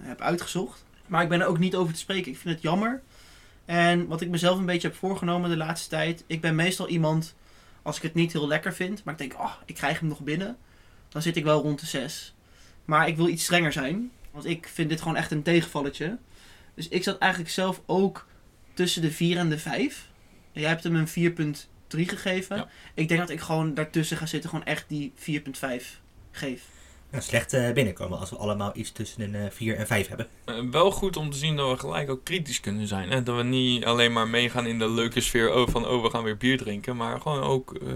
heb 0.00 0.20
uitgezocht. 0.20 0.84
Maar 1.06 1.22
ik 1.22 1.28
ben 1.28 1.40
er 1.40 1.46
ook 1.46 1.58
niet 1.58 1.76
over 1.76 1.92
te 1.92 1.98
spreken. 1.98 2.32
Ik 2.32 2.38
vind 2.38 2.54
het 2.54 2.62
jammer. 2.62 3.02
En 3.64 4.06
wat 4.06 4.20
ik 4.20 4.28
mezelf 4.28 4.58
een 4.58 4.66
beetje 4.66 4.88
heb 4.88 4.96
voorgenomen 4.96 5.50
de 5.50 5.56
laatste 5.56 5.88
tijd. 5.88 6.24
Ik 6.26 6.40
ben 6.40 6.54
meestal 6.54 6.88
iemand, 6.88 7.34
als 7.82 7.96
ik 7.96 8.02
het 8.02 8.14
niet 8.14 8.32
heel 8.32 8.46
lekker 8.46 8.74
vind. 8.74 9.04
Maar 9.04 9.14
ik 9.14 9.20
denk, 9.20 9.34
oh, 9.34 9.52
ik 9.66 9.74
krijg 9.74 10.00
hem 10.00 10.08
nog 10.08 10.20
binnen. 10.20 10.56
Dan 11.08 11.22
zit 11.22 11.36
ik 11.36 11.44
wel 11.44 11.62
rond 11.62 11.80
de 11.80 11.86
6. 11.86 12.34
Maar 12.84 13.08
ik 13.08 13.16
wil 13.16 13.28
iets 13.28 13.44
strenger 13.44 13.72
zijn. 13.72 14.10
Want 14.30 14.44
ik 14.44 14.68
vind 14.72 14.88
dit 14.88 15.00
gewoon 15.00 15.16
echt 15.16 15.30
een 15.30 15.42
tegenvalletje. 15.42 16.18
Dus 16.74 16.88
ik 16.88 17.02
zat 17.02 17.18
eigenlijk 17.18 17.52
zelf 17.52 17.82
ook 17.86 18.26
tussen 18.74 19.02
de 19.02 19.10
4 19.10 19.38
en 19.38 19.48
de 19.48 19.58
5. 19.58 20.08
Jij 20.52 20.68
hebt 20.68 20.84
hem 20.84 20.96
een 20.96 21.08
4.3 21.96 22.02
gegeven. 22.04 22.56
Ja. 22.56 22.68
Ik 22.94 23.08
denk 23.08 23.20
dat 23.20 23.30
ik 23.30 23.40
gewoon 23.40 23.74
daartussen 23.74 24.16
ga 24.16 24.26
zitten. 24.26 24.50
Gewoon 24.50 24.64
echt 24.64 24.84
die 24.88 25.12
4.5 25.16 25.22
geef. 26.30 26.62
nou, 27.10 27.22
slecht 27.22 27.52
eh, 27.52 27.72
binnenkomen 27.72 28.18
als 28.18 28.30
we 28.30 28.36
allemaal 28.36 28.70
iets 28.74 28.92
tussen 28.92 29.22
een 29.22 29.34
eh, 29.34 29.50
4 29.50 29.76
en 29.76 29.86
5 29.86 30.08
hebben. 30.08 30.28
Eh, 30.44 30.60
wel 30.70 30.90
goed 30.90 31.16
om 31.16 31.30
te 31.30 31.38
zien 31.38 31.56
dat 31.56 31.70
we 31.70 31.78
gelijk 31.78 32.10
ook 32.10 32.24
kritisch 32.24 32.60
kunnen 32.60 32.86
zijn. 32.86 33.10
Hè? 33.10 33.22
Dat 33.22 33.36
we 33.36 33.42
niet 33.42 33.84
alleen 33.84 34.12
maar 34.12 34.28
meegaan 34.28 34.66
in 34.66 34.78
de 34.78 34.88
leuke 34.88 35.20
sfeer 35.20 35.54
oh, 35.54 35.68
van 35.68 35.86
oh, 35.86 36.02
we 36.02 36.10
gaan 36.10 36.22
weer 36.22 36.36
bier 36.36 36.58
drinken. 36.58 36.96
Maar 36.96 37.20
gewoon 37.20 37.42
ook 37.42 37.74
eh, 37.74 37.92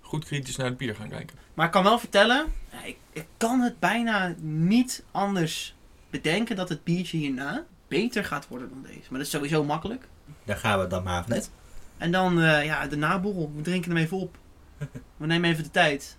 goed 0.00 0.24
kritisch 0.24 0.56
naar 0.56 0.66
het 0.66 0.76
bier 0.76 0.94
gaan 0.94 1.08
kijken. 1.08 1.36
Maar 1.54 1.66
ik 1.66 1.72
kan 1.72 1.82
wel 1.82 1.98
vertellen, 1.98 2.52
ja, 2.72 2.84
ik, 2.84 2.96
ik 3.12 3.26
kan 3.36 3.60
het 3.60 3.78
bijna 3.78 4.34
niet 4.40 5.04
anders 5.10 5.74
bedenken 6.10 6.56
dat 6.56 6.68
het 6.68 6.84
biertje 6.84 7.16
hierna 7.16 7.64
beter 7.88 8.24
gaat 8.24 8.48
worden 8.48 8.68
dan 8.68 8.82
deze. 8.82 8.98
Maar 9.08 9.18
dat 9.18 9.20
is 9.20 9.30
sowieso 9.30 9.64
makkelijk. 9.64 10.08
Daar 10.44 10.56
gaan 10.56 10.80
we 10.80 10.86
dan 10.86 11.02
maar 11.02 11.22
vanuit. 11.22 11.50
En 11.98 12.12
dan 12.12 12.40
eh, 12.40 12.64
ja, 12.64 12.86
de 12.86 12.96
naborrel. 12.96 13.52
We 13.54 13.62
drinken 13.62 13.90
hem 13.90 14.00
even 14.00 14.16
op. 14.16 14.38
We 15.16 15.26
nemen 15.26 15.50
even 15.50 15.64
de 15.64 15.70
tijd. 15.70 16.16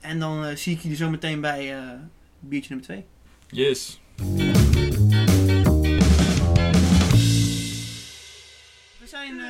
En 0.00 0.18
dan 0.18 0.44
eh, 0.44 0.56
zie 0.56 0.74
ik 0.74 0.80
jullie 0.80 0.96
zo 0.96 1.10
meteen 1.10 1.40
bij 1.40 1.76
eh, 1.76 1.90
biertje 2.40 2.74
nummer 2.74 2.86
2. 2.86 3.04
Yes. 3.46 4.00
We 8.98 9.06
zijn 9.06 9.40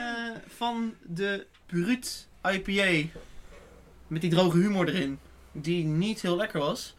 van 0.47 0.95
de 1.03 1.47
Brut 1.67 2.29
IPA 2.53 3.09
met 4.07 4.21
die 4.21 4.31
droge 4.31 4.59
humor 4.59 4.89
erin, 4.89 5.19
die 5.53 5.85
niet 5.85 6.23
heel 6.23 6.37
lekker 6.37 6.61
was, 6.61 6.95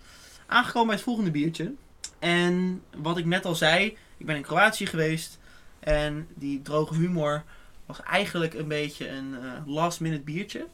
aangekomen 0.46 0.88
bij 0.88 0.96
het 0.96 1.04
volgende 1.04 1.32
biertje. 1.32 1.74
En 2.20 2.82
wat 2.98 3.18
ik 3.18 3.26
net 3.26 3.46
al 3.46 3.56
zei, 3.56 3.98
ik 4.18 4.26
ben 4.26 4.36
in 4.36 4.42
Kroatië 4.42 4.86
geweest 4.86 5.40
en 5.80 6.28
die 6.34 6.62
droge 6.62 6.96
humor 6.96 7.44
was 7.86 8.02
eigenlijk 8.02 8.54
een 8.54 8.68
beetje 8.68 9.10
een 9.10 9.36
eh, 9.36 9.52
last 9.66 10.00
minute 10.00 10.24
biertje. 10.24 10.68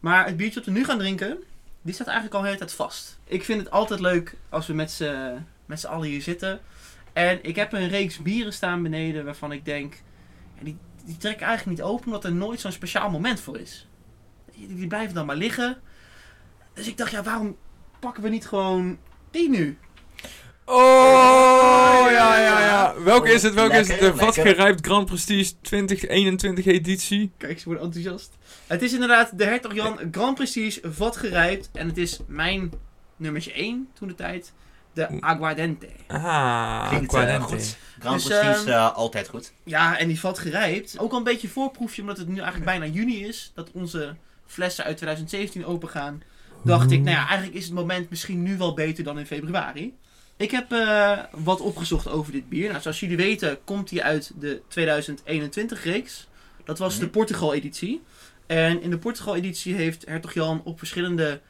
Maar 0.00 0.26
het 0.26 0.36
biertje 0.36 0.58
dat 0.60 0.64
we 0.64 0.78
nu 0.78 0.84
gaan 0.84 0.98
drinken, 0.98 1.38
die 1.82 1.94
staat 1.94 2.06
eigenlijk 2.06 2.36
al 2.36 2.40
de 2.40 2.46
hele 2.46 2.58
tijd 2.58 2.72
vast. 2.72 3.18
Ik 3.24 3.44
vind 3.44 3.60
het 3.60 3.70
altijd 3.70 4.00
leuk 4.00 4.36
als 4.48 4.66
we 4.66 4.74
met 4.74 4.90
z'n 5.80 5.86
allen 5.86 6.08
hier 6.08 6.22
zitten. 6.22 6.60
En 7.12 7.38
ik 7.42 7.56
heb 7.56 7.72
een 7.72 7.88
reeks 7.88 8.18
bieren 8.18 8.52
staan 8.52 8.82
beneden 8.82 9.24
waarvan 9.24 9.52
ik 9.52 9.64
denk, 9.64 10.02
die, 10.60 10.76
die 11.04 11.16
trek 11.16 11.34
ik 11.34 11.40
eigenlijk 11.40 11.78
niet 11.78 11.88
open 11.88 12.06
omdat 12.06 12.24
er 12.24 12.32
nooit 12.32 12.60
zo'n 12.60 12.72
speciaal 12.72 13.10
moment 13.10 13.40
voor 13.40 13.58
is. 13.58 13.86
Die, 14.54 14.74
die 14.74 14.86
blijven 14.86 15.14
dan 15.14 15.26
maar 15.26 15.36
liggen. 15.36 15.80
Dus 16.74 16.86
ik 16.86 16.96
dacht, 16.96 17.10
ja, 17.10 17.22
waarom 17.22 17.56
pakken 17.98 18.22
we 18.22 18.28
niet 18.28 18.46
gewoon 18.46 18.98
die 19.30 19.48
nu? 19.48 19.78
Oh, 20.72 22.06
ja, 22.10 22.38
ja, 22.40 22.60
ja. 22.60 22.94
Welke 23.02 23.32
is 23.32 23.42
het? 23.42 23.54
Welke 23.54 23.76
is 23.76 23.88
het? 23.88 23.98
De 23.98 24.04
lekker. 24.04 24.24
Vatgerijpt 24.24 24.86
Grand 24.86 25.06
Prestige 25.06 25.52
2021 25.60 26.64
editie. 26.66 27.32
Kijk, 27.36 27.58
ze 27.58 27.64
worden 27.64 27.84
enthousiast. 27.84 28.30
Het 28.66 28.82
is 28.82 28.92
inderdaad 28.92 29.38
de 29.38 29.44
Hertog 29.44 29.74
Jan 29.74 29.98
Grand 30.10 30.34
Prestige 30.34 30.80
vat 30.92 31.16
gerijpt. 31.16 31.70
En 31.72 31.86
het 31.86 31.96
is 31.98 32.20
mijn 32.26 32.72
nummertje 33.16 33.52
1 33.52 33.88
toen 33.94 34.08
de 34.08 34.14
tijd. 34.14 34.52
De 34.92 35.20
Aguardente. 35.20 35.86
Ah, 36.06 36.88
Klinkt 36.88 37.14
eh, 37.14 37.20
Aquadente. 37.20 37.46
goed. 37.54 37.76
Grand 37.98 38.26
Dus, 38.28 38.38
Prestige 38.38 38.72
eh, 38.72 38.94
altijd 38.94 39.28
goed. 39.28 39.52
Ja, 39.64 39.98
en 39.98 40.08
die 40.08 40.20
vat 40.20 40.38
gerijpt. 40.38 40.98
Ook 40.98 41.12
al 41.12 41.18
een 41.18 41.24
beetje 41.24 41.48
voorproefje, 41.48 42.00
omdat 42.00 42.18
het 42.18 42.28
nu 42.28 42.34
eigenlijk 42.34 42.64
bijna 42.64 42.86
juni 42.86 43.24
is. 43.26 43.52
Dat 43.54 43.70
onze 43.72 44.16
flessen 44.46 44.84
uit 44.84 44.96
2017 44.96 45.66
open 45.66 45.88
gaan. 45.88 46.22
Dacht 46.64 46.90
ik, 46.90 47.00
nou 47.00 47.16
ja, 47.16 47.26
eigenlijk 47.28 47.58
is 47.58 47.64
het 47.64 47.74
moment 47.74 48.10
misschien 48.10 48.42
nu 48.42 48.56
wel 48.56 48.74
beter 48.74 49.04
dan 49.04 49.18
in 49.18 49.26
februari. 49.26 49.94
Ik 50.40 50.50
heb 50.50 50.72
eh, 50.72 51.18
wat 51.30 51.60
opgezocht 51.60 52.08
over 52.08 52.32
dit 52.32 52.48
bier. 52.48 52.68
Nou, 52.68 52.80
zoals 52.82 53.00
jullie 53.00 53.16
weten 53.16 53.58
komt 53.64 53.90
hij 53.90 54.02
uit 54.02 54.32
de 54.38 54.62
2021 54.68 55.84
reeks. 55.84 56.28
Dat 56.64 56.78
was 56.78 56.98
de 56.98 57.04
Mhm. 57.04 57.10
Portugal 57.12 57.54
editie. 57.54 58.02
En 58.46 58.82
in 58.82 58.90
de 58.90 58.98
Portugal 58.98 59.36
editie 59.36 59.74
heeft 59.74 60.06
Hertog 60.06 60.32
Jan 60.34 60.60
op 60.64 60.78
verschillende 60.78 61.40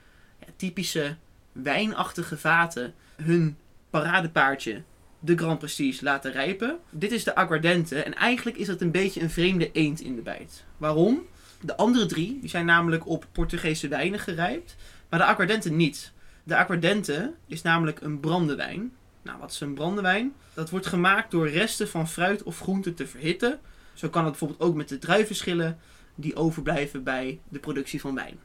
ja, 0.41 0.47
typische 0.57 1.17
wijnachtige 1.53 2.39
vaten 2.39 2.95
hun 3.17 3.57
paradepaardje, 3.91 4.83
de 5.19 5.37
Grand 5.37 5.59
Prestige, 5.59 6.05
laten 6.05 6.33
rijpen. 6.33 6.79
Dit 6.91 7.13
is 7.13 7.25
de 7.25 7.35
Aguardente 7.35 8.03
en 8.03 8.15
eigenlijk 8.15 8.57
is 8.57 8.67
het 8.67 8.81
een 8.81 8.91
beetje 8.91 9.21
een 9.23 9.31
vreemde 9.31 9.73
eend 9.73 10.01
in 10.01 10.15
de 10.17 10.23
bijt. 10.23 10.65
Waarom? 10.77 11.23
De 11.61 11.77
andere 11.77 12.07
drie 12.07 12.39
die 12.41 12.51
zijn 12.51 12.67
namelijk 12.67 13.09
op 13.09 13.27
Portugese 13.33 13.89
wijnen 13.89 14.19
gerijpt, 14.21 14.77
maar 15.09 15.19
de 15.19 15.25
Aguardente 15.27 15.71
niet. 15.71 16.13
De 16.43 16.57
Aguardente 16.57 17.33
is 17.47 17.63
namelijk 17.63 18.01
een 18.01 18.21
brandewijn. 18.21 18.93
Nou, 19.23 19.39
wat 19.39 19.51
is 19.51 19.61
een 19.61 19.75
brandewijn? 19.75 20.33
Dat 20.55 20.71
wordt 20.71 20.87
gemaakt 20.87 21.31
door 21.31 21.49
resten 21.49 21.89
van 21.89 22.09
fruit 22.09 22.43
of 22.43 22.61
groente 22.61 22.95
te 22.95 23.07
verhitten. 23.07 23.61
Zo 23.95 24.09
kan 24.09 24.23
het 24.23 24.31
bijvoorbeeld 24.31 24.61
ook 24.61 24.75
met 24.75 24.89
de 24.89 24.99
druivenschillen 24.99 25.79
die 26.15 26.37
overblijven 26.37 27.03
bij 27.03 27.41
de 27.49 27.59
productie 27.59 28.01
van 28.01 28.15
wijn. 28.15 28.39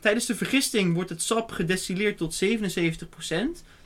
Tijdens 0.00 0.26
de 0.26 0.36
vergisting 0.36 0.94
wordt 0.94 1.10
het 1.10 1.22
sap 1.22 1.50
gedestilleerd 1.50 2.16
tot 2.16 2.44
77%. 2.44 2.48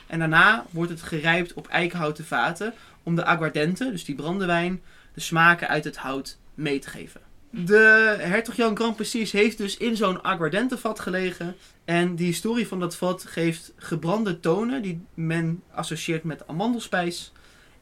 En 0.06 0.18
daarna 0.18 0.66
wordt 0.70 0.90
het 0.90 1.02
gerijpt 1.02 1.52
op 1.52 1.68
eikenhouten 1.68 2.24
vaten 2.24 2.74
om 3.02 3.14
de 3.14 3.24
aguardente, 3.24 3.90
dus 3.90 4.04
die 4.04 4.14
brandewijn, 4.14 4.82
de 5.14 5.20
smaken 5.20 5.68
uit 5.68 5.84
het 5.84 5.96
hout 5.96 6.38
mee 6.54 6.78
te 6.78 6.90
geven. 6.90 7.20
De 7.50 8.16
hertog 8.18 8.54
Jan 8.54 8.76
Grand 8.76 8.96
Prestige 8.96 9.36
heeft 9.36 9.58
dus 9.58 9.76
in 9.76 9.96
zo'n 9.96 10.24
aguardente 10.24 10.78
vat 10.78 11.00
gelegen. 11.00 11.56
En 11.84 12.14
die 12.14 12.26
historie 12.26 12.68
van 12.68 12.80
dat 12.80 12.96
vat 12.96 13.24
geeft 13.26 13.72
gebrande 13.76 14.40
tonen 14.40 14.82
die 14.82 15.00
men 15.14 15.62
associeert 15.74 16.24
met 16.24 16.46
amandelspijs. 16.46 17.32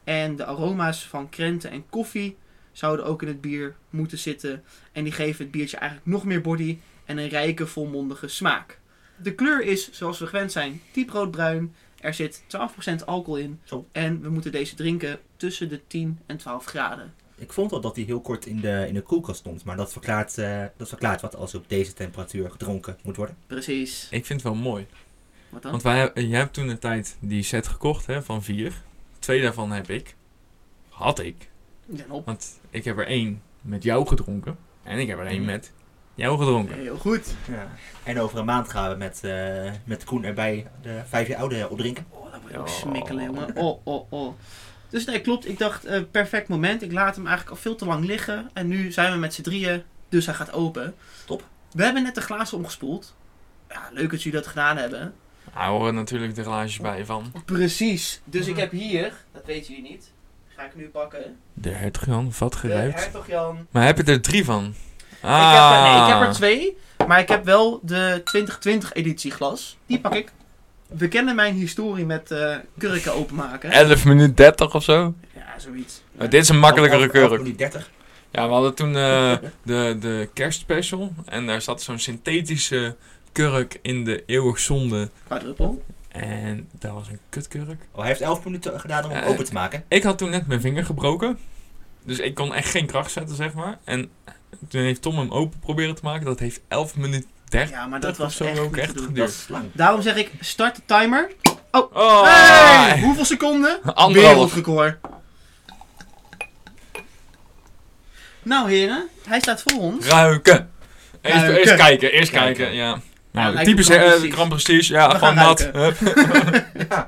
En 0.03 0.35
de 0.35 0.45
aroma's 0.45 1.05
van 1.05 1.29
krenten 1.29 1.71
en 1.71 1.89
koffie 1.89 2.37
zouden 2.71 3.05
ook 3.05 3.21
in 3.21 3.27
het 3.27 3.41
bier 3.41 3.75
moeten 3.89 4.17
zitten. 4.17 4.63
En 4.91 5.03
die 5.03 5.13
geven 5.13 5.43
het 5.43 5.51
biertje 5.51 5.77
eigenlijk 5.77 6.11
nog 6.11 6.25
meer 6.25 6.41
body 6.41 6.77
en 7.05 7.17
een 7.17 7.29
rijke, 7.29 7.67
volmondige 7.67 8.27
smaak. 8.27 8.79
De 9.15 9.35
kleur 9.35 9.61
is, 9.61 9.91
zoals 9.91 10.19
we 10.19 10.27
gewend 10.27 10.51
zijn, 10.51 10.81
diep 10.91 11.09
roodbruin. 11.09 11.75
Er 11.99 12.13
zit 12.13 12.43
12% 13.01 13.05
alcohol 13.05 13.39
in. 13.39 13.59
Zo. 13.63 13.87
En 13.91 14.21
we 14.21 14.29
moeten 14.29 14.51
deze 14.51 14.75
drinken 14.75 15.19
tussen 15.35 15.69
de 15.69 15.87
10 15.87 16.19
en 16.25 16.37
12 16.37 16.65
graden. 16.65 17.13
Ik 17.39 17.53
vond 17.53 17.71
al 17.71 17.81
dat 17.81 17.95
hij 17.95 18.05
heel 18.05 18.21
kort 18.21 18.45
in 18.45 18.59
de, 18.61 18.85
in 18.87 18.93
de 18.93 19.01
koelkast 19.01 19.39
stond, 19.39 19.63
maar 19.63 19.75
dat 19.77 19.91
verklaart, 19.91 20.37
eh, 20.37 20.63
dat 20.77 20.87
verklaart 20.89 21.21
wat 21.21 21.35
als 21.35 21.55
op 21.55 21.69
deze 21.69 21.93
temperatuur 21.93 22.51
gedronken 22.51 22.97
moet 23.03 23.15
worden. 23.15 23.37
Precies. 23.47 24.07
Ik 24.11 24.25
vind 24.25 24.43
het 24.43 24.51
wel 24.53 24.61
mooi. 24.61 24.87
Wat 25.49 25.61
dan? 25.61 25.71
Want 25.71 25.83
wij, 25.83 26.11
jij 26.13 26.39
hebt 26.39 26.53
toen 26.53 26.67
een 26.69 26.79
tijd 26.79 27.17
die 27.19 27.43
set 27.43 27.67
gekocht 27.67 28.05
hè, 28.05 28.23
van 28.23 28.43
vier. 28.43 28.81
Twee 29.19 29.41
daarvan 29.41 29.71
heb 29.71 29.89
ik. 29.89 30.15
Had 30.89 31.19
ik. 31.19 31.49
Ja, 31.85 32.03
op. 32.09 32.25
Want 32.25 32.59
ik 32.69 32.83
heb 32.85 32.97
er 32.97 33.07
één 33.07 33.41
met 33.61 33.83
jou 33.83 34.07
gedronken. 34.07 34.57
En 34.83 34.99
ik 34.99 35.07
heb 35.07 35.19
er 35.19 35.25
één 35.25 35.41
Mhm. 35.41 35.51
met 35.51 35.71
jou 36.15 36.37
gedronken. 36.37 36.75
Heel 36.77 36.97
goed. 36.97 37.35
Ja. 37.47 37.67
En 38.03 38.19
over 38.19 38.39
een 38.39 38.45
maand 38.45 38.69
gaan 38.69 38.89
we 38.91 38.97
met, 38.97 39.23
eh, 39.23 39.71
met 39.83 40.03
Koen 40.03 40.23
erbij 40.23 40.67
de 40.81 41.01
vijf 41.07 41.27
jaar 41.27 41.39
oude 41.39 41.69
opdrinken. 41.69 42.05
Oh, 42.09 42.31
dat 42.31 42.41
moet 42.41 42.51
je 42.51 42.57
ook 42.57 42.67
Ja. 42.67 42.73
smikkelen, 42.73 43.23
jongen. 43.25 43.55
Oh, 43.55 43.79
oh, 43.83 44.11
oh. 44.11 44.33
Dus 44.89 45.05
nee, 45.05 45.21
klopt. 45.21 45.47
Ik 45.47 45.57
dacht, 45.59 45.85
eh, 45.85 46.01
perfect 46.11 46.47
moment. 46.47 46.81
Ik 46.81 46.91
laat 46.91 47.15
hem 47.15 47.27
eigenlijk 47.27 47.55
al 47.55 47.61
veel 47.61 47.75
te 47.75 47.85
lang 47.85 48.05
liggen. 48.05 48.49
En 48.53 48.67
nu 48.67 48.91
zijn 48.91 49.11
we 49.11 49.17
met 49.17 49.33
z'n 49.33 49.41
drieën, 49.41 49.83
dus 50.09 50.25
hij 50.25 50.35
gaat 50.35 50.53
open. 50.53 50.95
Top. 51.25 51.43
We 51.71 51.83
hebben 51.83 52.03
net 52.03 52.15
de 52.15 52.21
glazen 52.21 52.57
omgespoeld. 52.57 53.15
Ja, 53.69 53.89
leuk 53.93 54.11
dat 54.11 54.23
jullie 54.23 54.39
dat 54.39 54.47
gedaan 54.47 54.77
hebben. 54.77 55.13
Daar 55.53 55.67
horen 55.67 55.95
natuurlijk 55.95 56.35
de 56.35 56.43
glaasjes 56.43 56.79
bij 56.81 57.05
van 57.05 57.31
Precies. 57.45 58.21
Dus 58.23 58.47
ik 58.47 58.57
heb 58.57 58.71
hier, 58.71 59.13
dat 59.31 59.45
weten 59.45 59.73
jullie 59.73 59.91
niet, 59.91 60.11
ga 60.55 60.63
ik 60.63 60.75
nu 60.75 60.87
pakken. 60.87 61.37
de 61.53 61.69
Hertog 61.69 62.05
Jan, 62.05 62.31
vat 62.33 62.51
De 62.51 62.57
gerijpt. 62.57 62.99
Hertog 62.99 63.27
Jan. 63.27 63.67
Maar 63.71 63.85
heb 63.85 63.97
je 63.97 64.03
er 64.03 64.21
drie 64.21 64.45
van? 64.45 64.73
Ah. 65.21 65.51
Ik, 65.51 65.57
heb, 65.57 65.71
er- 65.71 65.91
nee, 65.93 66.01
ik 66.07 66.19
heb 66.19 66.27
er 66.27 66.33
twee, 66.33 66.77
maar 67.07 67.19
ik 67.19 67.27
heb 67.27 67.43
wel 67.45 67.79
de 67.83 68.21
2020 68.23 68.93
editie 68.93 69.31
glas. 69.31 69.77
Die 69.85 69.99
pak 69.99 70.13
ik. 70.15 70.31
We 70.97 71.07
kennen 71.07 71.35
mijn 71.35 71.55
historie 71.55 72.05
met 72.05 72.31
eh, 72.31 72.55
kurken 72.77 73.13
openmaken. 73.13 73.71
11 73.71 74.05
minuten 74.05 74.35
30 74.35 74.75
of 74.75 74.83
zo. 74.83 75.13
Ja, 75.35 75.59
zoiets. 75.59 76.01
Maar 76.17 76.29
dit 76.29 76.41
is 76.41 76.49
een 76.49 76.59
makkelijkere 76.59 77.07
kurk. 77.09 77.29
minuten 77.31 77.57
30. 77.57 77.91
Ja, 78.31 78.47
we 78.47 78.53
hadden 78.53 78.73
toen 78.75 78.95
eh, 78.95 79.35
de, 79.63 79.97
de 79.99 80.29
kerstspecial. 80.33 81.13
En 81.25 81.45
daar 81.45 81.61
zat 81.61 81.81
zo'n 81.81 81.99
synthetische 81.99 82.95
kurk 83.31 83.79
in 83.81 84.03
de 84.03 84.23
eeuwigzonde. 84.25 85.09
Quadruppel. 85.27 85.83
En 86.07 86.67
dat 86.79 86.91
was 86.91 87.07
een 87.07 87.19
kutkurk. 87.29 87.81
Oh, 87.91 87.97
hij 87.99 88.07
heeft 88.07 88.21
11 88.21 88.43
minuten 88.43 88.79
gedaan 88.79 89.03
om 89.05 89.11
hem 89.11 89.23
Eh, 89.23 89.29
open 89.29 89.45
te 89.45 89.53
maken. 89.53 89.83
Ik 89.87 90.03
had 90.03 90.17
toen 90.17 90.29
net 90.29 90.47
mijn 90.47 90.61
vinger 90.61 90.85
gebroken. 90.85 91.37
Dus 92.05 92.19
ik 92.19 92.35
kon 92.35 92.53
echt 92.53 92.69
geen 92.69 92.85
kracht 92.85 93.11
zetten, 93.11 93.35
zeg 93.35 93.53
maar. 93.53 93.77
En 93.83 94.09
toen 94.67 94.81
heeft 94.81 95.01
Tom 95.01 95.17
hem 95.17 95.31
open 95.31 95.59
proberen 95.59 95.95
te 95.95 96.03
maken. 96.03 96.25
Dat 96.25 96.39
heeft 96.39 96.61
11 96.67 96.97
minuten 96.97 97.29
30 97.49 97.69
Ja, 97.75 97.85
maar 97.87 97.99
dat 97.99 98.17
was 98.17 98.35
zo 98.35 98.43
echt 98.43 98.59
ook 98.59 98.77
echt 98.77 98.89
geduurd. 99.01 99.15
Dat 99.15 99.45
lang. 99.49 99.65
Daarom 99.73 100.01
zeg 100.01 100.15
ik, 100.15 100.31
start 100.39 100.75
de 100.75 100.81
timer. 100.85 101.31
Oh, 101.71 102.23
Hey! 102.23 102.99
Hoeveel 103.01 103.25
seconden? 103.25 103.79
Anderhalf. 103.83 104.13
Wereldrecord. 104.53 104.97
Nou 108.43 108.69
heren, 108.71 109.07
hij 109.27 109.39
staat 109.39 109.63
voor 109.67 109.81
ons. 109.81 110.05
Ruiken. 110.07 110.69
Eerst, 111.21 111.37
Ruiken. 111.37 111.59
eerst 111.61 111.75
kijken, 111.75 112.11
eerst 112.11 112.31
Kijken. 112.31 112.55
kijken, 112.55 112.75
ja. 112.75 112.99
Nou, 113.31 113.63
typisch 113.63 113.85
Grand 113.87 114.01
eh, 114.01 114.07
Prestige. 114.09 114.33
Grand 114.33 114.49
Prestige, 114.49 114.93
ja, 114.93 115.07
ruiken. 115.19 115.79
Hup. 115.79 115.97
Ja. 116.89 117.07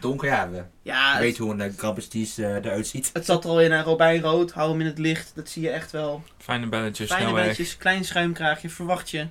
Donker, 0.00 0.28
ja. 0.28 0.48
We 0.50 0.62
Ja, 0.82 1.18
weten 1.18 1.44
hoe 1.44 1.52
een 1.52 1.60
eh, 1.60 1.70
Grand 1.76 1.94
Prestige 1.94 2.46
eh, 2.46 2.54
eruit 2.54 2.86
ziet. 2.86 3.10
het 3.12 3.24
zat 3.24 3.44
er 3.44 3.50
al 3.50 3.60
in 3.60 3.72
een 3.72 3.82
robijnrood. 3.82 4.52
Hou 4.52 4.70
hem 4.70 4.80
in 4.80 4.86
het 4.86 4.98
licht. 4.98 5.32
Dat 5.34 5.48
zie 5.48 5.62
je 5.62 5.70
echt 5.70 5.90
wel. 5.92 6.22
Fijne 6.38 6.66
belletjes, 6.66 7.10
Fijne 7.10 7.32
belletjes, 7.32 7.76
klein 7.76 8.04
schuimkraagje, 8.04 8.68
verwacht 8.70 9.10
je. 9.10 9.26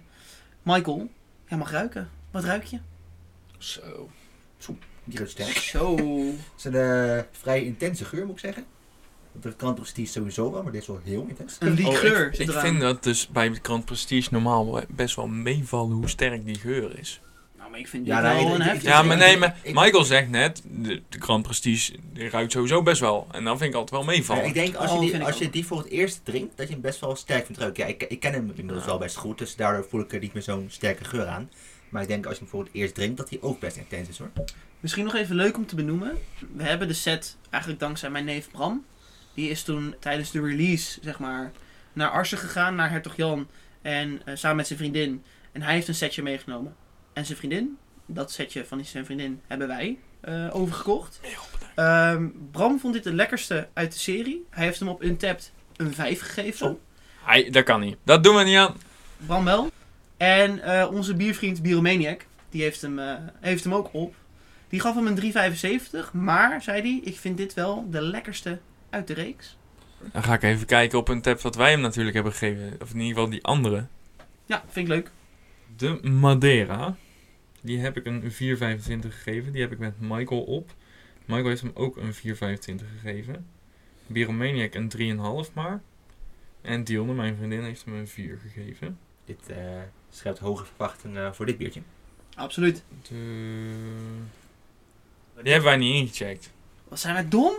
Michael, 0.66 1.10
jij 1.48 1.58
mag 1.58 1.72
ruiken. 1.72 2.10
Wat 2.32 2.44
ruik 2.44 2.64
je? 2.64 2.80
Zo. 3.58 4.10
Die 5.04 5.18
ruikt 5.18 5.32
sterk. 5.32 5.58
Zo. 5.58 5.96
Het 5.96 6.38
is 6.58 6.64
een 6.64 6.76
eh, 6.76 7.24
vrij 7.32 7.64
intense 7.64 8.06
geur, 8.06 8.26
moet 8.26 8.34
ik 8.34 8.40
zeggen. 8.40 8.66
De 9.42 9.56
krant 9.56 9.76
Prestige 9.76 10.12
sowieso 10.12 10.52
wel, 10.52 10.64
maar 10.64 10.72
dit 10.72 10.82
is 10.82 10.88
wel 10.88 11.00
heel 11.04 11.26
intens. 11.28 11.56
Een 11.60 11.72
Oh, 11.72 11.78
liqueur 11.78 12.40
ik 12.40 12.52
vind 12.52 12.82
dat 12.82 13.04
dus 13.04 13.28
bij 13.28 13.50
Krant 13.50 13.86
Prestige 13.86 14.30
normaal 14.32 14.82
best 14.90 15.16
wel 15.16 15.28
meevallen 15.28 15.96
hoe 15.96 16.10
sterk 16.10 16.46
die 16.46 16.60
geur 16.60 17.00
is. 17.00 17.22
Nou, 17.76 17.88
maar 17.88 18.02
ik 18.02 18.06
vind 18.06 18.06
Ja, 18.08 18.22
dit 18.22 18.32
nee, 18.32 18.44
wel 18.44 18.54
ik- 18.54 18.60
een 18.60 18.66
ik- 18.66 18.72
heftig. 18.72 18.90
Ja, 18.90 19.02
maar 19.04 19.18
nee, 19.18 19.38
maar 19.38 19.56
Michael 19.66 20.04
zegt 20.04 20.30
net, 20.30 20.62
de, 20.66 21.02
de 21.10 21.18
Krant 21.18 21.44
Prestige 21.44 21.92
die 22.14 22.30
ruikt 22.30 22.52
sowieso 22.52 22.84
best 22.84 23.00
wel. 23.02 23.28
En 23.32 23.44
dan 23.44 23.58
vind 23.58 23.70
ik 23.70 23.76
altijd 23.76 24.02
wel 24.02 24.14
meevallen. 24.16 24.46
ik 24.46 24.54
denk 24.54 24.76
als 24.76 24.90
Oh, 24.90 24.94
je, 24.96 25.00
die, 25.02 25.10
vind 25.10 25.22
ik 25.22 25.28
als 25.28 25.38
je 25.38 25.50
die 25.50 25.66
voor 25.66 25.78
het 25.78 25.88
eerst 25.88 26.22
drinkt, 26.24 26.58
dat 26.58 26.68
je 26.68 26.74
hem 26.74 26.82
best 26.82 27.00
wel 27.00 27.16
sterk 27.16 27.46
vindt 27.46 27.62
ruiken. 27.62 27.84
Ja, 27.84 27.90
ik, 27.90 28.04
ik 28.04 28.20
ken 28.20 28.34
hem 28.34 28.50
inmiddels 28.56 28.80
Ja. 28.84 28.86
wel 28.90 28.98
best 28.98 29.16
goed, 29.16 29.38
dus 29.38 29.56
daardoor 29.56 29.86
voel 29.90 30.02
ik 30.02 30.14
er 30.14 30.20
niet 30.20 30.34
meer 30.34 30.44
zo'n 30.44 30.66
sterke 30.70 31.04
geur 31.04 31.28
aan. 31.28 31.50
Maar 31.90 32.02
ik 32.02 32.08
denk 32.08 32.26
als 32.26 32.34
je 32.34 32.40
hem 32.42 32.50
voor 32.50 32.64
het 32.64 32.74
eerst 32.74 32.96
drinkt, 32.96 33.18
dat 33.18 33.30
hij 33.30 33.38
ook 33.42 33.60
best 33.60 33.78
intens 33.78 34.10
is 34.10 34.18
hoor. 34.18 34.32
Misschien 34.80 35.04
nog 35.04 35.16
even 35.16 35.36
leuk 35.36 35.58
om 35.58 35.66
te 35.66 35.76
benoemen. 35.76 36.18
We 36.56 36.64
hebben 36.64 36.88
de 36.88 36.94
set 36.94 37.38
eigenlijk 37.50 37.82
dankzij 37.84 38.10
mijn 38.10 38.26
neef 38.26 38.52
Bram. 38.52 38.86
Die 39.34 39.50
is 39.50 39.64
toen 39.64 39.96
tijdens 40.00 40.32
de 40.32 40.42
release, 40.42 41.00
zeg 41.04 41.20
maar, 41.20 41.52
naar 41.94 42.10
Arsen 42.10 42.38
gegaan, 42.38 42.76
naar 42.76 42.90
Hertog 42.90 43.16
Jan. 43.16 43.48
En 43.82 44.22
eh, 44.26 44.36
samen 44.36 44.58
met 44.58 44.68
zijn 44.68 44.80
vriendin. 44.80 45.24
En 45.52 45.62
hij 45.62 45.74
heeft 45.74 45.88
een 45.88 45.96
setje 45.96 46.24
meegenomen. 46.24 46.76
En 47.16 47.26
zijn 47.26 47.38
vriendin, 47.38 47.78
dat 48.06 48.32
setje 48.32 48.66
van 48.66 48.86
zijn 48.86 49.06
vriendin, 49.06 49.42
hebben 49.48 49.68
wij 49.68 49.98
eh, 50.20 50.56
overgekocht. 50.56 51.20
Ehm, 51.76 52.28
Bram 52.52 52.80
vond 52.80 52.94
dit 52.94 53.04
de 53.04 53.14
lekkerste 53.14 53.68
uit 53.74 53.94
de 53.94 54.00
serie. 54.00 54.46
Hij 54.50 54.66
heeft 54.66 54.80
hem 54.80 54.88
op 54.88 55.04
Untapped 55.04 55.52
een 55.76 55.94
5 55.94 56.22
gegeven. 56.22 56.58
Zo. 56.58 56.80
Hij, 57.24 57.50
dat 57.50 57.64
kan 57.64 57.80
niet. 57.80 57.98
Dat 58.04 58.24
doen 58.24 58.36
we 58.36 58.44
niet 58.44 58.58
aan. 58.58 58.76
Bram 59.26 59.46
wel. 59.46 59.72
En 60.18 60.62
eh, 60.64 60.92
onze 60.92 61.16
biervriend 61.16 61.62
Bieromaniac, 61.62 62.26
die 62.50 62.62
heeft 62.62 62.82
hem, 62.82 63.00
eh, 63.00 63.14
heeft 63.40 63.64
hem 63.64 63.74
ook 63.74 63.90
op. 63.92 64.16
Die 64.70 64.80
gaf 64.80 64.96
hem 64.96 65.08
een 65.08 65.16
3,75. 65.16 66.14
Maar, 66.14 66.62
zei 66.62 66.82
hij, 66.82 67.02
ik 67.04 67.20
vind 67.20 67.38
dit 67.38 67.54
wel 67.54 67.88
de 67.90 68.02
lekkerste 68.02 68.60
uit 68.90 69.08
de 69.08 69.14
reeks. 69.14 69.58
Dan 70.12 70.24
ga 70.24 70.34
ik 70.34 70.44
even 70.44 70.66
kijken 70.66 70.98
op 70.98 71.08
een 71.08 71.22
tab 71.22 71.42
wat 71.42 71.56
wij 71.56 71.72
hem 71.72 71.82
natuurlijk 71.82 72.16
hebben 72.16 72.34
gegeven. 72.34 72.78
Of 72.82 72.90
in 72.90 73.00
ieder 73.00 73.14
geval 73.14 73.30
die 73.30 73.44
andere. 73.44 73.86
Ja, 74.46 74.64
vind 74.70 74.88
ik 74.88 74.94
leuk. 74.94 75.12
De 75.78 76.10
Madeira. 76.10 76.96
Die 77.66 77.80
heb 77.80 77.98
ik 77.98 78.06
een 78.06 78.22
4,25 78.22 78.28
gegeven. 79.00 79.52
Die 79.52 79.62
heb 79.62 79.72
ik 79.72 79.80
met 79.80 79.94
Michael 80.00 80.42
op. 80.42 80.74
Michael 81.26 81.48
heeft 81.48 81.62
hem 81.62 81.72
ook 81.74 81.98
een 81.98 82.14
4,25 82.14 82.20
gegeven. 83.02 83.48
Bieromaniac 84.08 84.74
een 84.74 84.92
3,5 85.48 85.54
maar. 85.54 85.82
En 86.62 86.84
Dionne, 86.84 87.14
mijn 87.14 87.36
vriendin, 87.36 87.64
heeft 87.64 87.86
hem 87.86 87.94
een 87.94 88.08
4 88.08 88.40
gegeven. 88.42 88.98
Dit 89.26 89.50
eh 89.50 89.58
schept 90.10 90.40
hoge 90.40 90.66
verwachtingen 90.66 91.36
voor 91.36 91.46
dit 91.46 91.58
biertje. 91.58 91.82
Absoluut. 92.36 92.84
De... 93.02 93.74
Die 95.42 95.52
hebben 95.52 95.70
wij 95.70 95.78
niet 95.78 95.96
ingecheckt. 95.96 96.52
Wat 96.88 97.00
zijn 97.00 97.14
wij 97.14 97.28
dom? 97.28 97.54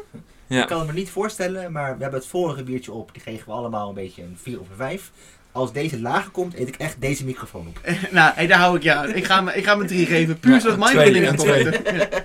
Ja. 0.47 0.63
Ik 0.63 0.69
kan 0.69 0.79
het 0.79 0.87
me 0.87 0.93
niet 0.93 1.11
voorstellen, 1.11 1.73
maar 1.73 1.97
we 1.97 2.03
hebben 2.03 2.21
het 2.21 2.29
vorige 2.29 2.63
biertje 2.63 2.93
op. 2.93 3.13
Die 3.13 3.23
kregen 3.23 3.47
we 3.47 3.53
allemaal 3.53 3.89
een 3.89 3.95
beetje 3.95 4.23
een 4.23 4.37
4 4.39 4.61
of 4.61 4.71
een 4.71 4.77
5. 4.77 5.13
Als 5.57 5.73
deze 5.73 6.01
lager 6.01 6.31
komt, 6.31 6.55
eet 6.55 6.69
ik 6.69 6.77
echt 6.77 7.01
deze 7.01 7.25
microfoon 7.25 7.67
op. 7.67 7.81
nou, 8.11 8.35
hey, 8.35 8.47
daar 8.47 8.59
hou 8.59 8.77
ik 8.77 8.83
je 8.83 8.95
aan. 8.95 9.15
Ik 9.15 9.25
ga, 9.25 9.41
me- 9.41 9.53
ik 9.55 9.65
ga 9.65 9.79
hem 9.79 9.87
3 9.87 10.07
geven. 10.07 10.39
Puur 10.39 10.53
Ja, 10.53 10.61
zodat 10.61 10.79
mijn 10.79 11.17
een 11.17 11.27
komt. 11.27 11.39
twee. 11.39 11.65
Ja. 11.65 12.09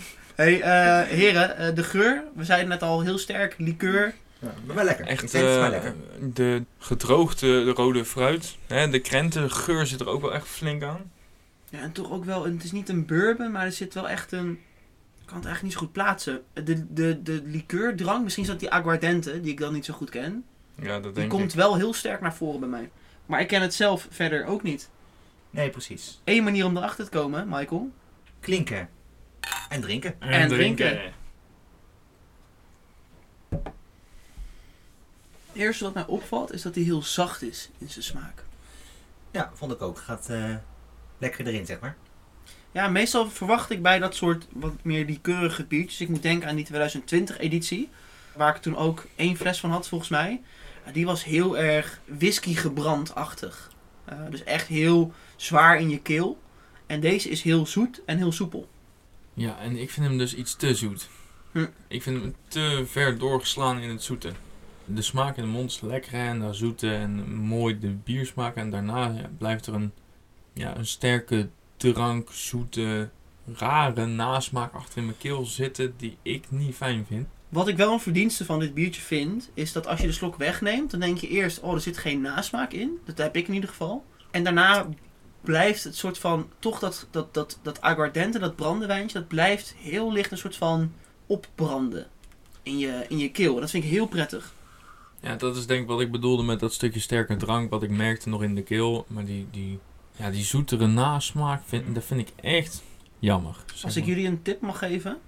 hey, 0.34 0.60
eh, 0.60 1.08
heren, 1.08 1.56
eh, 1.58 1.74
de 1.74 1.82
geur. 1.82 2.22
We 2.34 2.44
zeiden 2.44 2.68
net 2.68 2.82
al 2.82 3.00
heel 3.00 3.18
sterk. 3.18 3.54
Liqueur. 3.58 4.14
Ja, 4.38 4.54
maar 4.66 4.76
wel 4.76 4.84
lekker. 4.84 5.06
Echt 5.06 5.32
maar 5.32 5.62
eh, 5.62 5.68
lekker. 5.68 5.94
de 6.34 6.62
gedroogde 6.78 7.64
de 7.64 7.70
rode 7.70 8.04
fruit. 8.04 8.56
Hè, 8.66 8.88
de 8.88 8.98
krentengeur 9.00 9.86
zit 9.86 10.00
er 10.00 10.08
ook 10.08 10.20
wel 10.20 10.34
echt 10.34 10.46
flink 10.46 10.82
aan. 10.82 11.10
Ja, 11.70 11.78
en 11.80 11.92
toch 11.92 12.10
ook 12.10 12.24
wel, 12.24 12.44
het 12.44 12.64
is 12.64 12.72
niet 12.72 12.88
een 12.88 13.06
bourbon, 13.06 13.50
maar 13.50 13.64
er 13.64 13.72
zit 13.72 13.94
wel 13.94 14.08
echt 14.08 14.32
een... 14.32 14.50
Ik 15.20 15.26
kan 15.32 15.36
het 15.36 15.46
eigenlijk 15.46 15.62
niet 15.62 15.72
zo 15.72 15.78
goed 15.78 15.92
plaatsen. 15.92 16.42
De, 16.52 16.92
de, 16.94 17.22
de 17.22 17.42
liqueurdrank, 17.44 18.22
misschien 18.22 18.44
is 18.44 18.50
dat 18.50 18.60
die 18.60 18.70
aguardente, 18.70 19.40
die 19.40 19.52
ik 19.52 19.58
dan 19.60 19.72
niet 19.72 19.84
zo 19.84 19.94
goed 19.94 20.10
ken. 20.10 20.44
Ja, 20.80 21.00
dat 21.00 21.14
Die 21.14 21.26
komt 21.26 21.52
wel 21.52 21.76
heel 21.76 21.94
sterk 21.94 22.20
naar 22.20 22.34
voren 22.34 22.60
bij 22.60 22.68
mij. 22.68 22.90
Maar 23.26 23.40
ik 23.40 23.48
ken 23.48 23.62
het 23.62 23.74
zelf 23.74 24.06
verder 24.10 24.44
ook 24.44 24.62
niet. 24.62 24.88
Nee, 25.50 25.70
precies. 25.70 26.20
Eén 26.24 26.44
manier 26.44 26.64
om 26.64 26.76
erachter 26.76 27.04
te 27.04 27.10
komen, 27.10 27.48
Michael. 27.48 27.90
Klinken. 28.40 28.88
En 29.68 29.80
drinken. 29.80 30.20
en 30.20 30.48
drinken. 30.48 31.00
Het 35.46 35.64
eerste 35.64 35.84
wat 35.84 35.94
mij 35.94 36.06
opvalt 36.06 36.52
is 36.52 36.62
dat 36.62 36.74
hij 36.74 36.84
heel 36.84 37.02
zacht 37.02 37.42
is 37.42 37.70
in 37.78 37.90
zijn 37.90 38.04
smaak. 38.04 38.44
Ja, 39.30 39.50
vond 39.54 39.72
ik 39.72 39.82
ook. 39.82 39.98
Gaat 39.98 40.28
eh, 40.28 40.54
lekker 41.18 41.46
erin, 41.46 41.66
zeg 41.66 41.80
maar. 41.80 41.96
Ja, 42.72 42.88
meestal 42.88 43.30
verwacht 43.30 43.70
ik 43.70 43.82
bij 43.82 43.98
dat 43.98 44.14
soort 44.14 44.46
wat 44.52 44.74
meer 44.82 45.06
die 45.06 45.18
keurige 45.20 45.64
biertjes. 45.64 46.00
Ik 46.00 46.08
moet 46.08 46.22
denken 46.22 46.48
aan 46.48 46.56
die 46.56 46.64
2020 46.64 47.38
editie. 47.38 47.88
Waar 48.34 48.56
ik 48.56 48.62
toen 48.62 48.76
ook 48.76 49.06
één 49.16 49.36
fles 49.36 49.60
van 49.60 49.70
had 49.70 49.88
volgens 49.88 50.10
mij. 50.10 50.42
Die 50.92 51.06
was 51.06 51.24
heel 51.24 51.58
erg 51.58 52.00
whisky 52.04 52.54
gebrandachtig. 52.54 53.70
Eh, 54.04 54.18
dus 54.30 54.44
echt 54.44 54.66
heel 54.66 55.12
zwaar 55.36 55.80
in 55.80 55.88
je 55.88 56.00
keel. 56.00 56.38
En 56.86 57.00
deze 57.00 57.28
is 57.28 57.42
heel 57.42 57.66
zoet 57.66 58.02
en 58.04 58.16
heel 58.16 58.32
soepel. 58.32 58.68
Ja, 59.34 59.58
en 59.58 59.76
ik 59.76 59.90
vind 59.90 60.06
hem 60.06 60.18
dus 60.18 60.34
iets 60.34 60.56
te 60.56 60.74
zoet. 60.74 61.08
Hm. 61.52 61.66
Ik 61.88 62.02
vind 62.02 62.20
hem 62.20 62.34
te 62.48 62.84
ver 62.86 63.18
doorgeslaan 63.18 63.78
in 63.78 63.88
het 63.88 64.02
zoete. 64.02 64.32
De 64.84 65.02
smaak 65.02 65.36
in 65.36 65.42
de 65.42 65.48
mond 65.48 65.70
is 65.70 65.80
lekker 65.80 66.12
en 66.12 66.40
dat 66.40 66.56
zoete 66.56 66.94
en 66.94 67.34
mooi 67.34 67.78
de 67.78 67.90
biersmaak. 67.90 68.56
En 68.56 68.70
daarna 68.70 69.06
ja, 69.06 69.30
blijft 69.38 69.66
er 69.66 69.74
een, 69.74 69.92
ja, 70.52 70.76
een 70.76 70.86
sterke 70.86 71.48
drank, 71.76 72.30
zoete, 72.32 73.08
rare 73.54 74.06
nasmaak 74.06 74.72
achter 74.72 74.98
in 74.98 75.04
mijn 75.04 75.18
keel 75.18 75.44
zitten 75.44 75.94
die 75.96 76.16
ik 76.22 76.50
niet 76.50 76.74
fijn 76.74 77.06
vind. 77.06 77.28
Wat 77.48 77.68
ik 77.68 77.76
wel 77.76 77.92
een 77.92 78.00
verdienste 78.00 78.44
van 78.44 78.58
dit 78.58 78.74
biertje 78.74 79.02
vind, 79.02 79.50
is 79.54 79.72
dat 79.72 79.86
als 79.86 80.00
je 80.00 80.06
de 80.06 80.12
slok 80.12 80.36
wegneemt, 80.36 80.90
dan 80.90 81.00
denk 81.00 81.18
je 81.18 81.28
eerst, 81.28 81.60
oh, 81.60 81.74
er 81.74 81.80
zit 81.80 81.98
geen 81.98 82.20
nasmaak 82.20 82.72
in. 82.72 82.98
Dat 83.04 83.18
heb 83.18 83.36
ik 83.36 83.48
in 83.48 83.54
ieder 83.54 83.68
geval. 83.68 84.04
En 84.30 84.44
daarna 84.44 84.88
blijft 85.40 85.84
het 85.84 85.96
soort 85.96 86.18
van, 86.18 86.48
toch 86.58 86.78
dat, 86.78 87.06
dat, 87.10 87.34
dat, 87.34 87.58
dat 87.62 87.80
aguardente, 87.80 88.38
dat 88.38 88.56
brandewijntje, 88.56 89.18
dat 89.18 89.28
blijft 89.28 89.74
heel 89.78 90.12
licht 90.12 90.30
een 90.30 90.38
soort 90.38 90.56
van 90.56 90.92
opbranden 91.26 92.06
in 92.62 92.78
je, 92.78 93.04
in 93.08 93.18
je 93.18 93.30
keel. 93.30 93.60
Dat 93.60 93.70
vind 93.70 93.84
ik 93.84 93.90
heel 93.90 94.06
prettig. 94.06 94.54
Ja, 95.20 95.36
dat 95.36 95.56
is 95.56 95.66
denk 95.66 95.82
ik 95.82 95.88
wat 95.88 96.00
ik 96.00 96.10
bedoelde 96.10 96.42
met 96.42 96.60
dat 96.60 96.72
stukje 96.72 97.00
sterke 97.00 97.36
drank 97.36 97.70
wat 97.70 97.82
ik 97.82 97.90
merkte 97.90 98.28
nog 98.28 98.42
in 98.42 98.54
de 98.54 98.62
keel. 98.62 99.04
Maar 99.08 99.24
die, 99.24 99.46
die, 99.50 99.78
ja, 100.16 100.30
die 100.30 100.44
zoetere 100.44 100.86
nasmaak, 100.86 101.62
vind, 101.66 101.94
dat 101.94 102.04
vind 102.04 102.20
ik 102.20 102.32
echt 102.40 102.82
jammer. 103.18 103.56
zeg 103.66 103.84
Als 103.84 103.96
ik 103.96 104.04
jullie 104.04 104.26
een 104.26 104.42
tip 104.42 104.60
mag 104.60 104.78
geven, 104.78 105.18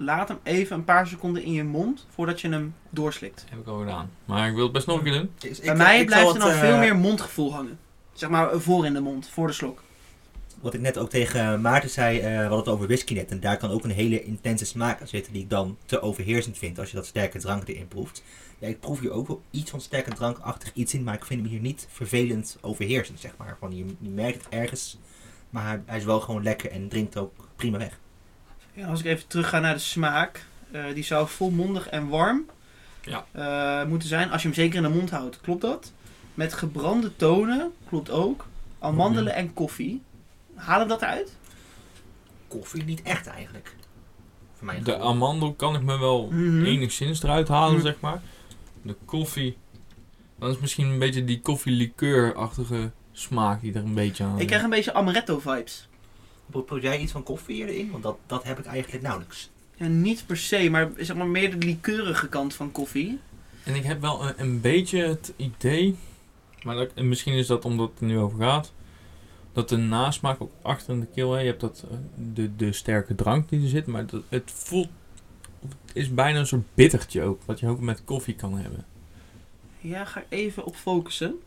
laat 0.00 0.28
hem 0.28 0.38
even 0.42 0.76
een 0.76 0.84
paar 0.84 1.06
seconden 1.06 1.42
in 1.42 1.52
je 1.52 1.64
mond 1.64 2.06
voordat 2.14 2.40
je 2.40 2.48
hem 2.48 2.74
doorslikt. 2.90 3.44
Heb 3.50 3.58
ik 3.58 3.66
al 3.66 3.78
gedaan. 3.78 4.10
Maar 4.24 4.48
ik 4.48 4.54
wil 4.54 4.62
het 4.64 4.72
best 4.72 4.86
nog 4.86 4.96
een 4.98 5.02
keer 5.04 5.12
doen. 5.12 5.30
Dus 5.38 5.58
ik- 5.58 5.64
Bij 5.64 5.76
mij 5.76 6.00
ik 6.00 6.06
blijft 6.06 6.32
er 6.34 6.38
dan 6.38 6.48
het, 6.48 6.58
veel 6.58 6.72
eh, 6.72 6.78
meer 6.78 6.96
mondgevoel 6.96 7.52
hangen. 7.54 7.78
Zeg 8.12 8.30
maar 8.30 8.60
voor 8.60 8.86
in 8.86 8.92
de 8.92 9.00
mond, 9.00 9.28
voor 9.28 9.46
de 9.46 9.52
slok. 9.52 9.82
Wat 10.60 10.74
ik 10.74 10.80
net 10.80 10.98
ook 10.98 11.10
tegen 11.10 11.60
Maarten 11.60 11.90
zei, 11.90 12.18
eh 12.18 12.24
we 12.24 12.36
hadden 12.38 12.58
het 12.58 12.68
over 12.68 12.86
whisky 12.86 13.14
net. 13.14 13.30
En 13.30 13.40
daar 13.40 13.56
kan 13.56 13.70
ook 13.70 13.84
een 13.84 13.90
hele 13.90 14.24
intense 14.24 14.64
smaak 14.64 15.00
aan 15.00 15.06
zitten 15.08 15.32
die 15.32 15.42
ik 15.42 15.50
dan 15.50 15.76
te 15.86 16.00
overheersend 16.02 16.58
vind 16.58 16.78
als 16.78 16.90
je 16.90 16.96
dat 16.96 17.06
sterke 17.06 17.38
drank 17.38 17.68
erin 17.68 17.88
proeft. 17.88 18.22
Ja, 18.58 18.68
ik 18.68 18.80
proef 18.80 19.00
hier 19.00 19.10
ook 19.12 19.26
wel 19.28 19.42
iets 19.50 19.70
van 19.70 19.80
sterke 19.80 20.12
drankachtig 20.14 20.72
iets 20.74 20.94
in, 20.94 21.02
maar 21.04 21.14
ik 21.14 21.24
vind 21.24 21.40
hem 21.40 21.50
hier 21.50 21.60
niet 21.60 21.86
vervelend 21.90 22.58
overheersend, 22.60 23.20
zeg 23.20 23.32
maar. 23.36 23.56
Gewoon, 23.58 23.76
je, 23.76 23.84
je 23.98 24.08
merkt 24.08 24.44
het 24.44 24.52
ergens, 24.54 24.98
maar 25.50 25.66
hij, 25.66 25.82
hij 25.86 25.98
is 25.98 26.04
wel 26.04 26.20
gewoon 26.20 26.42
lekker 26.42 26.70
en 26.70 26.88
drinkt 26.88 27.16
ook 27.16 27.32
prima 27.56 27.78
weg. 27.78 27.98
Ja, 28.80 28.86
als 28.86 29.00
ik 29.00 29.06
even 29.06 29.26
terug 29.26 29.48
ga 29.48 29.58
naar 29.58 29.74
de 29.74 29.80
smaak. 29.80 30.48
eh, 30.72 30.84
die 30.94 31.04
zou 31.04 31.28
volmondig 31.28 31.88
en 31.88 32.08
warm 32.08 32.44
Ja. 33.02 33.24
eh, 33.32 33.88
moeten 33.88 34.08
zijn 34.08 34.30
als 34.30 34.42
je 34.42 34.48
hem 34.48 34.56
zeker 34.56 34.76
in 34.76 34.82
de 34.82 34.88
mond 34.88 35.10
houdt. 35.10 35.40
Klopt 35.40 35.60
dat? 35.60 35.92
Met 36.34 36.54
gebrande 36.54 37.16
tonen, 37.16 37.72
klopt 37.88 38.10
ook. 38.10 38.46
Amandelen 38.78 39.34
en 39.34 39.52
koffie. 39.54 40.02
Halen 40.54 40.86
we 40.86 40.92
dat 40.92 41.02
eruit? 41.02 41.36
Koffie 42.48 42.84
niet 42.84 43.02
echt 43.02 43.26
eigenlijk. 43.26 43.74
Voor 44.56 44.66
mij 44.66 44.82
De 44.82 44.98
amandel 44.98 45.54
kan 45.54 45.74
ik 45.74 45.82
me 45.82 45.98
wel 45.98 46.26
Mhm. 46.30 46.64
enigszins 46.64 47.22
eruit 47.22 47.48
halen, 47.48 47.74
Mhm. 47.74 47.82
zeg 47.84 48.00
maar. 48.00 48.22
De 48.82 48.96
koffie, 49.04 49.56
dan 50.38 50.50
is 50.50 50.58
misschien 50.58 50.86
een 50.86 50.98
beetje 50.98 51.24
die 51.24 51.40
koffie-liqueur-achtige 51.40 52.90
smaak 53.12 53.60
die 53.60 53.72
er 53.74 53.82
een 53.84 53.94
beetje 53.94 54.24
aan 54.24 54.38
Ik 54.40 54.46
krijg 54.46 54.62
een 54.62 54.70
beetje 54.70 54.94
amaretto 54.94 55.38
vibes. 55.38 55.88
Proef 56.50 56.64
proef 56.64 56.82
jij 56.82 56.98
iets 56.98 57.12
van 57.12 57.22
koffie 57.22 57.66
erin? 57.66 57.90
Want 57.90 58.02
dat, 58.02 58.18
dat 58.26 58.44
heb 58.44 58.58
ik 58.58 58.64
eigenlijk 58.64 59.02
nauwelijks. 59.02 59.50
Ja, 59.76 59.86
niet 59.86 60.26
per 60.26 60.36
se, 60.36 60.70
maar 60.70 60.90
zeg 60.96 61.16
maar 61.16 61.26
meer 61.26 61.58
de 61.58 61.66
likeurige 61.66 62.28
kant 62.28 62.54
van 62.54 62.72
koffie. 62.72 63.18
En 63.64 63.74
ik 63.74 63.84
heb 63.84 64.00
wel 64.00 64.26
een, 64.26 64.34
een 64.36 64.60
beetje 64.60 65.02
het 65.02 65.32
idee, 65.36 65.96
maar 66.62 66.76
dat, 66.76 66.90
en 66.94 67.08
misschien 67.08 67.34
is 67.34 67.46
dat 67.46 67.64
omdat 67.64 67.90
het 67.90 68.00
er 68.00 68.06
nu 68.06 68.18
over 68.18 68.38
gaat, 68.38 68.72
dat 69.52 69.68
de 69.68 69.76
nasmaak 69.76 70.40
ook 70.40 70.52
achter 70.62 70.94
in 70.94 71.00
de 71.00 71.06
keel, 71.06 71.32
hè, 71.32 71.40
je 71.40 71.46
hebt 71.46 71.60
dat, 71.60 71.84
eh, 71.90 71.96
de, 72.34 72.56
de 72.56 72.72
sterke 72.72 73.14
drank 73.14 73.48
die 73.48 73.62
er 73.62 73.68
zit, 73.68 73.86
maar 73.86 74.06
dat, 74.06 74.22
het 74.28 74.50
voelt, 74.54 74.88
het 75.60 75.76
is 75.92 76.14
bijna 76.14 76.38
een 76.38 76.46
soort 76.46 76.74
bittertje 76.74 77.22
ook, 77.22 77.42
wat 77.44 77.60
je 77.60 77.68
ook 77.68 77.80
met 77.80 78.04
koffie 78.04 78.34
kan 78.34 78.58
hebben. 78.58 78.84
Ja, 79.80 80.04
ga 80.04 80.24
even 80.28 80.64
op 80.64 80.76
focussen. 80.76 81.40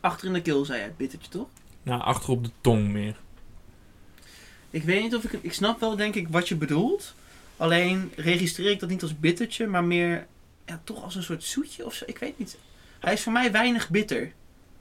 Achter 0.00 0.26
in 0.26 0.32
de 0.32 0.42
keel 0.42 0.64
zei 0.64 0.78
je 0.78 0.84
het 0.84 0.96
bittertje 0.96 1.30
toch? 1.30 1.48
Nou, 1.82 2.02
achter 2.02 2.30
op 2.30 2.44
de 2.44 2.50
tong 2.60 2.88
meer. 2.88 3.16
Ik 4.72 4.82
weet 4.82 5.02
niet 5.02 5.14
of 5.14 5.24
ik... 5.24 5.32
Ik 5.40 5.52
snap 5.52 5.80
wel 5.80 5.96
denk 5.96 6.14
ik 6.14 6.28
wat 6.28 6.48
je 6.48 6.54
bedoelt. 6.56 7.14
Alleen 7.56 8.12
registreer 8.16 8.70
ik 8.70 8.80
dat 8.80 8.88
niet 8.88 9.02
als 9.02 9.18
bittertje, 9.18 9.66
maar 9.66 9.84
meer... 9.84 10.26
Ja, 10.66 10.80
toch 10.84 11.02
als 11.04 11.14
een 11.14 11.22
soort 11.22 11.44
zoetje 11.44 11.84
of 11.84 11.94
zo. 11.94 12.04
Ik 12.06 12.18
weet 12.18 12.38
niet. 12.38 12.58
Hij 13.00 13.12
is 13.12 13.22
voor 13.22 13.32
mij 13.32 13.52
weinig 13.52 13.90
bitter. 13.90 14.32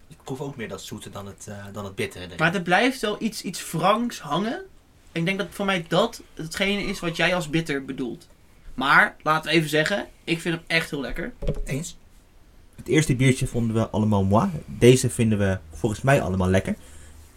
Ik 0.07 0.17
proef 0.23 0.41
ook 0.41 0.55
meer 0.55 0.67
dat 0.67 0.81
zoete 0.81 1.09
dan 1.09 1.25
het, 1.25 1.47
eh, 1.49 1.65
dan 1.73 1.85
het 1.85 1.95
bittere. 1.95 2.25
erin. 2.25 2.37
Maar 2.37 2.55
er 2.55 2.61
blijft 2.61 3.01
wel 3.01 3.15
iets, 3.19 3.41
iets 3.41 3.71
wrangs 3.71 4.19
hangen. 4.19 4.61
Ik 5.11 5.25
denk 5.25 5.37
dat 5.37 5.47
voor 5.49 5.65
mij 5.65 5.85
dat 5.87 6.21
hetgene 6.33 6.83
is 6.83 6.99
wat 6.99 7.15
jij 7.15 7.35
als 7.35 7.49
bitter 7.49 7.85
bedoelt. 7.85 8.27
Maar, 8.73 9.15
laten 9.23 9.51
we 9.51 9.57
even 9.57 9.69
zeggen, 9.69 10.07
ik 10.23 10.41
vind 10.41 10.55
hem 10.55 10.63
echt 10.67 10.89
heel 10.89 11.01
lekker. 11.01 11.33
Eens. 11.65 11.97
Het 12.75 12.87
eerste 12.87 13.15
biertje 13.15 13.47
vonden 13.47 13.75
we 13.75 13.89
allemaal 13.89 14.23
moi. 14.23 14.49
Deze 14.65 15.09
vinden 15.09 15.37
we 15.37 15.57
volgens 15.71 16.01
mij 16.01 16.21
allemaal 16.21 16.49
lekker. 16.49 16.75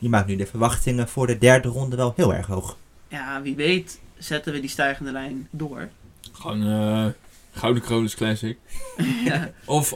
Die 0.04 0.12
maakt 0.12 0.26
nu 0.28 0.36
de 0.36 0.46
verwachtingen 0.46 1.08
voor 1.08 1.26
de 1.26 1.38
derde 1.38 1.68
ronde 1.68 1.96
wel 1.96 2.12
heel 2.16 2.34
erg 2.34 2.46
hoog. 2.46 2.76
Ja, 3.08 3.42
wie 3.42 3.54
weet 3.54 4.00
zetten 4.18 4.52
we 4.52 4.60
die 4.60 4.70
stijgende 4.70 5.12
lijn 5.12 5.48
door. 5.50 5.88
Gewoon 6.32 6.62
eh 6.66 7.06
Gouden 7.52 7.82
Kronos 7.82 8.14
Classic. 8.14 8.58
ja, 9.24 9.50
Of 9.64 9.92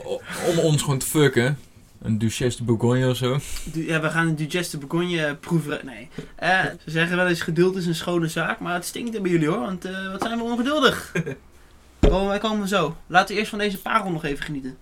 om 0.47 0.57
ons 0.59 0.81
gewoon 0.81 0.97
te 0.97 1.05
fucken. 1.05 1.57
Een 2.01 2.17
Duchesse 2.17 2.57
de 2.57 2.63
Bourgogne 2.63 3.09
of 3.09 3.15
zo. 3.17 3.39
du- 3.63 3.87
ja, 3.87 4.01
we 4.01 4.09
gaan 4.09 4.27
een 4.27 4.35
Duchesse 4.35 4.79
de 4.79 4.85
Bourgogne 4.85 5.35
proeven. 5.35 5.79
Nee. 5.85 6.07
Eh, 6.35 6.59
ze 6.83 6.91
zeggen 6.91 7.17
wel 7.17 7.27
eens 7.27 7.41
geduld 7.41 7.75
is 7.75 7.85
een 7.85 7.95
schone 7.95 8.27
zaak, 8.27 8.59
maar 8.59 8.73
het 8.73 8.85
stinkt 8.85 9.15
er 9.15 9.21
bij 9.21 9.31
jullie 9.31 9.47
hoor. 9.47 9.59
Want 9.59 9.85
eh, 9.85 10.11
wat 10.11 10.21
zijn 10.21 10.37
we 10.37 10.43
ongeduldig. 10.43 11.11
Oh, 12.09 12.27
wij 12.27 12.39
komen 12.39 12.67
zo. 12.67 12.95
Laten 13.07 13.27
we 13.33 13.39
eerst 13.39 13.49
van 13.49 13.59
deze 13.59 13.77
parel 13.81 14.11
nog 14.11 14.23
even 14.25 14.43
genieten. 14.45 14.77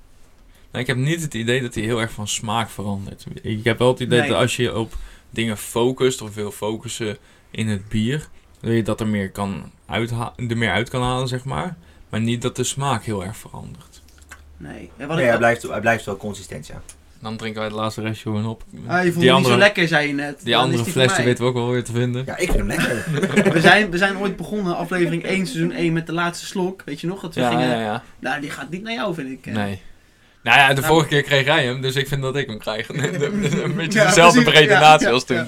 Nou, 0.71 0.81
ik 0.83 0.87
heb 0.87 0.97
niet 0.97 1.21
het 1.21 1.33
idee 1.33 1.61
dat 1.61 1.73
hij 1.75 1.83
heel 1.83 2.01
erg 2.01 2.11
van 2.11 2.27
smaak 2.27 2.69
verandert. 2.69 3.25
Ik 3.41 3.63
heb 3.63 3.77
wel 3.77 3.87
het 3.87 3.99
idee 3.99 4.19
Nee. 4.19 4.29
dat 4.29 4.37
als 4.39 4.55
je 4.55 4.77
op 4.77 4.93
dingen 5.29 5.57
focust 5.57 6.21
of 6.21 6.35
wil 6.35 6.51
focussen 6.51 7.17
in 7.51 7.67
het 7.67 7.87
bier, 7.89 8.27
dat 8.61 8.73
je 8.73 8.83
dat 8.83 8.99
er 8.99 9.07
meer, 9.07 9.31
kan 9.31 9.71
uitha- 9.85 10.33
er 10.47 10.57
meer 10.57 10.71
uit 10.71 10.89
kan 10.89 11.01
halen, 11.01 11.27
zeg 11.27 11.43
maar. 11.45 11.77
Maar 12.09 12.21
niet 12.21 12.41
dat 12.41 12.55
de 12.55 12.63
smaak 12.63 13.03
heel 13.03 13.23
erg 13.25 13.37
verandert. 13.37 14.01
Nee. 14.57 14.89
Ja, 14.97 15.05
wat 15.05 15.17
Nee, 15.17 15.25
hij, 15.25 15.37
blijft, 15.37 15.61
hij 15.61 15.79
blijft 15.79 16.05
wel 16.05 16.17
consistent, 16.17 16.67
ja. 16.67 16.81
Dan 17.21 17.37
drinken 17.37 17.59
wij 17.61 17.69
het 17.69 17.77
laatste 17.79 18.01
restje 18.01 18.23
gewoon 18.29 18.45
op. 18.47 18.63
Ah, 18.87 19.03
je 19.03 19.09
vond 19.11 19.21
die 19.21 19.31
andere, 19.31 19.53
niet 19.55 19.63
zo 19.63 19.67
lekker, 19.67 19.87
zei 19.87 20.07
je 20.07 20.13
net. 20.13 20.39
die 20.43 20.51
Dan 20.53 20.61
andere 20.61 20.77
is 20.79 20.83
die 20.83 20.93
fles 20.93 21.05
voor 21.05 21.15
die 21.15 21.23
mij. 21.25 21.33
weten 21.33 21.43
we 21.43 21.49
ook 21.49 21.55
wel 21.65 21.71
weer 21.71 21.83
te 21.83 21.91
vinden. 21.91 22.23
Ja, 22.25 22.37
ik 22.37 22.51
vind 22.51 22.57
hem 22.57 22.67
lekker. 22.67 23.05
We 23.53 23.61
zijn, 23.61 23.89
we 23.91 23.97
zijn 23.97 24.17
ooit 24.17 24.35
begonnen, 24.37 24.75
aflevering 24.77 25.23
1, 25.23 25.47
seizoen 25.47 25.71
1, 25.71 25.93
met 25.93 26.05
de 26.07 26.13
laatste 26.13 26.45
slok. 26.45 26.81
Weet 26.85 27.01
je 27.01 27.07
nog? 27.07 27.21
Dat 27.21 27.35
we 27.35 27.41
Ja, 27.41 27.49
gingen... 27.49 27.67
ja, 27.69 27.79
ja. 27.81 28.03
Nou, 28.19 28.41
die 28.41 28.49
gaat 28.49 28.69
niet 28.69 28.81
naar 28.83 28.93
jou, 28.93 29.13
vind 29.13 29.29
ik. 29.29 29.45
Nee. 29.53 29.81
Nou 30.47 30.59
ja, 30.59 30.67
de 30.73 30.81
Nou, 30.81 30.93
vorige 30.93 31.07
keer 31.09 31.21
kreeg 31.21 31.45
jij 31.45 31.65
hem, 31.65 31.81
dus 31.81 31.95
ik 31.95 32.07
vind 32.07 32.21
dat 32.21 32.35
ik 32.35 32.47
hem 32.47 32.57
krijg. 32.59 32.89
een 32.89 33.75
beetje 33.75 33.99
Ja, 33.99 34.05
dezelfde 34.07 34.49
redenatie 34.49 35.09
als 35.09 35.23
toen. 35.23 35.37
ja. 35.37 35.47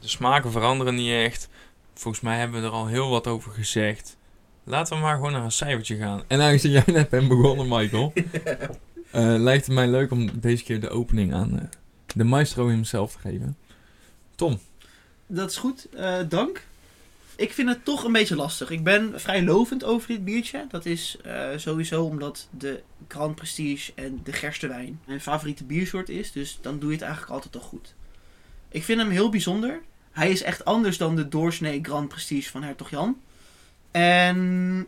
De 0.00 0.08
smaken 0.08 0.50
veranderen 0.52 0.94
niet 0.94 1.12
echt. 1.12 1.48
Volgens 1.94 2.22
mij 2.22 2.38
hebben 2.38 2.60
we 2.60 2.66
er 2.66 2.72
al 2.72 2.86
heel 2.86 3.08
wat 3.10 3.26
over 3.26 3.52
gezegd. 3.52 4.16
Laten 4.64 4.96
we 4.96 5.02
maar 5.02 5.14
gewoon 5.14 5.32
naar 5.32 5.44
een 5.44 5.52
cijfertje 5.52 5.96
gaan. 5.96 6.22
En 6.26 6.40
aangezien 6.40 6.70
jij 6.70 6.82
net 6.86 7.08
bent 7.08 7.28
begonnen, 7.28 7.68
Michael, 7.68 8.12
eh, 9.10 9.34
lijkt 9.38 9.66
het 9.66 9.74
mij 9.74 9.86
leuk 9.88 10.10
om 10.10 10.40
deze 10.40 10.64
keer 10.64 10.80
de 10.80 10.90
opening 10.90 11.34
aan 11.34 11.58
eh, 11.60 11.66
de 12.14 12.24
maestro 12.24 12.68
hemzelf 12.68 13.12
te 13.12 13.18
geven. 13.18 13.56
Tom, 14.34 14.58
Dat 15.26 15.50
is 15.50 15.56
goed, 15.56 15.88
eh, 15.96 16.18
dank. 16.28 16.66
Ik 17.36 17.52
vind 17.52 17.68
het 17.68 17.84
toch 17.84 18.04
een 18.04 18.12
beetje 18.12 18.36
lastig. 18.36 18.70
Ik 18.70 18.84
ben 18.84 19.20
vrij 19.20 19.42
lovend 19.42 19.84
over 19.84 20.08
dit 20.08 20.24
biertje. 20.24 20.66
Dat 20.70 20.86
is 20.86 21.16
eh, 21.24 21.46
sowieso 21.56 22.04
omdat 22.04 22.48
de 22.50 22.82
Grand 23.08 23.34
Prestige 23.34 23.92
en 23.94 24.20
de 24.24 24.32
gerstewijn 24.32 25.00
mijn 25.06 25.20
favoriete 25.20 25.64
biersoort 25.64 26.08
is. 26.08 26.32
Dus 26.32 26.58
dan 26.60 26.78
doe 26.78 26.88
je 26.88 26.94
het 26.94 27.04
eigenlijk 27.04 27.32
altijd 27.32 27.54
al 27.54 27.60
goed. 27.60 27.94
Ik 28.68 28.84
vind 28.84 29.00
hem 29.00 29.10
heel 29.10 29.30
bijzonder. 29.30 29.80
Hij 30.12 30.30
is 30.30 30.42
echt 30.42 30.64
anders 30.64 30.98
dan 30.98 31.16
de 31.16 31.28
doorsnee 31.28 31.78
Grand 31.82 32.08
Prestige 32.08 32.50
van 32.50 32.62
Hertog 32.62 32.90
Jan. 32.90 33.20
En 33.90 34.86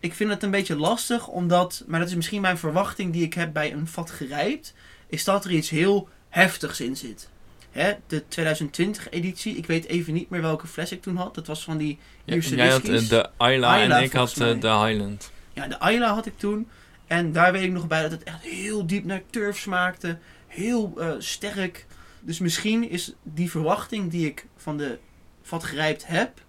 ik 0.00 0.14
vind 0.14 0.30
het 0.30 0.42
een 0.42 0.50
beetje 0.50 0.76
lastig, 0.76 1.28
omdat, 1.28 1.84
maar 1.86 2.00
dat 2.00 2.08
is 2.08 2.14
misschien 2.14 2.40
mijn 2.40 2.58
verwachting 2.58 3.12
die 3.12 3.24
ik 3.24 3.34
heb 3.34 3.52
bij 3.52 3.72
een 3.72 3.86
vat 3.86 4.10
gerijpt, 4.10 4.74
is 5.08 5.24
dat 5.24 5.44
er 5.44 5.50
iets 5.50 5.70
heel 5.70 6.08
heftigs 6.28 6.80
in 6.80 6.96
zit. 6.96 7.28
Hè, 7.70 7.92
de 8.06 8.28
2020 8.28 9.10
editie, 9.10 9.56
ik 9.56 9.66
weet 9.66 9.86
even 9.86 10.12
niet 10.12 10.30
meer 10.30 10.42
welke 10.42 10.66
fles 10.66 10.92
ik 10.92 11.02
toen 11.02 11.16
had. 11.16 11.34
Dat 11.34 11.46
was 11.46 11.64
van 11.64 11.76
die 11.76 11.98
Ierse 12.24 12.56
jij 12.56 12.68
had 12.68 12.88
eh, 12.88 13.08
de 13.08 13.30
Ayla 13.36 13.76
Islay, 13.76 13.98
en 13.98 14.04
ik 14.04 14.12
had 14.12 14.30
eh, 14.30 14.60
de 14.60 14.68
Highland. 14.68 15.30
Ja, 15.52 15.66
de 15.66 15.78
Ayla 15.78 16.14
had 16.14 16.26
ik 16.26 16.38
toen. 16.38 16.68
En 17.10 17.32
daar 17.32 17.52
weet 17.52 17.62
ik 17.62 17.72
nog 17.72 17.86
bij 17.86 18.02
dat 18.02 18.10
het 18.10 18.22
echt 18.22 18.42
heel 18.42 18.86
diep 18.86 19.04
naar 19.04 19.22
turf 19.30 19.58
smaakte. 19.58 20.18
Heel 20.46 20.92
eh, 20.96 21.12
sterk. 21.18 21.86
Dus 22.20 22.38
misschien 22.38 22.90
is 22.90 23.14
die 23.22 23.50
verwachting 23.50 24.10
die 24.10 24.26
ik 24.26 24.46
van 24.56 24.76
de 24.76 24.98
vat 25.42 25.64
gerijpt 25.64 26.06
heb... 26.06 26.40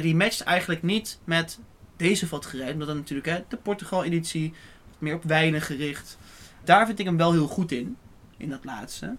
Die 0.00 0.16
matcht 0.16 0.40
eigenlijk 0.40 0.82
niet 0.82 1.18
met 1.24 1.58
deze 1.96 2.26
vat 2.26 2.46
gerijpt. 2.46 2.72
Omdat 2.72 2.88
dan 2.88 2.96
natuurlijk 2.96 3.28
hè, 3.28 3.44
de 3.48 3.56
Portugal 3.56 4.04
editie, 4.04 4.52
wat 4.88 5.00
meer 5.00 5.14
op 5.14 5.24
wijnen 5.24 5.60
gericht. 5.60 6.18
Daar 6.64 6.86
vind 6.86 6.98
ik 6.98 7.04
hem 7.04 7.16
wel 7.16 7.32
heel 7.32 7.48
goed 7.48 7.72
in. 7.72 7.96
In 8.36 8.48
dat 8.48 8.64
laatste. 8.64 9.16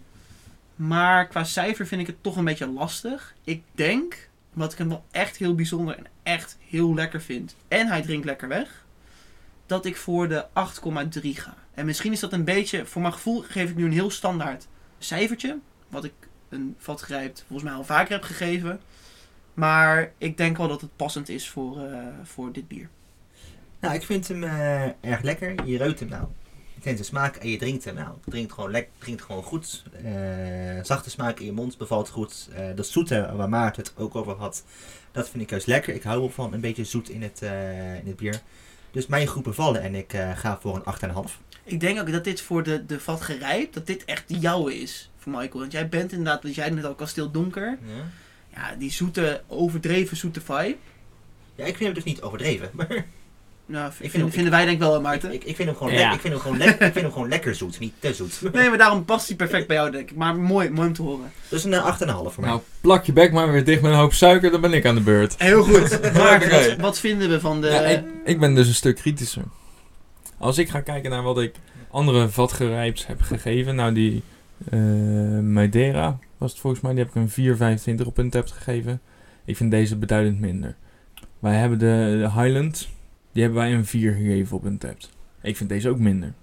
Maar 0.75 1.27
qua 1.27 1.43
cijfer 1.43 1.87
vind 1.87 2.01
ik 2.01 2.07
het 2.07 2.23
toch 2.23 2.37
een 2.37 2.45
beetje 2.45 2.67
lastig. 2.67 3.35
Ik 3.43 3.63
denk, 3.71 4.29
omdat 4.53 4.71
ik 4.71 4.77
hem 4.77 4.89
wel 4.89 5.05
echt 5.11 5.37
heel 5.37 5.55
bijzonder 5.55 5.97
en 5.97 6.05
echt 6.23 6.57
heel 6.69 6.93
lekker 6.93 7.21
vind. 7.21 7.55
En 7.67 7.87
hij 7.87 8.01
drinkt 8.01 8.25
lekker 8.25 8.47
weg. 8.47 8.82
Dat 9.65 9.85
ik 9.85 9.97
voor 9.97 10.27
de 10.27 10.45
8,3 11.23 11.29
ga. 11.29 11.55
En 11.73 11.85
misschien 11.85 12.11
is 12.11 12.19
dat 12.19 12.33
een 12.33 12.43
beetje, 12.43 12.85
voor 12.85 13.01
mijn 13.01 13.13
gevoel 13.13 13.43
geef 13.47 13.69
ik 13.69 13.75
nu 13.75 13.85
een 13.85 13.91
heel 13.91 14.11
standaard 14.11 14.67
cijfertje. 14.97 15.57
Wat 15.87 16.03
ik 16.03 16.13
een 16.49 16.75
vat 16.77 17.01
grijpt 17.01 17.43
volgens 17.47 17.69
mij 17.69 17.77
al 17.77 17.83
vaker 17.83 18.11
heb 18.11 18.23
gegeven. 18.23 18.79
Maar 19.53 20.11
ik 20.17 20.37
denk 20.37 20.57
wel 20.57 20.67
dat 20.67 20.81
het 20.81 20.95
passend 20.95 21.29
is 21.29 21.49
voor, 21.49 21.79
eh, 21.79 22.07
voor 22.23 22.51
dit 22.51 22.67
bier. 22.67 22.89
Nou, 23.79 23.95
ik 23.95 24.03
vind 24.03 24.27
hem 24.27 24.43
eh, 24.43 24.83
erg 24.83 25.21
lekker. 25.21 25.65
Je 25.65 25.77
reukt 25.77 25.99
hem 25.99 26.09
nou. 26.09 26.27
Je 26.73 26.81
kent 26.81 26.97
de 26.97 27.03
smaak 27.03 27.35
en 27.35 27.49
je 27.49 27.57
drinkt 27.57 27.85
hem 27.85 27.95
nou. 27.95 28.15
Drinkt 28.25 28.53
gewoon, 28.53 28.71
lek, 28.71 28.89
drinkt 28.97 29.21
gewoon 29.21 29.43
goed. 29.43 29.83
Eh, 30.03 30.13
zachte 30.81 31.09
smaak 31.09 31.39
in 31.39 31.45
je 31.45 31.51
mond 31.51 31.77
bevalt 31.77 32.09
goed. 32.09 32.49
Dat 32.75 32.87
zoete, 32.87 33.31
waar 33.35 33.49
Maarten 33.49 33.83
het 33.83 33.93
ook 33.97 34.15
over 34.15 34.33
had, 34.33 34.63
dat 35.11 35.29
vind 35.29 35.43
ik 35.43 35.49
juist 35.49 35.67
lekker. 35.67 35.93
Ik 35.93 36.03
hou 36.03 36.19
wel 36.19 36.29
van 36.29 36.53
een 36.53 36.61
beetje 36.61 36.83
zoet 36.83 37.09
in 37.09 37.21
het, 37.21 37.41
in 37.41 38.07
het 38.07 38.15
bier. 38.15 38.41
Dus 38.93 39.07
mijn 39.07 39.27
groep 39.27 39.43
bevallen 39.43 39.81
en 39.81 39.95
ik 39.95 40.13
eh, 40.13 40.37
ga 40.37 40.57
voor 40.61 40.81
een 40.85 41.11
8,5. 41.27 41.31
Ik 41.63 41.79
denk 41.79 41.99
ook 41.99 42.11
dat 42.11 42.23
dit 42.23 42.41
voor 42.41 42.63
de, 42.63 42.85
de 42.85 42.99
vat 42.99 43.21
gerijpt, 43.21 43.73
dat 43.73 43.87
dit 43.87 44.05
echt 44.05 44.27
de 44.27 44.39
jouwe 44.39 44.81
is 44.81 45.11
voor 45.17 45.31
Michael. 45.31 45.59
Want 45.59 45.71
jij 45.71 45.89
bent 45.89 46.11
inderdaad, 46.11 46.43
wat 46.43 46.55
jij 46.55 46.69
net 46.69 46.85
al 46.85 46.95
kasteel 46.95 47.31
donker. 47.31 47.77
Ja. 47.85 48.09
Ja, 48.55 48.75
die 48.75 48.91
zoete, 48.91 49.43
overdreven 49.47 50.17
zoete 50.17 50.41
vibe. 50.41 50.75
ja, 51.55 51.65
ik 51.65 51.75
vind 51.75 51.79
hem 51.79 51.93
dus 51.93 52.03
niet 52.03 52.21
overdreven. 52.21 52.69
Maar 52.77 53.05
Nou, 53.65 53.91
v- 53.91 53.95
vind 53.95 54.11
vinden, 54.11 54.21
hem- 54.21 54.31
vinden 54.31 54.51
wij 54.51 54.61
denk 54.65 54.73
ik 54.75 54.79
wel, 54.83 55.01
Maarten. 55.01 55.33
ik, 55.33 55.43
ik, 55.43 55.55
vind 55.55 55.67
hem 55.69 55.77
gewoon 55.77 55.93
Ja. 55.93 56.13
ik, 56.13 56.19
vind 56.19 56.33
hem 56.33 56.41
gewoon 56.41 56.61
ik 56.61 56.75
vind 56.79 56.95
hem 56.95 57.11
gewoon 57.11 57.29
lekker 57.29 57.55
zoet, 57.55 57.79
niet 57.79 57.93
te 57.99 58.13
zoet. 58.13 58.39
Nee, 58.53 58.69
maar 58.69 58.77
daarom 58.77 59.05
past 59.05 59.27
hij 59.27 59.35
perfect 59.35 59.67
bij 59.67 59.75
jou, 59.75 59.91
denk 59.91 60.09
ik. 60.09 60.15
Maar 60.15 60.35
mooi, 60.35 60.69
mooi 60.69 60.87
om 60.87 60.93
te 60.93 61.01
horen. 61.01 61.31
Dus 61.49 61.63
een 61.63 61.73
eh, 61.73 61.99
8,5 62.01 62.07
voor 62.07 62.31
mij. 62.37 62.49
Nou, 62.49 62.61
plak 62.81 63.05
je 63.05 63.13
bek 63.13 63.31
maar 63.31 63.51
weer 63.51 63.63
dicht 63.63 63.81
met 63.81 63.91
een 63.91 63.97
hoop 63.97 64.13
suiker, 64.13 64.51
dan 64.51 64.61
ben 64.61 64.73
ik 64.73 64.85
aan 64.85 64.95
de 64.95 65.01
beurt. 65.01 65.35
Heel 65.37 65.63
goed. 65.63 65.99
Maarten, 66.13 66.49
wat, 66.51 66.75
wat 66.75 66.99
vinden 66.99 67.29
we 67.29 67.39
van 67.39 67.61
de... 67.61 67.67
Ja, 67.67 67.81
ik, 67.81 68.03
ik 68.25 68.39
ben 68.39 68.55
dus 68.55 68.67
een 68.67 68.73
stuk 68.73 68.95
kritischer. 68.95 69.43
Als 70.37 70.57
ik 70.57 70.69
ga 70.69 70.79
kijken 70.79 71.09
naar 71.11 71.23
wat 71.23 71.39
ik 71.39 71.55
andere 71.91 72.29
vatgerijps 72.29 73.07
heb 73.07 73.21
gegeven, 73.21 73.75
nou 73.75 73.93
die 73.93 74.23
eh 74.71 74.79
Madeira 75.41 76.17
was 76.37 76.51
het 76.51 76.59
volgens 76.61 76.81
mij, 76.81 76.93
die 76.93 77.03
heb 77.03 77.15
ik 77.15 77.35
een 77.37 77.99
4,25 78.01 78.05
op 78.05 78.17
een 78.17 78.29
tap 78.29 78.47
gegeven. 78.47 79.01
Ik 79.45 79.57
vind 79.57 79.71
deze 79.71 79.95
beduidend 79.95 80.39
minder. 80.39 80.75
Wij 81.39 81.55
hebben 81.55 81.79
de, 81.79 82.17
de 82.21 82.41
Highland, 82.41 82.87
die 83.33 83.43
hebben 83.43 83.61
wij 83.61 83.73
een 83.73 83.85
4 83.85 84.13
gegeven 84.13 84.57
op 84.57 84.63
een 84.63 84.77
tap. 84.77 84.97
Ik 85.41 85.57
vind 85.57 85.69
deze 85.69 85.89
ook 85.89 85.99
minder. 85.99 86.33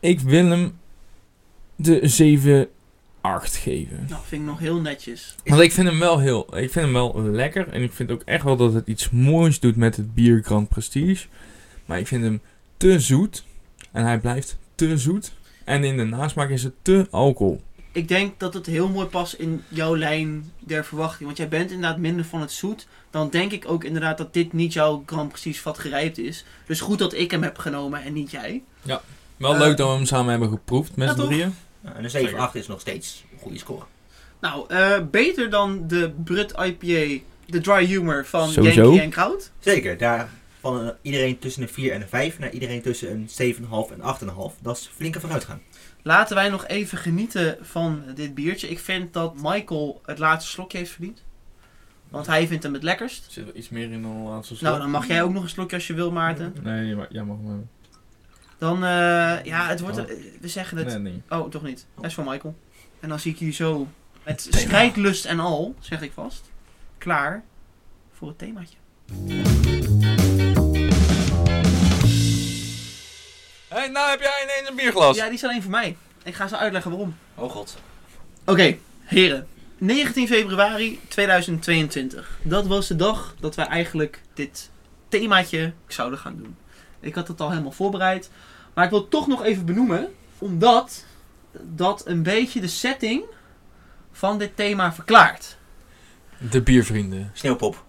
Ik 0.00 0.20
wil 0.20 0.46
hem 0.46 0.78
de 1.76 2.66
7,8 3.20 3.60
geven. 3.60 4.06
Nou, 4.08 4.22
vind 4.24 4.42
ik 4.42 4.48
nog 4.48 4.58
heel 4.58 4.80
netjes. 4.80 5.34
Want 5.44 5.60
ik 5.60 5.72
vind 5.72 5.88
hem 5.88 5.98
wel 5.98 6.18
heel, 6.18 6.56
ik 6.56 6.70
vind 6.70 6.84
hem 6.84 6.92
wel 6.92 7.22
lekker. 7.22 7.68
En 7.68 7.82
ik 7.82 7.92
vind 7.92 8.10
ook 8.10 8.22
echt 8.24 8.44
wel 8.44 8.56
dat 8.56 8.72
het 8.72 8.86
iets 8.86 9.10
moois 9.10 9.60
doet 9.60 9.76
met 9.76 9.96
het 9.96 10.14
bier 10.14 10.42
Grand 10.42 10.68
Prestige. 10.68 11.26
Maar 11.86 11.98
ik 11.98 12.06
vind 12.06 12.24
hem 12.24 12.40
te 12.76 13.00
zoet. 13.00 13.44
En 13.92 14.04
hij 14.04 14.18
blijft 14.18 14.58
te 14.74 14.98
zoet. 14.98 15.32
En 15.64 15.84
in 15.84 15.96
de 15.96 16.04
nasmaak 16.04 16.50
is 16.50 16.62
het 16.62 16.74
te 16.82 17.06
alcohol. 17.10 17.60
Ik 17.92 18.08
denk 18.08 18.40
dat 18.40 18.54
het 18.54 18.66
heel 18.66 18.88
mooi 18.88 19.06
past 19.06 19.32
in 19.32 19.64
jouw 19.68 19.96
lijn 19.96 20.52
der 20.58 20.84
verwachting. 20.84 21.24
Want 21.24 21.36
jij 21.36 21.48
bent 21.48 21.70
inderdaad 21.70 21.98
minder 21.98 22.24
van 22.24 22.40
het 22.40 22.52
zoet. 22.52 22.86
Dan 23.10 23.30
denk 23.30 23.52
ik 23.52 23.64
ook 23.68 23.84
inderdaad 23.84 24.18
dat 24.18 24.32
dit 24.34 24.52
niet 24.52 24.72
jouw 24.72 25.02
Grand 25.06 25.28
Prestige 25.28 25.60
vat 25.60 25.78
gerijpt 25.78 26.18
is. 26.18 26.44
Dus 26.66 26.80
goed 26.80 26.98
dat 26.98 27.12
ik 27.14 27.30
hem 27.30 27.42
heb 27.42 27.58
genomen 27.58 28.02
en 28.02 28.12
niet 28.12 28.30
jij. 28.30 28.62
Wel 29.36 29.52
Eh, 29.54 29.58
leuk 29.58 29.76
dat 29.76 29.88
we 29.88 29.94
hem 29.94 30.06
samen 30.06 30.30
hebben 30.30 30.48
geproefd 30.48 30.96
met 30.96 31.08
ja, 31.08 31.14
z'n 31.14 31.20
drieën. 31.20 31.54
Nou, 31.80 31.96
en 31.96 32.04
een 32.04 32.10
7,8 32.10 32.54
is 32.54 32.66
nog 32.66 32.80
steeds 32.80 33.24
een 33.32 33.38
goede 33.38 33.58
score. 33.58 33.84
Nou, 34.40 34.64
eh, 34.68 34.98
beter 35.10 35.50
dan 35.50 35.84
de 35.88 36.10
Brut 36.24 36.50
IPA, 36.50 37.22
de 37.46 37.60
Dry 37.60 37.86
Humor 37.86 38.26
van 38.26 38.48
Sowieso. 38.48 38.82
Yankee 38.82 39.00
en 39.00 39.10
Kraut. 39.10 39.50
Zeker, 39.58 39.98
daar 39.98 40.28
van 40.60 40.76
een- 40.76 40.92
iedereen 41.02 41.38
tussen 41.38 41.62
een 41.62 41.68
4 41.68 41.92
en 41.92 42.00
een 42.02 42.08
5 42.08 42.38
naar 42.38 42.50
iedereen 42.50 42.82
tussen 42.82 43.10
een 43.10 43.28
7,5 43.30 43.90
en 43.90 44.00
8,5. 44.00 44.54
Dat 44.62 44.76
is 44.76 44.90
flinke 44.96 45.20
vooruitgang. 45.20 45.60
Laten 46.02 46.36
wij 46.36 46.48
nog 46.48 46.66
even 46.66 46.98
genieten 46.98 47.58
van 47.60 48.02
dit 48.14 48.34
biertje. 48.34 48.68
Ik 48.68 48.78
vind 48.78 49.12
dat 49.12 49.34
Michael 49.34 50.00
het 50.06 50.18
laatste 50.18 50.50
slokje 50.50 50.78
heeft 50.78 50.90
verdiend. 50.90 51.22
Want 52.08 52.26
hij 52.26 52.46
vindt 52.46 52.62
hem 52.62 52.72
het 52.72 52.82
lekkerst. 52.82 53.26
Er 53.26 53.32
zit 53.32 53.44
wel 53.44 53.56
iets 53.56 53.68
meer 53.68 53.92
in 53.92 54.02
dan 54.02 54.10
een 54.10 54.22
laatste 54.22 54.56
slok. 54.56 54.68
Nou, 54.68 54.82
dan 54.82 54.90
mag 54.90 55.06
jij 55.06 55.22
ook 55.22 55.32
nog 55.32 55.42
een 55.42 55.48
slokje 55.48 55.76
als 55.76 55.86
je 55.86 55.94
wil, 55.94 56.10
Maarten. 56.10 56.54
Nee, 56.62 56.96
maar 56.96 57.06
jij 57.10 57.22
mag 57.22 57.36
maar. 57.38 57.58
Dan, 58.58 58.76
eh, 58.76 59.44
ja, 59.44 59.66
het 59.66 59.80
wordt... 59.80 59.98
Oh. 59.98 60.10
eh, 60.10 60.16
we 60.40 60.48
zeggen 60.48 60.78
het... 60.78 60.86
Nee, 60.86 60.98
nee. 60.98 61.22
Oh, 61.28 61.50
toch 61.50 61.62
niet. 61.62 61.86
Dat 61.94 62.04
is 62.04 62.14
voor 62.14 62.24
Michael. 62.24 62.56
En 63.00 63.08
dan 63.08 63.20
zie 63.20 63.32
ik 63.32 63.38
jullie 63.38 63.54
zo 63.54 63.88
met 64.24 64.48
strijdlust 64.50 65.24
en 65.24 65.40
al, 65.40 65.74
zeg 65.80 66.02
ik 66.02 66.12
vast, 66.12 66.50
klaar 66.98 67.44
voor 68.12 68.28
het 68.28 68.38
themaatje. 68.38 68.76
Hé, 73.68 73.76
hey, 73.78 73.88
nou 73.88 74.10
heb 74.10 74.20
jij 74.20 74.42
ineens 74.42 74.49
een 74.70 74.76
bierglas. 74.76 75.16
Ja, 75.16 75.24
die 75.24 75.34
is 75.34 75.44
alleen 75.44 75.62
voor 75.62 75.70
mij. 75.70 75.96
Ik 76.22 76.34
ga 76.34 76.48
ze 76.48 76.56
uitleggen 76.56 76.90
waarom. 76.90 77.16
Oh 77.34 77.50
god. 77.50 77.76
Oké, 78.44 78.76
heren. 79.04 79.46
19 79.78 80.26
februari 80.26 81.00
2022. 81.08 82.38
Dat 82.42 82.66
was 82.66 82.86
de 82.86 82.96
dag 82.96 83.34
dat 83.40 83.54
wij 83.54 83.66
eigenlijk 83.66 84.20
dit 84.34 84.70
themaatje 85.08 85.72
zouden 85.86 86.18
gaan 86.18 86.36
doen. 86.36 86.56
Ik 87.00 87.14
had 87.14 87.28
het 87.28 87.40
al 87.40 87.50
helemaal 87.50 87.72
voorbereid. 87.72 88.30
Maar 88.74 88.84
ik 88.84 88.90
wil 88.90 89.00
het 89.00 89.10
toch 89.10 89.26
nog 89.26 89.44
even 89.44 89.64
benoemen. 89.64 90.08
Omdat 90.38 91.04
dat 91.52 92.06
een 92.06 92.22
beetje 92.22 92.60
de 92.60 92.68
setting 92.68 93.24
van 94.12 94.38
dit 94.38 94.56
thema 94.56 94.92
verklaart. 94.92 95.56
De 96.50 96.62
biervrienden. 96.62 97.30
Sneeuwpop. 97.34 97.84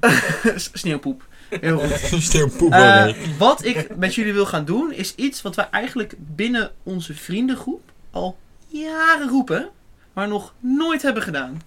Sneeuwpoep. 0.72 1.26
Heel 1.60 1.78
goed. 1.78 2.70
Eh, 2.70 3.06
wat 3.38 3.64
ik 3.64 3.96
met 3.96 4.14
jullie 4.14 4.32
wil 4.32 4.46
gaan 4.46 4.64
doen, 4.64 4.92
is 4.92 5.14
iets 5.14 5.42
wat 5.42 5.54
wij 5.54 5.68
eigenlijk 5.70 6.14
binnen 6.18 6.70
onze 6.82 7.14
vriendengroep 7.14 7.80
al 8.10 8.36
jaren 8.68 9.28
roepen, 9.28 9.68
maar 10.12 10.28
nog 10.28 10.52
nooit 10.60 11.02
hebben 11.02 11.22
gedaan. 11.22 11.62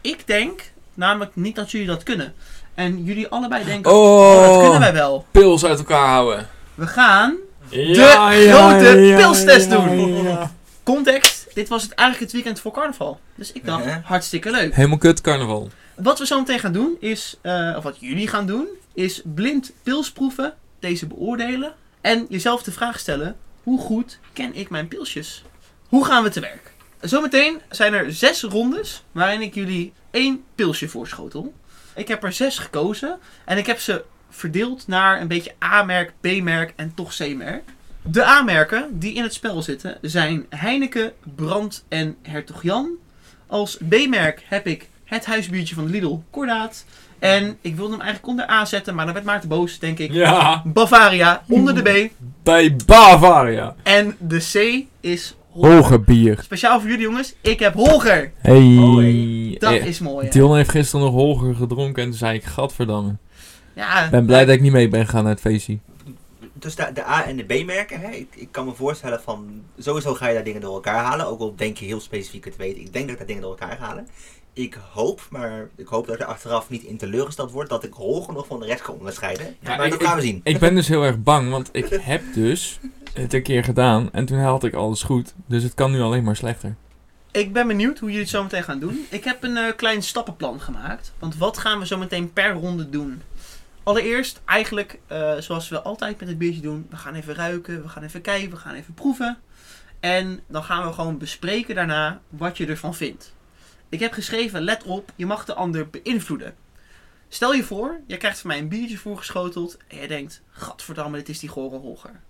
Ik 0.00 0.26
denk 0.26 0.62
namelijk 0.94 1.36
niet 1.36 1.54
dat 1.56 1.70
jullie 1.70 1.86
dat 1.86 2.02
kunnen. 2.02 2.34
En 2.74 3.04
jullie 3.04 3.28
allebei 3.28 3.64
denken, 3.64 3.92
oh, 3.92 4.46
dat 4.46 4.60
kunnen 4.60 4.80
wij 4.80 4.92
wel. 4.92 5.26
Pils 5.30 5.64
uit 5.64 5.78
elkaar 5.78 6.08
houden. 6.08 6.46
We 6.74 6.86
gaan, 6.86 7.36
Ja, 7.68 8.30
grote 8.30 9.14
pilstest 9.16 9.70
doen. 9.70 10.22
ja. 10.22 10.52
context, 10.82 11.46
dit 11.54 11.68
was 11.68 11.82
het 11.82 11.92
eigenlijk 11.94 12.32
het 12.32 12.42
weekend 12.42 12.60
voor 12.60 12.72
carnaval. 12.72 13.20
Dus 13.34 13.52
ik 13.52 13.64
dacht, 13.66 13.84
Ja. 13.84 14.00
hartstikke 14.04 14.50
leuk. 14.50 14.74
Helemaal 14.74 14.98
kut 14.98 15.20
carnaval. 15.20 15.70
Wat 15.94 16.18
we 16.18 16.26
zo 16.26 16.38
meteen 16.38 16.58
gaan 16.58 16.72
doen 16.72 16.96
is, 17.00 17.36
eh, 17.42 17.74
of 17.76 17.82
wat 17.82 17.96
jullie 18.00 18.28
gaan 18.28 18.46
doen, 18.46 18.66
is 18.94 19.22
blind 19.24 19.72
pils 19.82 20.12
proeven, 20.12 20.54
deze 20.78 21.06
beoordelen 21.06 21.74
en 22.00 22.26
jezelf 22.28 22.62
de 22.62 22.72
vraag 22.72 22.98
stellen: 22.98 23.36
hoe 23.62 23.80
goed 23.80 24.18
ken 24.32 24.54
ik 24.54 24.70
mijn 24.70 24.88
pilsjes? 24.88 25.44
Hoe 25.88 26.04
gaan 26.04 26.22
we 26.22 26.30
te 26.30 26.40
werk? 26.40 26.72
Zometeen 27.00 27.60
zijn 27.70 27.94
er 27.94 28.12
zes 28.12 28.42
rondes 28.42 29.02
waarin 29.12 29.40
ik 29.40 29.54
jullie 29.54 29.92
één 30.10 30.44
pilsje 30.54 30.88
voorschotel. 30.88 31.54
Ik 31.94 32.08
heb 32.08 32.24
er 32.24 32.32
zes 32.32 32.58
gekozen 32.58 33.18
en 33.44 33.58
ik 33.58 33.66
heb 33.66 33.78
ze 33.78 34.04
verdeeld 34.28 34.86
naar 34.86 35.20
een 35.20 35.28
beetje 35.28 35.54
A-merk, 35.64 36.12
B-merk 36.20 36.72
en 36.76 36.94
toch 36.94 37.16
C-merk. 37.16 37.62
De 38.02 38.24
A-merken 38.24 38.98
die 38.98 39.14
in 39.14 39.22
het 39.22 39.34
spel 39.34 39.62
zitten 39.62 39.98
zijn 40.02 40.46
Heineken, 40.48 41.12
Brand 41.34 41.84
en 41.88 42.16
Hertog 42.22 42.62
Jan. 42.62 42.90
Als 43.46 43.78
B-merk 43.88 44.42
heb 44.44 44.66
ik 44.66 44.88
het 45.04 45.26
huisbiertje 45.26 45.74
van 45.74 45.90
Lidl, 45.90 46.18
Kordaat. 46.30 46.84
En 47.20 47.56
ik 47.60 47.76
wilde 47.76 47.90
hem 47.92 48.00
eigenlijk 48.00 48.30
onder 48.30 48.50
A 48.50 48.64
zetten, 48.64 48.94
maar 48.94 49.04
dan 49.04 49.14
werd 49.14 49.26
Maarten 49.26 49.48
boos, 49.48 49.78
denk 49.78 49.98
ik. 49.98 50.12
Ja, 50.12 50.62
Bavaria, 50.64 51.42
onder 51.48 51.74
de 51.84 52.08
B. 52.08 52.22
bij 52.42 52.76
Bavaria. 52.86 53.74
En 53.82 54.16
de 54.18 54.38
C 54.38 54.84
is 55.00 55.34
Holger. 55.50 55.72
Hoger 55.74 56.00
bier. 56.04 56.38
Speciaal 56.42 56.80
voor 56.80 56.88
jullie 56.90 57.04
jongens, 57.04 57.34
ik 57.40 57.58
heb 57.58 57.74
Holger. 57.74 58.32
Hey. 58.38 58.76
Oh, 58.78 58.96
hey. 58.96 59.56
Dat 59.58 59.72
Eh, 59.72 59.86
is 59.86 59.98
mooi. 59.98 60.24
hè? 60.26 60.30
Dion 60.32 60.56
heeft 60.56 60.70
gisteren 60.70 61.04
nog 61.04 61.14
Holger 61.14 61.54
gedronken 61.54 62.02
en 62.02 62.08
toen 62.08 62.18
zei 62.18 62.36
ik, 62.36 62.44
gadverdamme. 62.44 63.16
Ja, 63.74 64.04
Ik 64.04 64.10
ben 64.10 64.26
blij 64.26 64.44
dat 64.44 64.54
ik 64.54 64.60
niet 64.60 64.72
mee 64.72 64.88
ben 64.88 65.04
gegaan 65.04 65.22
naar 65.22 65.32
het 65.32 65.40
feestje. 65.40 65.78
Dus 66.52 66.74
de, 66.74 66.90
de 66.94 67.06
A- 67.08 67.24
en 67.24 67.36
de 67.36 67.42
B-merken, 67.44 68.00
hè, 68.00 68.10
ik, 68.10 68.28
ik 68.36 68.48
kan 68.50 68.64
me 68.64 68.72
voorstellen 68.74 69.20
van, 69.24 69.46
sowieso 69.78 70.14
ga 70.14 70.28
je 70.28 70.34
daar 70.34 70.44
dingen 70.44 70.60
door 70.60 70.74
elkaar 70.74 71.04
halen. 71.04 71.26
Ook 71.26 71.40
al 71.40 71.54
denk 71.56 71.76
je 71.76 71.84
heel 71.84 72.00
specifiek 72.00 72.44
het 72.44 72.56
weten, 72.56 72.80
ik 72.80 72.92
denk 72.92 73.04
dat 73.04 73.12
ik 73.12 73.18
daar 73.18 73.26
dingen 73.26 73.42
door 73.42 73.50
elkaar 73.58 73.76
ga 73.76 73.84
halen. 73.86 74.06
Ik 74.52 74.78
hoop, 74.92 75.26
maar 75.30 75.68
ik 75.76 75.86
hoop 75.86 76.06
dat 76.06 76.18
er 76.20 76.24
achteraf 76.24 76.70
niet 76.70 76.82
in 76.82 76.96
teleurgesteld 76.96 77.50
wordt 77.50 77.70
dat 77.70 77.84
ik 77.84 77.92
Holger 77.92 78.34
nog 78.34 78.46
van 78.46 78.60
de 78.60 78.66
rest 78.66 78.82
kan 78.82 78.94
onderscheiden. 78.94 79.56
Ja, 79.60 79.76
maar 79.76 79.86
ik- 79.86 79.92
dat 79.92 80.02
gaan 80.02 80.16
we 80.16 80.22
zien. 80.22 80.40
Ik 80.44 80.58
ben 80.58 80.74
dus 80.74 80.88
heel 80.88 81.02
erg 81.02 81.18
bang, 81.22 81.50
want 81.50 81.68
ik 81.72 81.86
heb 82.00 82.22
dus 82.34 82.78
het 83.14 83.32
een 83.34 83.42
keer 83.42 83.64
gedaan 83.64 84.12
en 84.12 84.24
toen 84.24 84.38
had 84.38 84.64
ik 84.64 84.74
alles 84.74 85.02
goed. 85.02 85.34
Dus 85.46 85.62
het 85.62 85.74
kan 85.74 85.90
nu 85.90 86.00
alleen 86.00 86.24
maar 86.24 86.36
slechter. 86.36 86.74
ik 87.32 87.52
ben 87.52 87.66
benieuwd 87.66 87.98
hoe 87.98 88.08
jullie 88.08 88.22
het 88.24 88.32
zo 88.34 88.42
meteen 88.42 88.62
gaan 88.62 88.78
doen. 88.78 89.06
Ik 89.10 89.24
heb 89.24 89.42
een 89.42 89.56
eh, 89.56 89.76
klein 89.76 90.02
stappenplan 90.02 90.60
gemaakt. 90.60 91.12
Want 91.18 91.36
wat 91.36 91.58
gaan 91.58 91.78
we 91.78 91.86
zo 91.86 91.98
meteen 91.98 92.32
per 92.32 92.52
ronde 92.52 92.90
doen? 92.90 93.22
Allereerst, 93.82 94.40
eigenlijk 94.44 94.98
eh, 95.06 95.32
zoals 95.38 95.68
we 95.68 95.82
altijd 95.82 96.20
met 96.20 96.28
het 96.28 96.38
biertje 96.38 96.60
doen. 96.60 96.86
We 96.90 96.96
gaan 96.96 97.14
even 97.14 97.34
ruiken, 97.34 97.82
we 97.82 97.88
gaan 97.88 98.02
even 98.02 98.20
kijken, 98.20 98.50
we 98.50 98.56
gaan 98.56 98.74
even 98.74 98.94
proeven. 98.94 99.38
En 100.00 100.40
dan 100.48 100.62
gaan 100.64 100.86
we 100.86 100.92
gewoon 100.92 101.18
bespreken 101.18 101.74
daarna 101.74 102.20
wat 102.28 102.56
je 102.56 102.66
ervan 102.66 102.94
vindt. 102.94 103.34
Ik 103.90 104.00
heb 104.00 104.12
geschreven, 104.12 104.62
let 104.62 104.82
op, 104.82 105.12
je 105.16 105.26
mag 105.26 105.44
de 105.44 105.54
ander 105.54 105.90
beïnvloeden. 105.90 106.54
Stel 107.28 107.52
je 107.52 107.64
voor, 107.64 108.00
je 108.06 108.16
krijgt 108.16 108.38
van 108.38 108.50
mij 108.50 108.58
een 108.58 108.68
biertje 108.68 108.98
voorgeschoteld 108.98 109.76
en 109.88 110.00
je 110.00 110.08
denkt, 110.08 110.42
gadverdamme, 110.50 111.16
dit 111.16 111.28
is 111.28 111.38
die 111.38 111.48
gore 111.48 111.76
Holger. 111.76 112.20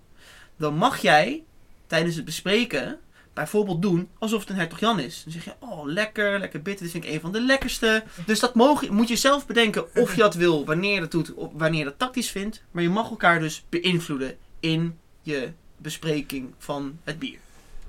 Dan 0.57 0.75
mag 0.75 1.01
jij 1.01 1.43
tijdens 1.87 2.15
het 2.15 2.25
bespreken 2.25 2.99
bijvoorbeeld 3.33 3.81
doen 3.81 4.09
alsof 4.19 4.39
het 4.39 4.49
een 4.49 4.55
hertog 4.55 4.79
Jan 4.79 4.99
is. 4.99 5.23
Dan 5.23 5.33
zeg 5.33 5.45
je, 5.45 5.53
oh 5.59 5.85
lekker, 5.85 6.39
lekker 6.39 6.61
bitter, 6.61 6.83
dit 6.83 6.91
vind 6.91 7.03
ik 7.03 7.11
een 7.11 7.19
van 7.19 7.31
de 7.31 7.41
lekkerste. 7.41 8.03
Dus 8.25 8.39
dat 8.39 8.55
moet 8.89 9.07
je 9.07 9.15
zelf 9.15 9.45
bedenken 9.45 9.95
of 9.95 10.15
je 10.15 10.21
dat 10.21 10.35
wil, 10.35 10.65
wanneer 10.65 10.99
dat 10.99 11.11
doet, 11.11 11.33
wanneer 11.53 11.79
je 11.79 11.85
dat 11.85 11.99
tactisch 11.99 12.29
vindt. 12.31 12.63
Maar 12.71 12.83
je 12.83 12.89
mag 12.89 13.09
elkaar 13.09 13.39
dus 13.39 13.63
beïnvloeden 13.69 14.37
in 14.59 14.97
je 15.21 15.51
bespreking 15.77 16.53
van 16.57 16.99
het 17.03 17.19
bier. 17.19 17.39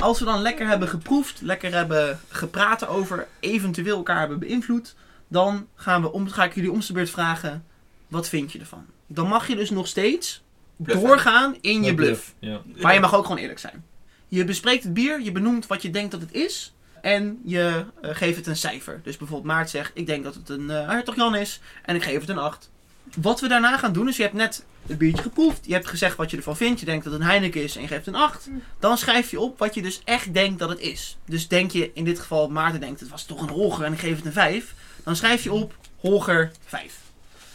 Als 0.03 0.19
we 0.19 0.25
dan 0.25 0.43
lekker 0.43 0.67
hebben 0.67 0.89
geproefd, 0.89 1.41
lekker 1.41 1.73
hebben 1.73 2.21
gepraat 2.29 2.87
over, 2.87 3.29
eventueel 3.41 3.97
elkaar 3.97 4.19
hebben 4.19 4.39
beïnvloed, 4.39 4.95
dan 5.29 5.67
gaan 5.75 6.03
we 6.03 6.13
om, 6.13 6.29
ga 6.29 6.45
ik 6.45 6.55
jullie 6.55 6.73
om 6.73 6.81
de 6.81 6.93
beurt 6.93 7.11
vragen, 7.11 7.65
wat 8.09 8.29
vind 8.29 8.53
je 8.53 8.59
ervan? 8.59 8.87
Dan 9.07 9.29
mag 9.29 9.49
je 9.49 9.57
dus 9.57 9.71
nog 9.71 9.87
steeds 9.87 10.43
Bluffen. 10.77 11.07
doorgaan 11.07 11.57
in 11.61 11.83
je 11.83 11.95
bluff. 11.95 12.35
Ja. 12.39 12.61
Maar 12.81 12.95
je 12.95 13.01
mag 13.01 13.15
ook 13.15 13.23
gewoon 13.27 13.41
eerlijk 13.41 13.59
zijn. 13.59 13.85
Je 14.29 14.45
bespreekt 14.45 14.85
het 14.85 14.95
bier, 14.95 15.21
je 15.21 15.33
benoemt 15.33 15.67
wat 15.67 15.83
je 15.83 15.91
denkt 15.91 16.11
dat 16.11 16.21
het 16.21 16.33
is. 16.33 16.75
En 17.01 17.41
je 17.45 17.85
eh, 18.03 18.15
geeft 18.15 18.37
het 18.37 18.47
een 18.47 18.57
cijfer. 18.57 19.01
Dus 19.03 19.17
bijvoorbeeld 19.17 19.53
Maart 19.53 19.71
zegt, 19.71 19.91
ik 19.95 20.07
denk 20.07 20.25
dat 20.25 20.35
het 20.35 20.49
een 20.49 20.71
eh 20.71 20.89
Hertog 20.89 21.17
Jan 21.17 21.35
is. 21.35 21.61
En 21.85 21.95
ik 21.95 22.03
geef 22.03 22.21
het 22.21 22.29
een 22.29 22.39
8. 22.39 22.71
Wat 23.17 23.41
we 23.41 23.49
daarna 23.49 23.79
gaan 23.79 23.93
doen, 23.93 24.09
is 24.09 24.17
je 24.17 24.23
hebt 24.23 24.35
net 24.35 24.65
het 24.87 24.99
biertje 24.99 25.23
geproefd. 25.23 25.67
Je 25.67 25.73
hebt 25.73 25.89
gezegd 25.89 26.17
wat 26.17 26.31
je 26.31 26.37
ervan 26.37 26.57
vindt. 26.57 26.81
Je 26.81 26.87
denkt 26.87 27.05
dat 27.05 27.13
het 27.13 27.23
een 27.23 27.29
Heineken 27.29 27.63
is 27.63 27.77
en 27.77 27.83
je 27.83 27.89
geeft 27.89 28.07
een 28.07 28.15
8. 28.15 28.49
Dan 28.79 28.99
schrijf 28.99 29.31
je 29.31 29.41
op 29.41 29.59
wat 29.59 29.75
je 29.75 29.83
dus 29.83 30.01
echt 30.05 30.35
denkt 30.35 30.59
dat 30.59 30.69
het 30.69 30.81
is. 30.81 31.19
Dus 31.27 31.49
denk 31.49 31.71
je 31.71 31.91
in 31.95 32.05
dit 32.05 32.19
geval, 32.19 32.49
Maarten 32.49 32.81
denkt 32.81 33.01
het 33.01 33.09
was 33.09 33.25
toch 33.25 33.41
een 33.41 33.49
Holger 33.49 33.85
en 33.85 33.93
ik 33.93 33.99
geef 33.99 34.17
het 34.17 34.27
een 34.27 34.33
5. 34.33 34.75
Dan 35.05 35.17
schrijf 35.17 35.43
je 35.43 35.53
op 35.53 35.75
Holger 35.97 36.51
5. 36.67 36.99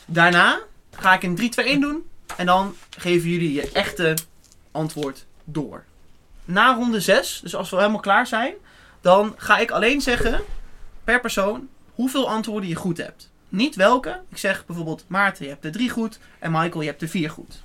Daarna 0.06 0.60
ga 0.92 1.14
ik 1.14 1.24
een 1.24 1.36
3, 1.36 1.50
2, 1.50 1.66
1 1.66 1.82
doen. 1.82 2.10
En 2.38 2.46
dan 2.46 2.76
geven 2.98 3.30
jullie 3.30 3.54
je 3.54 3.72
echte 3.72 4.18
antwoord 4.72 5.26
door. 5.44 5.84
Na 6.46 6.74
ronde 6.74 7.00
6, 7.00 7.40
dus 7.44 7.56
als 7.56 7.70
we 7.70 7.76
helemaal 7.76 8.00
klaar 8.00 8.28
zijn, 8.28 8.54
dan 9.02 9.34
ga 9.38 9.58
ik 9.58 9.72
alleen 9.72 10.02
zeggen 10.02 10.44
per 11.04 11.22
persoon 11.22 11.70
hoeveel 11.94 12.30
antwoorden 12.30 12.70
je 12.70 12.76
goed 12.76 12.98
hebt. 12.98 13.30
Niet 13.50 13.76
welke. 13.76 14.22
Ik 14.30 14.38
zeg 14.38 14.66
bijvoorbeeld 14.66 15.06
Maarten, 15.08 15.44
je 15.44 15.52
hebt 15.52 15.66
er 15.66 15.72
drie 15.72 15.90
goed. 15.90 16.20
En 16.40 16.52
Michael, 16.52 16.82
je 16.82 16.88
hebt 16.88 17.02
er 17.02 17.08
vier 17.08 17.30
goed. 17.30 17.64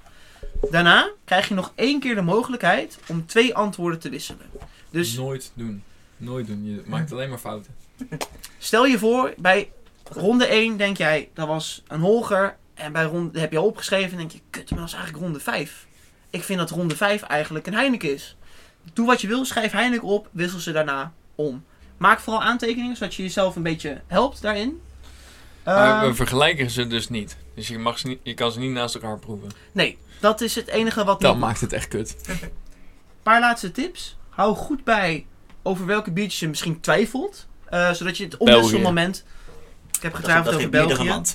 Daarna 0.70 1.10
krijg 1.24 1.48
je 1.48 1.54
nog 1.54 1.72
één 1.74 2.00
keer 2.00 2.14
de 2.14 2.22
mogelijkheid 2.22 2.98
om 3.08 3.26
twee 3.26 3.54
antwoorden 3.54 3.98
te 3.98 4.08
wisselen. 4.08 4.46
Dus 4.90 5.14
Nooit 5.14 5.52
doen. 5.54 5.82
Nooit 6.16 6.46
doen. 6.46 6.64
Je 6.64 6.82
maakt 6.86 7.12
alleen 7.12 7.28
maar 7.28 7.38
fouten. 7.38 7.74
Stel 8.58 8.86
je 8.86 8.98
voor, 8.98 9.34
bij 9.36 9.72
ronde 10.10 10.46
1 10.46 10.76
denk 10.76 10.96
jij, 10.96 11.30
dat 11.34 11.46
was 11.46 11.82
een 11.88 12.00
Holger. 12.00 12.56
En 12.74 12.92
bij 12.92 13.04
ronde, 13.04 13.40
heb 13.40 13.52
je 13.52 13.58
al 13.58 13.66
opgeschreven 13.66 14.10
en 14.10 14.18
denk 14.18 14.30
je, 14.30 14.40
kut, 14.50 14.70
maar 14.70 14.78
dat 14.78 14.88
is 14.88 14.94
eigenlijk 14.94 15.24
ronde 15.24 15.40
5. 15.40 15.86
Ik 16.30 16.42
vind 16.42 16.58
dat 16.58 16.70
ronde 16.70 16.96
5 16.96 17.22
eigenlijk 17.22 17.66
een 17.66 17.74
Heineken 17.74 18.12
is. 18.12 18.36
Doe 18.92 19.06
wat 19.06 19.20
je 19.20 19.28
wil, 19.28 19.44
schrijf 19.44 19.72
Heineken 19.72 20.08
op, 20.08 20.28
wissel 20.30 20.58
ze 20.58 20.72
daarna 20.72 21.12
om. 21.34 21.64
Maak 21.96 22.20
vooral 22.20 22.42
aantekeningen, 22.42 22.96
zodat 22.96 23.14
je 23.14 23.22
jezelf 23.22 23.56
een 23.56 23.62
beetje 23.62 24.00
helpt 24.06 24.42
daarin. 24.42 24.80
Maar 25.64 26.00
Ehm, 26.02 26.06
we 26.08 26.14
vergelijken 26.14 26.70
ze 26.70 26.86
dus 26.86 27.08
niet. 27.08 27.36
Dus 27.54 27.68
je, 27.68 27.78
mag 27.78 27.98
ze 27.98 28.06
niet, 28.06 28.18
je 28.22 28.34
kan 28.34 28.52
ze 28.52 28.58
niet 28.58 28.70
naast 28.70 28.94
elkaar 28.94 29.18
proeven. 29.18 29.48
nee, 29.72 29.98
dat 30.20 30.40
is 30.40 30.54
het 30.54 30.66
enige 30.68 31.04
wat 31.04 31.20
Dat 31.20 31.32
niet 31.32 31.40
maakt 31.40 31.60
het 31.60 31.72
echt 31.72 31.88
kut. 31.88 32.16
Een 32.28 32.38
paar 33.22 33.40
laatste 33.40 33.70
tips. 33.72 34.16
Hou 34.28 34.54
goed 34.56 34.84
bij 34.84 35.26
over 35.62 35.86
welke 35.86 36.10
biertjes 36.10 36.40
je 36.40 36.48
misschien 36.48 36.80
twijfelt. 36.80 37.46
eh, 37.68 37.92
zodat 37.92 38.16
je 38.16 38.24
het 38.24 38.36
omwisselmoment... 38.36 39.24
Ik 39.96 40.02
heb 40.02 40.14
getwijfeld 40.14 40.44
dat 40.44 40.54
over 40.54 40.70
België. 40.70 41.20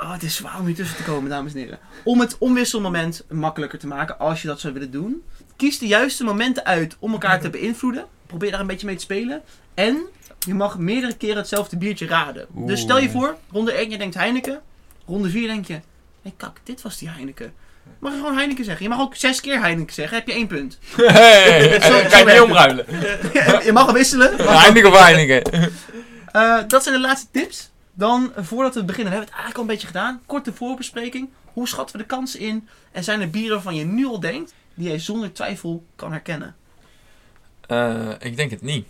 Oh, 0.00 0.12
het 0.12 0.22
is 0.22 0.36
zwaar 0.36 0.58
om 0.58 0.66
hier 0.66 0.74
tussen 0.74 0.96
te 0.96 1.02
komen, 1.02 1.30
dames 1.30 1.52
en 1.52 1.58
heren. 1.58 1.78
Om 2.04 2.20
het 2.20 2.38
omwisselmoment 2.38 3.24
makkelijker 3.28 3.78
te 3.78 3.86
maken, 3.86 4.18
als 4.18 4.42
je 4.42 4.48
dat 4.48 4.60
zou 4.60 4.72
willen 4.72 4.90
doen. 4.90 5.22
Kies 5.56 5.78
de 5.78 5.86
juiste 5.86 6.24
momenten 6.24 6.64
uit 6.64 6.96
om 6.98 7.12
elkaar 7.12 7.40
te 7.40 7.50
beïnvloeden. 7.50 8.06
Probeer 8.26 8.50
daar 8.50 8.60
een 8.60 8.66
beetje 8.66 8.86
mee 8.86 8.94
te 8.96 9.02
spelen. 9.02 9.42
En 9.74 10.06
Je 10.46 10.54
mag 10.54 10.78
meerdere 10.78 11.16
keren 11.16 11.36
hetzelfde 11.36 11.76
biertje 11.76 12.06
raden. 12.06 12.46
Oeh. 12.56 12.66
Dus 12.66 12.80
stel 12.80 12.98
je 12.98 13.10
voor, 13.10 13.36
ronde 13.52 13.72
1 13.72 13.90
je 13.90 13.98
denkt 13.98 14.14
Heineken. 14.14 14.60
Ronde 15.06 15.30
4 15.30 15.46
denk 15.48 15.66
je, 15.66 15.80
nee 16.22 16.32
kak, 16.36 16.56
dit 16.64 16.82
was 16.82 16.98
die 16.98 17.08
Heineken. 17.08 17.52
Mag 17.98 18.12
je 18.12 18.18
gewoon 18.18 18.36
Heineken 18.36 18.64
zeggen. 18.64 18.82
Je 18.82 18.88
mag 18.88 19.00
ook 19.00 19.14
zes 19.14 19.40
keer 19.40 19.60
Heineken 19.60 19.94
zeggen, 19.94 20.16
heb 20.18 20.26
je 20.26 20.32
één 20.32 20.46
punt. 20.46 20.78
Hey, 20.96 21.80
Zo- 21.82 21.98
zo 22.02 22.08
kan 22.08 22.18
je 22.18 22.24
niet 22.32 22.40
omruilen. 22.40 22.84
je 23.66 23.70
mag 23.72 23.92
wisselen. 23.92 24.48
Heineken 24.48 24.90
of 24.92 24.98
Heineken? 24.98 25.70
Eh, 26.32 26.58
dat 26.68 26.82
zijn 26.82 26.94
de 26.94 27.00
laatste 27.00 27.26
tips. 27.30 27.70
Dan, 27.94 28.32
voordat 28.36 28.74
we 28.74 28.84
beginnen, 28.84 29.12
we 29.12 29.18
hebben 29.18 29.34
het 29.34 29.44
eigenlijk 29.44 29.56
al 29.56 29.62
een 29.62 29.68
beetje 29.70 29.86
gedaan. 29.86 30.20
Korte 30.26 30.52
voorbespreking. 30.52 31.28
Hoe 31.52 31.68
schatten 31.68 31.96
we 31.96 32.02
de 32.02 32.08
kansen 32.08 32.40
in? 32.40 32.68
En 32.92 33.04
zijn 33.04 33.20
er 33.20 33.30
bieren 33.30 33.52
waarvan 33.54 33.74
je 33.74 33.84
nu 33.84 34.06
al 34.06 34.20
denkt, 34.20 34.54
die 34.74 34.90
je 34.90 34.98
zonder 34.98 35.32
twijfel 35.32 35.84
kan 35.96 36.10
herkennen? 36.12 36.54
Eh, 37.66 38.08
ik 38.18 38.36
denk 38.36 38.50
het 38.50 38.62
niet. 38.62 38.86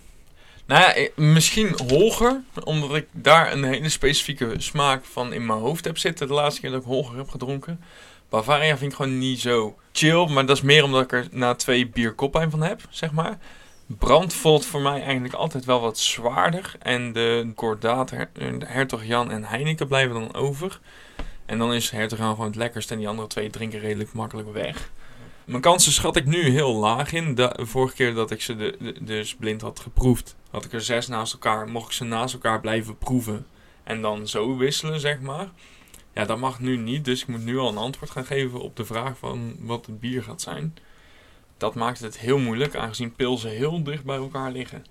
Nou 0.67 0.81
ja, 0.81 0.95
ik- 0.95 1.17
misschien 1.17 1.79
Holger, 1.89 2.41
omdat 2.65 2.95
ik 2.95 3.07
daar 3.13 3.53
een 3.53 3.65
hele 3.65 3.89
specifieke 3.89 4.55
smaak 4.59 5.05
van 5.05 5.33
in 5.33 5.47
mijn 5.47 5.59
hoofd 5.59 5.85
heb 5.85 5.99
zitten 5.99 6.27
de 6.27 6.33
laatste 6.35 6.61
keer 6.61 6.71
dat 6.71 6.81
ik 6.81 6.87
Holger 6.87 7.17
heb 7.17 7.29
gedronken. 7.29 7.81
Bavaria 8.29 8.77
vind 8.77 8.91
ik 8.91 8.97
gewoon 8.97 9.19
niet 9.19 9.41
zo 9.41 9.77
chill, 9.93 10.27
maar 10.29 10.47
dat 10.47 10.57
is 10.57 10.63
meer 10.63 10.85
omdat 10.85 11.03
ik 11.03 11.13
er 11.13 11.29
na 11.31 11.55
twee 11.55 11.89
bier 11.89 12.13
koppijn 12.13 12.51
van 12.51 12.63
heb, 12.63 12.81
zeg 12.91 13.13
maar. 13.13 13.39
Brand 13.87 14.35
voelt 14.35 14.67
voor 14.67 14.81
mij 14.81 15.03
eigenlijk 15.03 15.35
altijd 15.35 15.65
wel 15.65 15.81
wat 15.81 15.99
zwaarder. 15.99 16.75
En 16.83 17.13
de 17.13 17.53
Cordaat, 17.55 18.11
Her- 18.11 18.31
de 18.33 18.67
Hertog 18.67 19.05
Jan 19.05 19.31
en 19.31 19.45
Heineken 19.45 19.89
blijven 19.89 20.15
dan 20.15 20.35
over. 20.35 20.81
En 21.47 21.59
dan 21.59 21.75
is 21.75 21.91
Hertog 21.91 22.19
Jan 22.19 22.31
gewoon 22.31 22.47
het 22.47 22.57
lekkerst 22.57 22.91
en 22.91 22.99
die 22.99 23.09
andere 23.09 23.29
twee 23.29 23.51
drinken 23.51 23.81
redelijk 23.81 24.13
makkelijk 24.13 24.53
weg. 24.53 24.91
Mijn 25.45 25.63
kansen 25.63 25.93
schat 25.93 26.17
ik 26.17 26.25
nu 26.25 26.49
heel 26.51 26.75
laag 26.75 27.13
in. 27.13 27.35
De 27.35 27.55
vorige 27.59 27.95
keer 27.95 28.15
dat 28.15 28.31
ik 28.31 28.43
ze 28.43 28.77
dus 29.01 29.35
blind 29.35 29.61
had 29.61 29.81
geproefd, 29.81 30.37
had 30.57 30.65
ik 30.65 30.73
er 30.73 30.81
zes 30.81 31.07
naast 31.07 31.33
elkaar. 31.33 31.69
Mocht 31.69 31.87
ik 31.87 31.93
ze 31.93 32.05
naast 32.05 32.35
elkaar 32.35 32.61
blijven 32.61 32.99
proeven 32.99 33.47
en 33.85 34.03
dan 34.03 34.29
zo 34.29 34.57
wisselen, 34.57 35.01
zeg 35.01 35.21
maar. 35.21 35.49
Ja, 36.13 36.25
dat 36.25 36.39
mag 36.39 36.61
nu 36.61 36.77
niet, 36.77 37.05
dus 37.05 37.23
ik 37.23 37.29
moet 37.29 37.45
nu 37.45 37.59
al 37.59 37.69
een 37.69 37.77
antwoord 37.77 38.11
gaan 38.11 38.27
geven 38.27 38.61
op 38.61 38.77
de 38.77 38.85
vraag 38.85 39.19
van 39.19 39.57
wat 39.61 39.87
het 39.87 40.01
bier 40.01 40.23
gaat 40.23 40.41
zijn. 40.41 40.77
Dat 41.57 41.75
maakt 41.75 42.01
het 42.01 42.19
heel 42.19 42.39
moeilijk, 42.39 42.77
aangezien 42.77 43.15
pilsen 43.15 43.51
heel 43.51 43.83
dicht 43.83 44.05
bij 44.05 44.17
elkaar 44.17 44.51
liggen. 44.51 44.85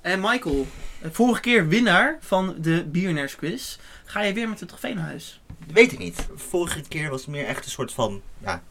En 0.00 0.20
Michael, 0.20 0.66
eh, 1.00 1.10
vorige 1.10 1.40
keer 1.40 1.68
winnaar 1.68 2.18
van 2.20 2.54
de 2.58 2.84
Biernaars 2.84 3.36
quiz. 3.36 3.78
Ga 4.04 4.22
je 4.22 4.32
weer 4.32 4.48
met 4.48 4.58
de 4.58 4.66
trofee 4.66 4.94
naar 4.94 5.04
huis? 5.04 5.40
Weet 5.72 5.92
ik 5.92 5.98
niet. 5.98 6.26
Vorige 6.34 6.82
keer 6.88 7.10
was 7.10 7.20
het 7.20 7.30
meer 7.30 7.46
echt 7.46 7.64
een 7.64 7.70
soort 7.70 7.92
van 7.92 8.22
ja, 8.38 8.62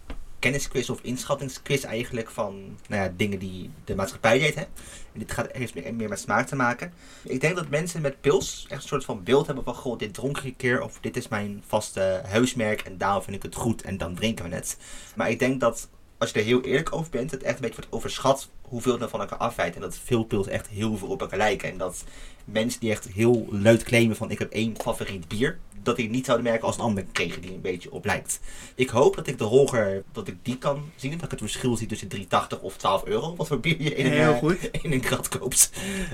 kennisquiz 0.45 0.89
of 0.89 0.99
inschattingsquiz 1.01 1.83
eigenlijk 1.83 2.29
van 2.29 2.77
nou 2.87 3.03
ja, 3.03 3.13
dingen 3.15 3.39
die 3.39 3.69
de 3.85 3.95
maatschappij 3.95 4.39
deed. 4.39 4.55
Hè? 4.55 4.61
En 4.61 5.19
dit 5.19 5.31
gaat, 5.31 5.47
heeft 5.51 5.75
meer, 5.75 5.93
meer 5.93 6.09
met 6.09 6.19
smaak 6.19 6.47
te 6.47 6.55
maken. 6.55 6.93
Ik 7.23 7.41
denk 7.41 7.55
dat 7.55 7.69
mensen 7.69 8.01
met 8.01 8.21
pils 8.21 8.65
echt 8.69 8.81
een 8.81 8.87
soort 8.87 9.05
van 9.05 9.23
beeld 9.23 9.45
hebben 9.45 9.63
van 9.63 9.75
goh, 9.75 9.97
dit 9.97 10.13
dronk 10.13 10.37
ik 10.37 10.43
een 10.43 10.55
keer 10.55 10.81
of 10.81 10.97
dit 11.01 11.17
is 11.17 11.27
mijn 11.27 11.63
vaste 11.67 12.21
huismerk 12.25 12.81
en 12.81 12.97
daarom 12.97 13.21
vind 13.23 13.35
ik 13.35 13.43
het 13.43 13.55
goed 13.55 13.81
en 13.81 13.97
dan 13.97 14.15
drinken 14.15 14.49
we 14.49 14.55
het. 14.55 14.77
Maar 15.15 15.29
ik 15.29 15.39
denk 15.39 15.59
dat 15.59 15.89
als 16.17 16.31
je 16.31 16.39
er 16.39 16.45
heel 16.45 16.61
eerlijk 16.61 16.95
over 16.95 17.11
bent, 17.11 17.31
het 17.31 17.43
echt 17.43 17.55
een 17.55 17.61
beetje 17.61 17.75
wordt 17.75 17.93
overschat 17.93 18.49
hoeveel 18.61 18.91
het 18.91 18.99
nou 18.99 19.11
van 19.11 19.21
elkaar 19.21 19.39
afwijkt. 19.39 19.75
En 19.75 19.81
dat 19.81 19.97
veel 20.03 20.23
pils 20.23 20.47
echt 20.47 20.67
heel 20.67 20.97
veel 20.97 21.07
op 21.07 21.21
elkaar 21.21 21.37
lijken. 21.37 21.71
En 21.71 21.77
dat 21.77 22.03
mensen 22.45 22.79
die 22.79 22.91
echt 22.91 23.07
heel 23.07 23.47
luid 23.49 23.83
claimen 23.83 24.15
van 24.15 24.31
ik 24.31 24.39
heb 24.39 24.51
één 24.51 24.75
favoriet 24.77 25.27
bier, 25.27 25.59
dat 25.83 25.95
die 25.95 26.09
niet 26.09 26.25
zouden 26.25 26.45
merken 26.45 26.67
als 26.67 26.75
een 26.75 26.83
ander 26.83 27.03
kregen 27.11 27.41
die 27.41 27.53
een 27.53 27.61
beetje 27.61 27.91
op 27.91 28.05
lijkt. 28.05 28.39
Ik 28.75 28.89
hoop 28.89 29.15
dat 29.15 29.27
ik 29.27 29.37
de 29.37 29.43
Holger, 29.43 30.03
dat 30.11 30.27
ik 30.27 30.35
die 30.41 30.57
kan 30.57 30.91
zien, 30.95 31.11
dat 31.11 31.23
ik 31.23 31.31
het 31.31 31.39
verschil 31.39 31.77
zie 31.77 31.87
tussen 31.87 32.09
3,80 32.15 32.61
of 32.61 32.77
12 32.77 33.05
euro, 33.05 33.35
wat 33.35 33.47
voor 33.47 33.59
bier 33.59 33.81
je 33.81 33.95
in 33.95 34.05
een, 34.05 34.11
Heel 34.11 34.35
goed. 34.35 34.69
in 34.81 34.91
een 34.91 35.01
krat 35.01 35.27
koopt. 35.27 35.69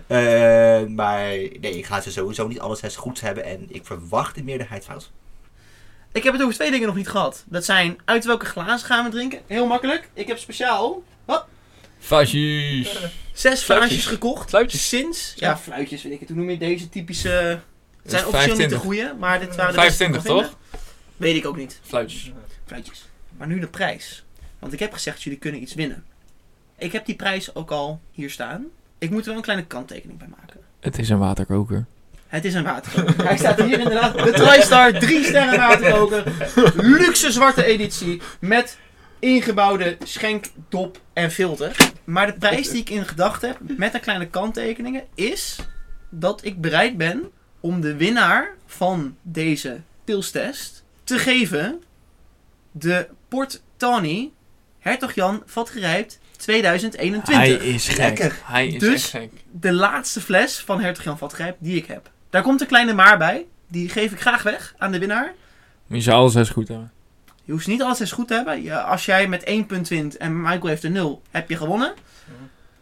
Eh, 0.08 0.18
maar 0.86 1.28
nee, 1.60 1.78
ik 1.78 1.86
ga 1.86 2.02
ze 2.02 2.12
sowieso 2.12 2.48
niet 2.48 2.60
alles 2.60 2.96
goed 2.96 3.22
hebben 3.22 3.44
en 3.44 3.66
ik 3.70 3.86
verwacht 3.86 4.36
de 4.36 4.44
meerderheid 4.44 4.84
fout. 4.84 5.12
Ik 6.12 6.24
heb 6.24 6.34
het 6.34 6.42
over 6.42 6.56
twee 6.56 6.72
dingen 6.72 6.88
nog 6.88 6.96
niet 6.96 7.10
gehad. 7.10 7.44
Dat 7.48 7.66
zijn 7.66 7.98
uit 8.06 8.26
welke 8.26 8.46
glazen 8.46 8.88
gaan 8.88 9.06
we 9.06 9.12
drinken? 9.12 9.42
Heel 9.48 9.68
makkelijk. 9.68 10.10
Ik 10.14 10.28
heb 10.28 10.38
speciaal 10.38 11.04
Vuistjes! 12.02 12.92
zes 12.92 13.04
Fluitjes. 13.34 13.64
fluitjes 13.64 14.06
gekocht. 14.06 14.50
Fluitjes. 14.50 14.90
Sinds, 14.90 15.34
ja, 15.36 15.58
fluitjes 15.58 16.04
weet 16.04 16.14
ik 16.14 16.20
het. 16.20 16.30
Hoe 16.30 16.38
noem 16.38 16.50
je 16.50 16.58
deze 16.58 16.90
typische... 16.90 17.30
Het 17.30 17.62
is 18.04 18.12
zijn 18.12 18.26
officieel 18.26 18.58
niet 18.58 18.70
de 18.70 18.76
25. 18.76 18.82
goede, 18.82 19.16
maar 19.20 19.40
dit 19.40 19.56
waren 19.56 19.74
de 19.74 19.80
beste 19.82 19.98
die 20.06 20.16
ik 20.16 20.22
25 20.22 20.24
kon 20.24 20.42
toch? 20.42 20.60
vinden. 20.70 20.88
Weet 21.18 21.36
ik 21.36 21.46
ook 21.46 21.58
niet. 21.58 21.80
Fluitjes. 21.84 22.32
Fluitjes. 22.66 23.06
Maar 23.38 23.48
nu 23.48 23.60
de 23.60 23.68
prijs. 23.68 24.24
Want 24.60 24.74
ik 24.74 24.80
heb 24.80 24.94
gezegd, 24.94 25.24
jullie 25.24 25.40
kunnen 25.40 25.62
iets 25.62 25.74
winnen. 25.74 26.04
Ik 26.78 26.92
heb 26.92 27.06
die 27.06 27.16
prijs 27.16 27.56
ook 27.56 27.72
al 27.72 28.00
hier 28.12 28.30
staan. 28.30 28.66
Ik 28.98 29.10
moet 29.10 29.22
er 29.22 29.28
wel 29.28 29.36
een 29.36 29.42
kleine 29.42 29.66
kanttekening 29.66 30.20
bij 30.20 30.28
maken. 30.28 30.60
Het 30.80 30.98
is 30.98 31.10
een 31.10 31.18
waterkoker. 31.20 31.86
Het 32.32 32.46
is 32.46 32.54
een 32.54 32.64
waterkoker. 32.64 33.26
Hij 33.28 33.38
staat 33.38 33.62
hier 33.62 33.80
inderdaad. 33.80 34.14
De 34.24 34.32
TriStar 34.42 35.00
3 35.00 35.24
sterren 35.24 35.58
waterkoker. 35.60 36.24
Luxe 36.76 37.32
zwarte 37.32 37.64
editie. 37.64 38.22
Met 38.40 38.78
ingebouwde 39.20 39.98
schenkdop 40.04 41.00
en 41.14 41.32
filter. 41.32 41.76
Maar 42.04 42.26
de 42.28 42.34
prijs 42.34 42.70
die 42.70 42.82
ik 42.82 42.90
in 42.90 43.06
gedachten 43.06 43.50
heb, 43.50 43.58
met 43.78 43.94
een 43.94 44.00
kleine 44.00 44.28
kanttekeningen, 44.28 45.04
is 45.16 45.56
dat 46.10 46.46
ik 46.46 46.62
bereid 46.62 46.98
ben 46.98 47.32
om 47.60 47.82
de 47.82 47.96
winnaar 47.96 48.50
van 48.66 49.18
deze 49.22 49.82
pilstest 50.04 50.84
te 51.04 51.18
geven 51.20 51.82
de 52.72 53.08
Port 53.28 53.62
Tawny 53.78 54.32
Hertog 54.80 55.14
Jan 55.14 55.44
vatgerijpt 55.46 56.20
2021 56.38 57.36
Hij 57.36 57.52
is 57.52 57.88
gek. 57.88 57.98
Lekker. 57.98 58.40
Hij 58.44 58.68
is 58.68 58.80
Dus- 58.80 58.94
echt 58.94 59.10
gek. 59.10 59.32
de 59.52 59.74
laatste 59.74 60.22
fles 60.22 60.60
van 60.60 60.82
Hertog 60.82 61.04
Jan 61.04 61.18
Vatgrijp 61.18 61.56
die 61.60 61.76
ik 61.78 61.86
heb. 61.86 62.10
Daar 62.32 62.42
komt 62.42 62.62
een 62.62 62.68
kleine 62.68 62.94
maar 62.94 63.18
bij. 63.18 63.46
Die 63.68 63.90
geef 63.90 64.12
ik 64.12 64.22
graag 64.22 64.44
weg 64.44 64.74
aan 64.78 64.92
de 64.92 65.00
winnaar. 65.00 65.34
Je 65.88 66.02
zou 66.02 66.18
alles 66.18 66.36
eens 66.36 66.50
goed 66.50 66.68
hebben. 66.68 66.92
Je 67.44 67.52
hoeft 67.52 67.68
niet 67.68 67.82
alles 67.82 68.00
eens 68.00 68.12
goed 68.12 68.28
te 68.28 68.34
hebben. 68.34 68.62
Ja, 68.64 68.82
als 68.82 69.06
jij 69.06 69.28
met 69.28 69.44
één 69.44 69.66
punt 69.66 69.88
wint 69.88 70.18
en 70.18 70.42
Michael 70.42 70.66
heeft 70.68 70.84
een 70.84 70.92
0, 70.92 71.22
heb 71.32 71.50
je 71.50 71.58
gewonnen. 71.58 71.94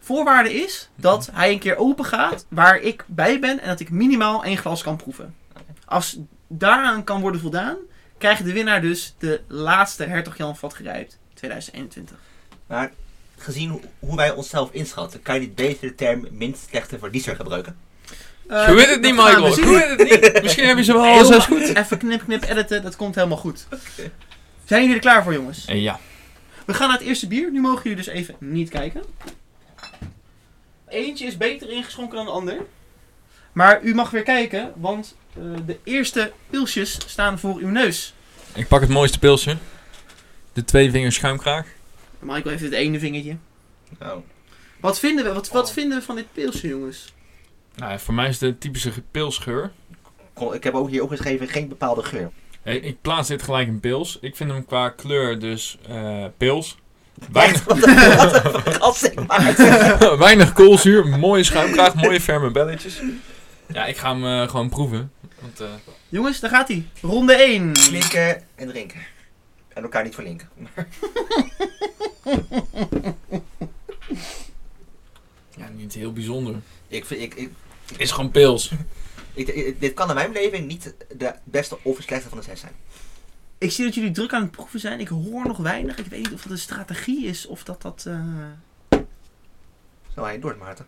Voorwaarde 0.00 0.52
is 0.54 0.88
dat 0.94 1.28
hij 1.32 1.52
een 1.52 1.58
keer 1.58 1.76
open 1.76 2.04
gaat 2.04 2.46
waar 2.48 2.78
ik 2.80 3.04
bij 3.06 3.40
ben 3.40 3.60
en 3.60 3.68
dat 3.68 3.80
ik 3.80 3.90
minimaal 3.90 4.44
één 4.44 4.56
glas 4.56 4.82
kan 4.82 4.96
proeven. 4.96 5.34
Als 5.84 6.18
daaraan 6.48 7.04
kan 7.04 7.20
worden 7.20 7.40
voldaan, 7.40 7.76
krijgt 8.18 8.44
de 8.44 8.52
winnaar 8.52 8.80
dus 8.80 9.14
de 9.18 9.40
laatste 9.46 10.04
Hertog 10.04 10.36
Jan 10.36 10.56
Vatgrijp 10.56 11.12
2021. 11.34 12.16
Maar 12.66 12.90
gezien 13.36 13.70
hoe- 13.70 13.80
hoe 13.98 14.16
wij 14.16 14.30
onszelf 14.30 14.72
inschatten, 14.72 15.22
kan 15.22 15.34
je 15.34 15.40
niet 15.40 15.54
beter 15.54 15.88
de 15.88 15.94
term 15.94 16.26
minst 16.30 16.68
slechte 16.68 16.98
verliezer 16.98 17.36
gebruiken? 17.36 17.76
Eh, 18.50 18.68
je 18.68 18.74
weet 18.74 18.88
het 18.88 19.00
niet, 19.00 19.14
Michael. 19.14 19.46
Je 19.58 19.66
weet 19.66 19.88
het 20.08 20.22
niet. 20.32 20.42
Misschien 20.42 20.66
heb 20.66 20.76
je 20.76 20.84
ze 20.84 20.92
wel 20.92 21.02
Heel 21.04 21.12
alles 21.24 21.44
goed. 21.44 21.74
Even 21.76 21.98
knip, 21.98 22.22
knip, 22.24 22.42
editen. 22.44 22.82
Dat 22.82 22.96
komt 22.96 23.14
helemaal 23.14 23.36
goed. 23.36 23.66
Zijn 24.64 24.80
jullie 24.80 24.94
er 24.94 25.00
klaar 25.00 25.22
voor, 25.22 25.32
jongens? 25.32 25.64
Eh, 25.66 25.82
Ja. 25.82 25.98
We 26.66 26.74
gaan 26.74 26.88
naar 26.88 26.98
het 26.98 27.06
eerste 27.06 27.26
bier. 27.26 27.50
Nu 27.52 27.60
mogen 27.60 27.82
jullie 27.82 27.96
dus 28.04 28.06
even 28.06 28.34
niet 28.38 28.70
kijken. 28.70 29.02
Eentje 30.88 31.26
is 31.26 31.36
beter 31.36 31.70
ingeschonken 31.70 32.16
dan 32.16 32.24
de 32.26 32.32
ander. 32.32 32.56
Maar 33.52 33.82
u 33.82 33.94
mag 33.94 34.10
weer 34.10 34.22
kijken, 34.22 34.72
want 34.76 35.16
eh, 35.36 35.42
de 35.66 35.78
eerste 35.84 36.32
pilsjes 36.50 36.98
staan 37.06 37.38
voor 37.38 37.56
uw 37.56 37.68
neus. 37.68 38.14
Ik 38.54 38.68
pak 38.68 38.80
het 38.80 38.90
mooiste 38.90 39.18
pilsje. 39.18 39.56
De 40.52 40.64
twee 40.64 40.90
vingers 40.90 41.14
schuimkraag. 41.14 41.66
Michael 42.18 42.48
heeft 42.50 42.62
het 42.62 42.72
ene 42.72 42.98
vingertje. 42.98 43.36
Nou, 43.98 44.20
Wat 44.80 44.98
vinden 44.98 45.24
we, 45.24 45.32
wat, 45.32 45.48
wat 45.48 45.66
Oh. 45.68 45.72
vinden 45.74 45.98
we 45.98 46.04
van 46.04 46.14
dit 46.16 46.32
pilsje, 46.32 46.68
jongens? 46.68 47.12
Nou, 47.76 47.98
voor 47.98 48.14
mij 48.14 48.28
is 48.28 48.40
het 48.40 48.50
de 48.52 48.58
typische 48.58 48.92
pilsgeur. 49.10 49.70
ik 50.52 50.64
heb 50.64 50.74
ook 50.74 50.88
hier 50.90 51.02
opgeschreven 51.02 51.48
geen 51.48 51.68
bepaalde 51.68 52.02
geur. 52.02 52.30
Hey, 52.62 52.76
ik 52.76 53.00
plaats 53.00 53.28
dit 53.28 53.42
gelijk 53.42 53.68
in 53.68 53.80
pils. 53.80 54.18
Ik 54.20 54.36
vind 54.36 54.50
hem 54.50 54.64
qua 54.64 54.88
kleur 54.88 55.38
dus 55.38 55.78
eh, 55.88 56.24
pils. 56.36 56.78
Weinig, 57.32 57.66
een- 57.66 57.82
een 60.12 60.18
weinig 60.28 60.52
koolzuur, 60.52 61.06
mooie 61.06 61.42
schuimkraag, 61.44 61.94
mooie 61.94 62.20
ferme 62.20 62.50
belletjes. 62.50 63.00
Ja, 63.72 63.86
ik 63.86 63.96
ga 63.96 64.10
hem 64.16 64.24
eh, 64.24 64.48
gewoon 64.48 64.68
proeven. 64.68 65.12
Want, 65.40 65.60
eh, 65.60 65.66
Jongens, 66.08 66.40
daar 66.40 66.50
gaat 66.50 66.68
hij. 66.68 66.86
Ronde 67.02 67.32
1. 67.34 67.72
Klinken 67.72 68.42
en 68.54 68.68
drinken. 68.68 69.00
En 69.68 69.82
elkaar 69.82 70.04
niet 70.04 70.14
verlinken. 70.14 70.48
ja, 75.56 75.68
niet 75.76 75.94
heel 75.94 76.12
bijzonder. 76.12 76.54
Ik 76.90 77.04
vind, 77.04 77.20
ik, 77.20 77.48
is 77.96 78.10
gewoon 78.10 78.30
pils. 78.30 78.72
ik, 79.34 79.48
ik- 79.48 79.80
dit 79.80 79.94
kan 79.94 80.08
in 80.08 80.14
mijn 80.14 80.32
beleving 80.32 80.66
niet 80.66 80.94
de 81.16 81.34
beste 81.44 81.78
of 81.82 81.96
de 81.96 82.02
slechtste 82.02 82.28
van 82.28 82.38
de 82.38 82.44
zes 82.44 82.60
zijn. 82.60 82.72
Ik 83.58 83.70
zie 83.72 83.84
dat 83.84 83.94
jullie 83.94 84.10
druk 84.10 84.32
aan 84.32 84.42
het 84.42 84.50
proeven 84.50 84.80
zijn. 84.80 85.00
Ik 85.00 85.08
hoor 85.08 85.46
nog 85.46 85.56
weinig. 85.56 85.98
Ik 85.98 86.06
weet 86.06 86.18
niet 86.22 86.32
of 86.32 86.42
dat 86.42 86.52
een 86.52 86.58
strategie 86.58 87.26
is 87.26 87.46
of 87.46 87.64
dat 87.64 87.82
dat... 87.82 88.04
eh 88.06 88.20
Zo 90.14 90.22
hij 90.24 90.38
door, 90.40 90.56
Maarten. 90.58 90.86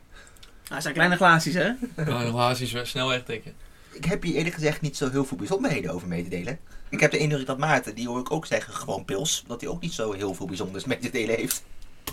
Nou, 0.62 0.74
het 0.74 0.82
zijn 0.82 0.94
kleine 0.94 1.16
glaasjes, 1.16 1.54
hè? 1.54 1.70
Nou, 1.96 2.24
relaties 2.24 2.72
wel 2.72 2.84
snel 2.84 3.08
wegtikken. 3.08 3.54
Ik 3.92 4.04
heb 4.04 4.22
hier 4.22 4.34
eerlijk 4.34 4.54
gezegd 4.54 4.80
niet 4.80 4.96
zo 4.96 5.10
heel 5.10 5.24
veel 5.24 5.36
bijzonderheden 5.36 5.92
over 5.92 6.08
mee 6.08 6.22
te 6.22 6.28
delen. 6.28 6.58
Ik 6.88 7.00
heb 7.00 7.10
de 7.10 7.18
indruk 7.18 7.46
dat 7.46 7.58
Maarten, 7.58 7.94
die 7.94 8.08
hoor 8.08 8.20
ik 8.20 8.30
ook 8.30 8.46
zeggen, 8.46 8.74
gewoon 8.74 9.04
pils, 9.04 9.44
dat 9.46 9.60
hij 9.60 9.70
ook 9.70 9.80
niet 9.80 9.92
zo 9.92 10.12
heel 10.12 10.34
veel 10.34 10.46
bijzonders 10.46 10.84
mee 10.84 10.98
te 10.98 11.10
delen 11.10 11.36
heeft. 11.36 11.62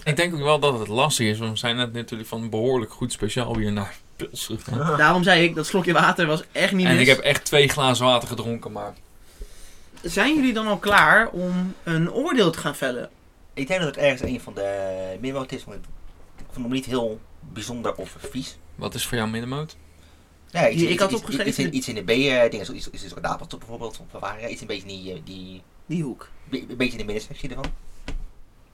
Ik 0.04 0.16
denk 0.16 0.34
ook 0.34 0.42
wel 0.42 0.60
dat 0.60 0.80
het 0.80 0.88
lastig 0.88 1.28
is, 1.28 1.38
want 1.40 1.52
we 1.52 1.58
zijn 1.58 1.76
net 1.76 1.94
natuurlijk 1.94 2.30
van 2.30 2.50
behoorlijk 2.50 2.92
goed 2.92 3.12
speciaal 3.12 3.56
weer 3.56 3.72
naar 3.72 3.98
pilsig. 4.16 4.64
Daarom 4.98 5.24
zei 5.24 5.44
ik, 5.44 5.56
dat 5.56 5.66
slokje 5.66 5.94
water 5.94 6.26
was 6.28 6.44
echt 6.52 6.74
niet 6.74 6.86
En 6.86 6.92
mis. 6.94 7.02
ik 7.02 7.08
heb 7.08 7.20
echt 7.20 7.46
twee 7.46 7.68
glazen 7.68 8.06
water 8.06 8.28
gedronken, 8.28 8.72
maar... 8.72 8.94
Zijn 10.02 10.36
jullie 10.36 10.54
dan 10.54 10.68
al 10.68 10.78
klaar 10.78 11.28
om 11.30 11.74
een 11.84 12.12
oordeel 12.12 12.52
te 12.52 12.60
gaan 12.60 12.76
vellen? 12.76 13.10
Ik 13.54 13.68
denk 13.68 13.80
dat 13.82 13.96
het 13.96 14.04
ergens 14.04 14.22
een 14.22 14.42
van 14.42 14.54
de 14.54 15.18
middenmoot 15.22 15.52
is, 15.52 15.64
want 15.66 15.78
ik 16.38 16.46
vond 16.52 16.66
hem 16.66 16.74
niet 16.76 16.86
heel 16.86 17.20
bijzonder 17.40 17.96
of 17.96 18.16
vies. 18.32 18.58
Wat 18.76 18.94
is 18.94 19.06
voor 19.06 19.18
jou 19.18 19.30
middenmoot? 19.30 19.76
Ja, 20.52 20.70
iets, 20.70 20.82
ik 20.82 20.90
iets- 20.90 21.02
had 21.02 21.12
iets- 21.12 21.20
opgeschreven. 21.20 21.50
Iets, 21.50 21.60
in- 21.60 21.76
iets 21.76 21.88
in 21.88 21.96
de 21.96 22.02
B, 22.04 22.10
eh 22.10 22.50
dingen 22.52 22.66
zoals 22.66 22.88
iets, 22.90 23.04
iets 23.04 23.14
Daapeltop 23.22 23.60
bijvoorbeeld, 23.60 24.00
of 24.00 24.20
Bavaria, 24.20 24.48
iets 24.48 24.62
een 24.62 24.68
beetje 24.68 24.88
die, 24.88 25.14
eh, 25.14 25.20
die 25.24 25.62
Die 25.86 26.04
hoek. 26.04 26.30
be- 26.50 26.66
een 26.70 26.78
beetje 26.78 26.92
in 26.92 26.98
de 26.98 27.04
middensectie 27.14 27.50
ervan. 27.50 27.66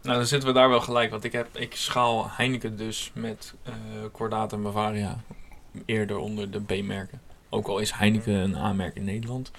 Nou, 0.06 0.18
dan 0.18 0.28
zitten 0.28 0.48
we 0.50 0.56
daar 0.56 0.70
wel 0.70 0.82
gelijk. 0.82 1.12
Want 1.12 1.24
ik, 1.24 1.32
heb, 1.32 1.48
ik 1.58 1.76
schaal 1.76 2.28
Heineken 2.30 2.78
dus 2.78 3.12
met 3.14 3.54
eh 3.64 3.74
Cordaat 4.12 4.54
en 4.54 4.62
Bavaria 4.62 5.20
eerder 5.86 6.18
onder 6.18 6.52
de 6.52 6.62
B-merken. 6.62 7.22
Ook 7.50 7.68
al 7.68 7.80
is 7.80 7.92
Heineken 7.92 8.34
een 8.34 8.56
A-merk 8.56 8.96
in 8.96 9.04
Nederland. 9.04 9.52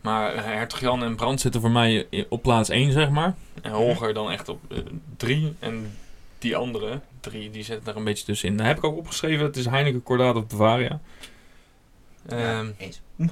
Maar 0.00 0.34
eh, 0.34 0.44
Hertog 0.44 0.80
Jan 0.80 1.02
en 1.02 1.16
Brand 1.16 1.40
zitten 1.40 1.60
voor 1.60 1.70
mij 1.70 2.06
i- 2.10 2.26
op 2.28 2.42
plaats 2.42 2.68
1, 2.68 2.92
zeg 2.92 3.10
maar. 3.10 3.34
En 3.62 3.72
Holger 3.72 4.14
dan 4.14 4.30
echt 4.30 4.48
op 4.48 4.60
3. 5.16 5.54
en 5.58 5.96
die 6.38 6.56
andere 6.56 7.00
drie, 7.20 7.50
die 7.50 7.62
zitten 7.62 7.90
er 7.92 7.96
een 7.98 8.04
beetje 8.04 8.24
tussenin. 8.24 8.56
Daar 8.56 8.66
heb 8.66 8.76
ik 8.76 8.84
ook 8.84 8.96
opgeschreven. 8.96 9.44
Het 9.46 9.56
is 9.56 9.66
Heineken, 9.66 10.02
Cordaat 10.02 10.34
of 10.36 10.46
Bavaria. 10.46 11.00
Ehm, 12.28 12.70
Eens. 12.78 13.00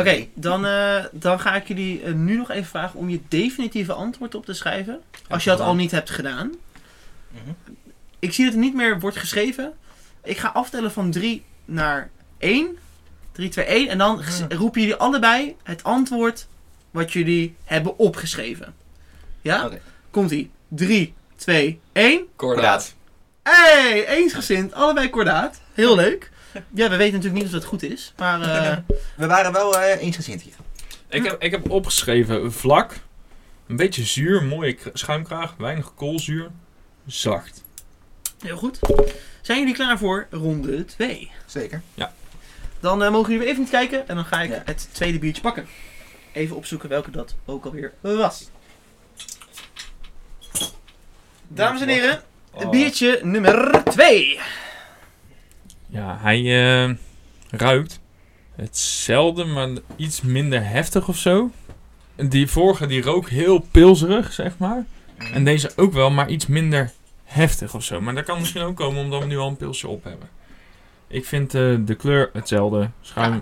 Oké, 0.00 0.26
dan, 0.34 0.66
eh, 0.66 1.04
dan 1.12 1.40
ga 1.40 1.54
ik 1.54 1.68
jullie 1.68 2.02
eh, 2.02 2.12
nu 2.12 2.36
nog 2.36 2.50
even 2.50 2.68
vragen 2.68 2.98
om 2.98 3.08
je 3.08 3.20
definitieve 3.28 3.92
antwoord 3.92 4.34
op 4.34 4.44
te 4.44 4.52
schrijven. 4.52 5.00
Als 5.28 5.44
je 5.44 5.50
dat 5.50 5.60
al 5.60 5.74
niet 5.74 5.90
hebt 5.90 6.10
gedaan. 6.10 6.52
Mhm. 7.30 7.50
Ik 8.18 8.32
zie 8.32 8.44
dat 8.44 8.54
er 8.54 8.60
niet 8.60 8.74
meer 8.74 9.00
wordt 9.00 9.16
geschreven. 9.16 9.72
Ik 10.22 10.38
ga 10.38 10.48
aftellen 10.48 10.92
van 10.92 11.10
3 11.10 11.44
naar 11.64 12.10
1. 12.38 12.78
3, 13.32 13.48
2, 13.48 13.64
1. 13.64 13.88
En 13.88 13.98
dan 13.98 14.22
Hmm. 14.22 14.46
roepen 14.58 14.80
jullie 14.80 14.96
allebei 14.96 15.56
het 15.62 15.82
antwoord 15.84 16.46
wat 16.90 17.12
jullie 17.12 17.54
hebben 17.64 17.98
opgeschreven. 17.98 18.74
Ja? 19.42 19.66
Oké. 19.66 19.80
Komt 20.10 20.30
ie. 20.30 20.50
3, 20.68 21.14
2, 21.36 21.80
1. 21.92 22.26
Cordaat. 22.36 22.94
Hey, 23.42 24.06
eensgezind. 24.08 24.72
Allebei 24.74 25.10
kordaat. 25.10 25.60
Heel 25.72 25.96
leuk. 25.96 26.30
Ja, 26.80 26.88
we 26.90 26.96
weten 26.96 27.14
natuurlijk 27.14 27.34
niet 27.34 27.44
of 27.44 27.50
dat 27.60 27.64
goed 27.64 27.82
is. 27.82 28.12
Maar 28.16 28.40
eh, 28.40 28.76
We 29.16 29.26
waren 29.26 29.52
wel 29.52 29.78
eh 29.78 30.02
eensgezind 30.02 30.42
hier. 30.42 30.54
Ik 31.08 31.24
heb, 31.24 31.42
ik 31.42 31.50
heb 31.50 31.70
opgeschreven 31.70 32.52
vlak, 32.52 32.92
een 33.66 33.76
beetje 33.76 34.04
zuur, 34.04 34.42
mooie 34.42 34.76
schuimkraag, 34.92 35.54
weinig 35.58 35.94
koolzuur, 35.94 36.50
zacht. 37.06 37.62
heel 38.42 38.56
goed. 38.56 38.78
Zijn 39.42 39.58
jullie 39.58 39.74
klaar 39.74 39.98
voor 39.98 40.26
ronde 40.30 40.84
2? 40.84 41.30
Zeker. 41.46 41.82
Dan 42.80 43.02
eh, 43.02 43.10
mogen 43.10 43.32
jullie 43.32 43.46
weer 43.46 43.54
even 43.56 43.70
kijken. 43.70 44.08
En 44.08 44.14
dan 44.14 44.24
ga 44.24 44.42
ik 44.42 44.50
Ja. 44.50 44.62
het 44.64 44.88
tweede 44.92 45.18
biertje 45.18 45.42
pakken. 45.42 45.66
Even 46.32 46.56
opzoeken 46.56 46.88
welke 46.88 47.10
dat 47.10 47.34
ook 47.44 47.64
alweer 47.64 47.92
was. 48.00 48.50
Dames 51.48 51.80
en 51.80 51.88
heren, 51.88 52.22
Oh. 52.50 52.70
biertje 52.70 53.20
nummer 53.22 53.82
2. 53.84 54.38
Ja, 55.94 56.18
hij 56.20 56.38
eh, 56.84 56.94
ruikt 57.50 58.00
hetzelfde, 58.56 59.44
maar 59.44 59.68
iets 59.96 60.20
minder 60.20 60.66
heftig 60.68 61.08
of 61.08 61.16
zo. 61.16 61.50
Die 62.28 62.46
vorige 62.48 62.86
die 62.86 63.02
rook 63.02 63.28
heel 63.28 63.58
pilserig, 63.70 64.32
zeg 64.32 64.58
maar. 64.58 64.84
En 65.32 65.44
deze 65.44 65.72
ook 65.76 65.92
wel, 65.92 66.10
maar 66.10 66.28
iets 66.28 66.46
minder 66.46 66.92
heftig 67.24 67.74
of 67.74 67.84
zo. 67.84 68.00
Maar 68.00 68.14
dat 68.14 68.24
kan 68.24 68.38
misschien 68.38 68.62
ook 68.62 68.76
komen 68.76 69.02
omdat 69.02 69.20
we 69.20 69.26
nu 69.26 69.36
al 69.38 69.48
een 69.48 69.56
pilsje 69.56 69.88
op 69.88 70.04
hebben. 70.04 70.28
Ik 71.08 71.24
vind 71.24 71.54
eh, 71.54 71.74
de 71.80 71.94
kleur 71.94 72.30
hetzelfde. 72.32 72.90
Schuim, 73.00 73.40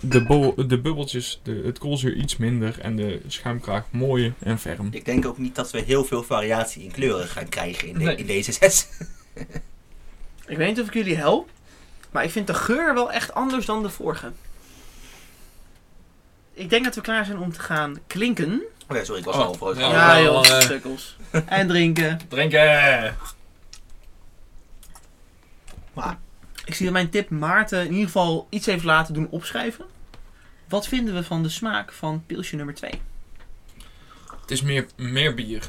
de, 0.00 0.24
bol- 0.24 0.54
de 0.66 0.78
bubbeltjes, 0.80 1.40
de, 1.42 1.62
het 1.64 1.78
koolzuur 1.78 2.14
iets 2.14 2.36
minder. 2.36 2.78
En 2.80 2.96
de 2.96 3.20
schuimkraag 3.26 3.84
mooi 3.90 4.32
en 4.38 4.58
ferm. 4.58 4.88
Ik 4.90 5.04
denk 5.04 5.26
ook 5.26 5.38
niet 5.38 5.54
dat 5.54 5.70
we 5.70 5.80
heel 5.80 6.04
veel 6.04 6.22
variatie 6.22 6.82
in 6.82 6.90
kleuren 6.90 7.26
gaan 7.28 7.48
krijgen 7.48 7.88
in, 7.88 7.94
de- 7.98 8.04
Nee. 8.04 8.16
in 8.16 8.26
deze 8.26 8.52
zes. 8.52 8.88
Ik 10.46 10.56
weet 10.56 10.68
niet 10.68 10.80
of 10.80 10.86
ik 10.86 10.94
jullie 10.94 11.16
help. 11.16 11.48
Maar 12.12 12.24
ik 12.24 12.30
vind 12.30 12.46
de 12.46 12.54
geur 12.54 12.94
wel 12.94 13.12
echt 13.12 13.34
anders 13.34 13.66
dan 13.66 13.82
de 13.82 13.88
vorige. 13.90 14.32
Ik 16.52 16.70
denk 16.70 16.84
dat 16.84 16.94
we 16.94 17.00
klaar 17.00 17.24
zijn 17.24 17.38
om 17.38 17.52
te 17.52 17.60
gaan 17.60 17.98
klinken. 18.06 18.62
Oh 18.88 18.96
ja, 18.96 19.04
sorry, 19.04 19.20
ik 19.20 19.26
was 19.26 19.36
Oh, 19.36 19.44
al 19.46 19.54
voor 19.54 19.78
ja. 19.78 19.90
Ja, 19.90 20.22
wel, 20.22 20.44
joh, 20.44 20.56
eh. 20.56 20.60
sukkels. 20.60 21.16
En 21.46 21.68
drinken. 21.68 22.20
Drinken! 22.28 23.16
Maar 25.92 26.18
Ik 26.64 26.74
zie 26.74 26.84
dat 26.84 26.94
mijn 26.94 27.10
tip 27.10 27.30
Maarten 27.30 27.80
in 27.84 27.90
ieder 27.90 28.06
geval 28.06 28.46
iets 28.50 28.66
heeft 28.66 28.84
laten 28.84 29.14
doen 29.14 29.28
opschrijven. 29.30 29.84
Wat 30.68 30.88
vinden 30.88 31.14
we 31.14 31.24
van 31.24 31.42
de 31.42 31.48
smaak 31.48 31.92
van 31.92 32.22
pilsje 32.26 32.56
nummer 32.56 32.74
2? 32.74 32.90
Het 34.40 34.50
is 34.50 34.62
meer, 34.62 34.86
meer 34.96 35.34
bier. 35.34 35.62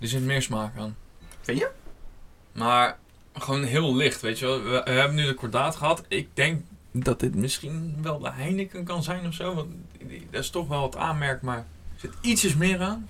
Er 0.00 0.08
zit 0.08 0.22
meer 0.22 0.42
smaak 0.42 0.76
aan. 0.78 0.96
Vind 1.40 1.58
je? 1.58 1.70
Maar 2.52 2.98
gewoon 3.42 3.62
heel 3.62 3.96
licht, 3.96 4.20
weet 4.20 4.38
je 4.38 4.46
wel. 4.46 4.62
We, 4.62 4.80
we 4.84 4.90
hebben 4.90 5.16
nu 5.16 5.26
de 5.26 5.34
kordaat 5.34 5.76
gehad. 5.76 6.04
Ik 6.08 6.28
denk 6.34 6.62
dat 6.92 7.20
dit 7.20 7.34
misschien 7.34 7.96
wel 8.02 8.18
de 8.18 8.30
Heineken 8.32 8.84
kan 8.84 9.02
zijn 9.02 9.26
of 9.26 9.34
zo. 9.34 9.54
Want 9.54 9.68
dat 10.30 10.40
is 10.40 10.50
toch 10.50 10.68
wel 10.68 10.82
het 10.82 10.96
aanmerk, 10.96 11.42
maar 11.42 11.56
er 11.56 11.64
zit 11.96 12.12
ietsjes 12.20 12.54
meer 12.54 12.80
aan. 12.80 13.08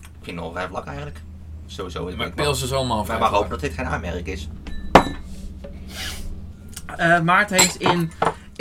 ik 0.00 0.08
vind 0.20 0.36
het 0.36 0.46
al 0.46 0.52
vrij 0.52 0.68
vlak 0.68 0.86
eigenlijk. 0.86 1.20
Sowieso. 1.66 2.16
Maar 2.16 2.26
ik 2.26 2.34
pils 2.34 2.62
is 2.62 2.72
allemaal 2.72 3.04
vrij 3.04 3.18
maar 3.18 3.30
hopen 3.30 3.50
dat 3.50 3.60
dit 3.60 3.72
geen 3.72 3.86
aanmerk 3.86 4.26
is. 4.26 4.48
Eh 6.96 7.20
Maarten 7.20 7.58
heeft 7.58 7.80
in 7.80 8.10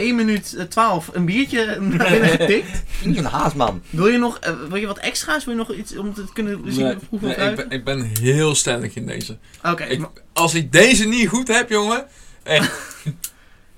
1 0.02 0.16
minuut 0.16 0.54
eh, 0.56 0.66
12 0.66 1.10
een 1.14 1.26
biertje 1.26 1.66
naar 1.80 2.12
binnen 2.12 2.30
getikt. 2.30 2.84
Een 3.04 3.26
haasman. 3.26 3.82
Wil 3.90 4.08
je 4.08 4.18
nog 4.18 4.40
eh, 4.40 4.54
wil 4.68 4.76
je 4.78 4.88
wat 4.88 4.98
extra's? 4.98 5.46
Wil 5.46 5.54
je 5.54 5.60
nog 5.60 5.72
iets 5.74 5.98
om 5.98 6.14
te 6.14 6.24
kunnen 6.34 6.74
zien 6.74 6.86
Nee, 6.86 6.96
hoeveel 7.10 7.28
nee, 7.38 7.50
ik, 7.50 7.56
ben, 7.56 7.70
ik 7.70 7.84
ben 7.84 8.12
heel 8.20 8.56
stellig 8.56 8.96
in 8.96 9.06
deze. 9.06 9.38
Oké, 9.64 9.84
Ik- 9.84 10.08
Als 10.34 10.54
ik 10.56 10.72
deze 10.72 11.08
niet 11.08 11.28
goed 11.30 11.48
heb, 11.48 11.70
jongen. 11.70 12.08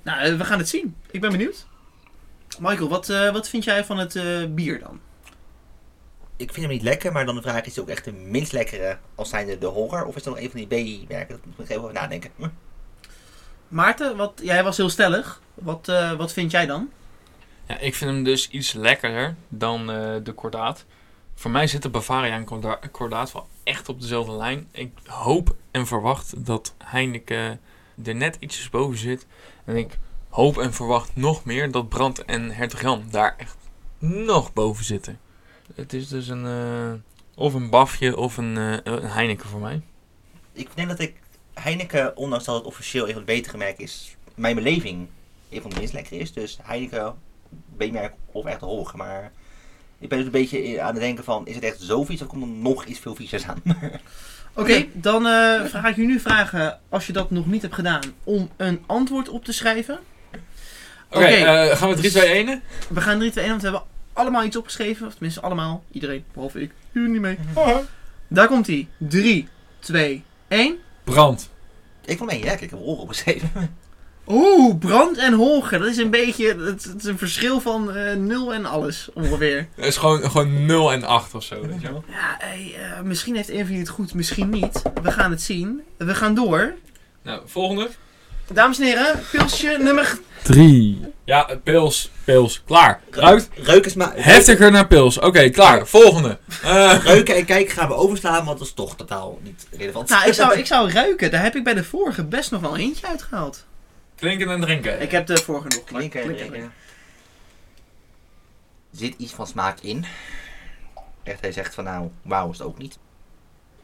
nou, 0.02 0.20
eh, 0.20 0.36
we 0.36 0.44
gaan 0.44 0.58
het 0.58 0.68
zien. 0.68 0.94
Ik 1.10 1.20
ben 1.20 1.30
benieuwd. 1.30 1.66
Michael, 2.58 2.88
wat, 2.88 3.08
eh, 3.08 3.32
wat 3.32 3.48
vind 3.48 3.64
jij 3.64 3.84
van 3.84 3.98
het 3.98 4.16
eh, 4.16 4.24
bier 4.48 4.78
dan? 4.80 5.00
Ik 6.36 6.52
vind 6.52 6.66
hem 6.66 6.74
niet 6.74 6.82
lekker, 6.84 7.12
maar 7.12 7.26
dan 7.26 7.34
de 7.34 7.42
vraag 7.42 7.60
is 7.64 7.66
het 7.66 7.78
ook 7.80 7.88
echt 7.88 8.04
de 8.04 8.12
minst 8.12 8.52
lekkere 8.52 8.98
als 9.14 9.28
zijnde 9.28 9.58
de 9.58 9.66
horror? 9.66 10.04
Of 10.04 10.16
is 10.16 10.24
er 10.24 10.30
nog 10.30 10.40
een 10.40 10.50
van 10.50 10.64
die 10.66 11.04
B-merken? 11.06 11.36
Dat 11.36 11.44
moet 11.44 11.64
ik 11.64 11.68
even 11.70 11.82
over 11.82 11.94
nadenken. 11.94 12.30
Hm. 12.36 12.48
Maarten, 13.68 14.16
wat, 14.16 14.40
jij 14.42 14.64
was 14.64 14.76
heel 14.76 14.88
stellig. 14.88 15.40
Wat, 15.54 15.88
eh, 15.88 16.12
wat 16.12 16.32
vind 16.32 16.50
jij 16.50 16.66
dan? 16.66 16.90
Ja, 17.66 17.78
ik 17.78 17.94
vind 17.94 18.10
hem 18.10 18.24
dus 18.24 18.48
iets 18.50 18.72
lekkerder 18.72 19.34
dan 19.48 19.90
eh, 19.90 20.14
de 20.22 20.32
kordaat. 20.32 20.84
Voor 21.34 21.50
mij 21.50 21.66
zitten 21.66 21.90
Bavaria 21.90 22.34
en 22.34 22.44
korda- 22.44 22.80
kordaat 22.90 23.32
wel 23.32 23.46
echt 23.62 23.88
op 23.88 24.00
dezelfde 24.00 24.32
lijn. 24.32 24.68
Ik 24.70 24.90
hoop 25.06 25.54
en 25.70 25.86
verwacht 25.86 26.46
dat 26.46 26.74
Heineken 26.84 27.60
er 28.04 28.14
net 28.14 28.36
ietsjes 28.40 28.70
boven 28.70 28.98
zit. 28.98 29.26
En 29.64 29.76
ik 29.76 29.98
hoop 30.28 30.58
en 30.58 30.72
verwacht 30.72 31.16
nog 31.16 31.44
meer 31.44 31.70
dat 31.70 31.88
Brand 31.88 32.24
en 32.24 32.50
Hertog 32.50 32.80
Jan 32.80 33.04
daar 33.10 33.34
echt 33.38 33.56
nog 33.98 34.52
boven 34.52 34.84
zitten. 34.84 35.20
Het 35.74 35.92
is 35.92 36.08
dus 36.08 36.28
een... 36.28 36.46
eh, 36.46 36.92
of 37.42 37.54
een 37.54 37.70
bafje 37.70 38.16
of 38.16 38.36
een, 38.36 38.56
eh, 38.58 38.76
een 38.84 39.02
Heineken 39.02 39.48
voor 39.48 39.60
mij. 39.60 39.82
Ik 40.52 40.68
denk 40.74 40.88
dat 40.88 40.98
ik 41.00 41.14
Heineken, 41.54 42.16
ondanks 42.16 42.44
dat 42.44 42.54
het 42.54 42.64
officieel 42.64 43.06
een 43.06 43.12
van 43.12 43.20
de 43.24 43.32
betere 43.32 43.56
merken 43.56 43.84
is, 43.84 44.16
mijn 44.34 44.54
beleving 44.54 45.08
een 45.50 45.60
van 45.60 45.70
de 45.70 45.76
minst 45.76 45.92
lekker 45.92 46.20
is. 46.20 46.32
Dus 46.32 46.58
Heineken, 46.62 47.14
B-merk 47.76 48.12
of 48.32 48.44
echt 48.44 48.60
hoog. 48.60 48.94
Maar 48.94 49.32
ik 49.98 50.08
ben 50.08 50.18
dus 50.18 50.26
een 50.26 50.32
beetje 50.32 50.80
aan 50.80 50.92
het 50.92 51.02
denken 51.02 51.24
van, 51.24 51.46
is 51.46 51.54
het 51.54 51.64
echt 51.64 51.80
zo 51.80 52.04
vies 52.04 52.22
of 52.22 52.26
komt 52.28 52.42
er 52.42 52.48
nog 52.48 52.84
iets 52.84 52.98
veel 52.98 53.14
viesers 53.14 53.44
aan? 53.46 53.62
Oké, 54.56 54.86
dan 54.92 55.26
eh, 55.26 55.64
ga 55.64 55.88
ik 55.88 55.96
je 55.96 56.02
nu 56.02 56.20
vragen, 56.20 56.80
als 56.88 57.06
je 57.06 57.12
dat 57.12 57.30
nog 57.30 57.46
niet 57.46 57.62
hebt 57.62 57.74
gedaan, 57.74 58.02
om 58.24 58.50
een 58.56 58.82
antwoord 58.86 59.28
op 59.28 59.44
te 59.44 59.52
schrijven. 59.52 59.98
Oké, 61.10 61.24
Oké. 61.24 61.26
eh, 61.26 61.76
gaan 61.76 61.88
we 61.88 61.94
3, 61.96 62.10
2, 62.10 62.28
1? 62.28 62.62
We 62.88 63.00
gaan 63.00 63.18
3, 63.18 63.30
2, 63.30 63.44
1, 63.44 63.50
want 63.52 63.62
we 63.62 63.68
hebben 63.70 63.88
allemaal 64.12 64.44
iets 64.44 64.56
opgeschreven. 64.56 65.06
Of 65.06 65.12
tenminste 65.12 65.40
allemaal, 65.40 65.84
iedereen, 65.90 66.24
behalve 66.32 66.60
ik. 66.60 66.72
Jullie 66.92 67.08
niet 67.08 67.20
mee. 67.20 67.38
Daar 68.28 68.46
komt 68.46 68.66
hij. 68.66 68.88
3, 68.98 69.48
2, 69.78 70.24
1. 70.48 70.78
Brand. 71.04 71.50
ik 72.04 72.18
vond 72.18 72.30
mee, 72.30 72.44
ja, 72.44 72.52
ik 72.52 72.60
heb 72.60 72.70
horen 72.70 73.02
opgeschreven. 73.02 73.76
Oeh, 74.26 74.78
brand 74.78 75.18
en 75.18 75.32
Holger. 75.32 75.78
Dat 75.78 75.88
is 75.88 75.96
een 75.96 76.10
beetje, 76.10 76.46
het, 76.48 76.84
het 76.84 76.96
is 76.96 77.04
een 77.04 77.18
verschil 77.18 77.60
van 77.60 77.92
eh 77.92 78.16
0 78.16 78.54
en 78.54 78.64
alles, 78.64 79.08
ongeveer. 79.14 79.68
Het 79.74 79.84
is 79.84 79.96
gewoon, 79.96 80.30
gewoon 80.30 80.66
0 80.66 80.92
en 80.92 81.04
8 81.04 81.34
of 81.34 81.42
zo, 81.42 81.66
weet 81.66 81.80
je 81.80 81.90
wel. 81.90 82.04
Ja, 82.08 82.36
hey, 82.38 82.74
eh, 82.78 83.00
misschien 83.00 83.36
heeft 83.36 83.48
een 83.48 83.56
van 83.56 83.66
jullie 83.66 83.80
het 83.80 83.88
goed, 83.88 84.14
misschien 84.14 84.50
niet. 84.50 84.82
We 85.02 85.12
gaan 85.12 85.30
het 85.30 85.42
zien. 85.42 85.82
We 85.96 86.14
gaan 86.14 86.34
door. 86.34 86.74
Nou, 87.22 87.42
volgende. 87.44 87.90
Dames 88.52 88.78
en 88.78 88.84
heren, 88.84 89.20
pilsje 89.32 89.76
nummer... 89.80 90.18
Drie. 90.42 91.00
Ja, 91.24 91.58
pils. 91.62 92.10
Pils. 92.24 92.62
Klaar. 92.64 93.00
Ruikt 93.10 93.48
Reuken, 93.54 93.90
sma- 93.90 94.12
heftiger 94.16 94.70
naar 94.70 94.86
pils. 94.86 95.18
Oké, 95.18 95.48
klaar. 95.50 95.86
Volgende. 95.86 96.38
Eh, 96.62 96.98
Reuken 97.04 97.36
en 97.36 97.44
kijken 97.44 97.74
gaan 97.74 97.88
we 97.88 97.94
overslaan, 97.94 98.44
want 98.44 98.58
dat 98.58 98.66
is 98.66 98.72
toch 98.74 98.96
totaal 98.96 99.38
niet 99.42 99.66
relevant. 99.70 100.08
Nou, 100.08 100.28
ik 100.28 100.34
zou, 100.34 100.54
ik 100.58 100.66
zou 100.66 100.90
ruiken. 100.90 101.30
Daar 101.30 101.42
heb 101.42 101.56
ik 101.56 101.64
bij 101.64 101.74
de 101.74 101.84
vorige 101.84 102.24
best 102.24 102.50
nog 102.50 102.60
wel 102.60 102.76
eentje 102.76 103.06
uitgehaald. 103.06 103.64
klinken 104.16 104.50
en 104.50 104.60
drinken. 104.60 105.00
Ik 105.02 105.10
heb 105.10 105.26
de 105.26 105.36
vorige 105.36 105.68
nog. 105.68 105.74
maar 105.90 106.00
Klinken 106.00 106.22
en 106.22 106.36
drinken. 106.36 106.72
Zit 108.92 109.14
iets 109.18 109.32
van 109.32 109.46
smaak 109.46 109.80
in? 109.80 110.04
Echt, 111.22 111.40
hij 111.40 111.52
zegt 111.52 111.74
van 111.74 111.84
nou, 111.84 112.08
wauw 112.22 112.50
is 112.50 112.58
het 112.58 112.66
ook 112.66 112.78
niet. 112.78 112.98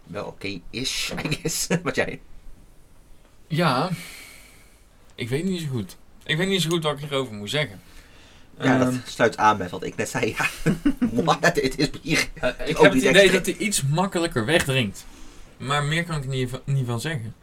Wel 0.05 0.25
oké 0.25 0.61
is, 0.71 1.13
I 1.25 1.35
guess. 1.35 1.67
Wat 1.83 1.95
jij? 1.95 2.21
Ja. 3.47 3.89
Ik 5.21 5.29
weet 5.29 5.45
niet 5.45 5.61
zo 5.61 5.67
goed. 5.73 5.97
Ik 6.25 6.37
weet 6.37 6.49
niet 6.49 6.63
zo 6.63 6.69
goed 6.69 6.83
wat 6.83 6.93
ik 6.93 6.99
hierover 6.99 7.35
moet 7.35 7.51
zeggen. 7.51 7.81
Ja, 8.61 8.79
dat 8.79 8.89
Ehm, 8.89 8.97
sluit 9.07 9.37
aan 9.37 9.57
met 9.57 9.71
wat 9.71 9.85
ik 9.85 9.97
net 9.97 10.09
zei. 10.09 10.35
Ja, 10.39 10.47
maar 11.25 11.53
dit 11.55 11.79
is 11.79 11.91
bier. 11.91 12.29
eh, 12.35 12.49
ik 12.65 12.77
ook 12.77 12.83
heb 12.83 12.93
het 12.93 12.93
niet 12.93 13.03
idee 13.03 13.23
extra. 13.23 13.37
dat 13.39 13.47
hij 13.47 13.57
iets 13.57 13.83
makkelijker 13.83 14.45
wegdrinkt. 14.45 15.07
Maar 15.57 15.85
meer 15.85 16.05
kan 16.05 16.17
ik 16.17 16.23
er 16.23 16.29
niet, 16.29 16.51
van- 16.51 16.61
niet 16.65 16.87
van 16.87 17.01
zeggen. 17.01 17.35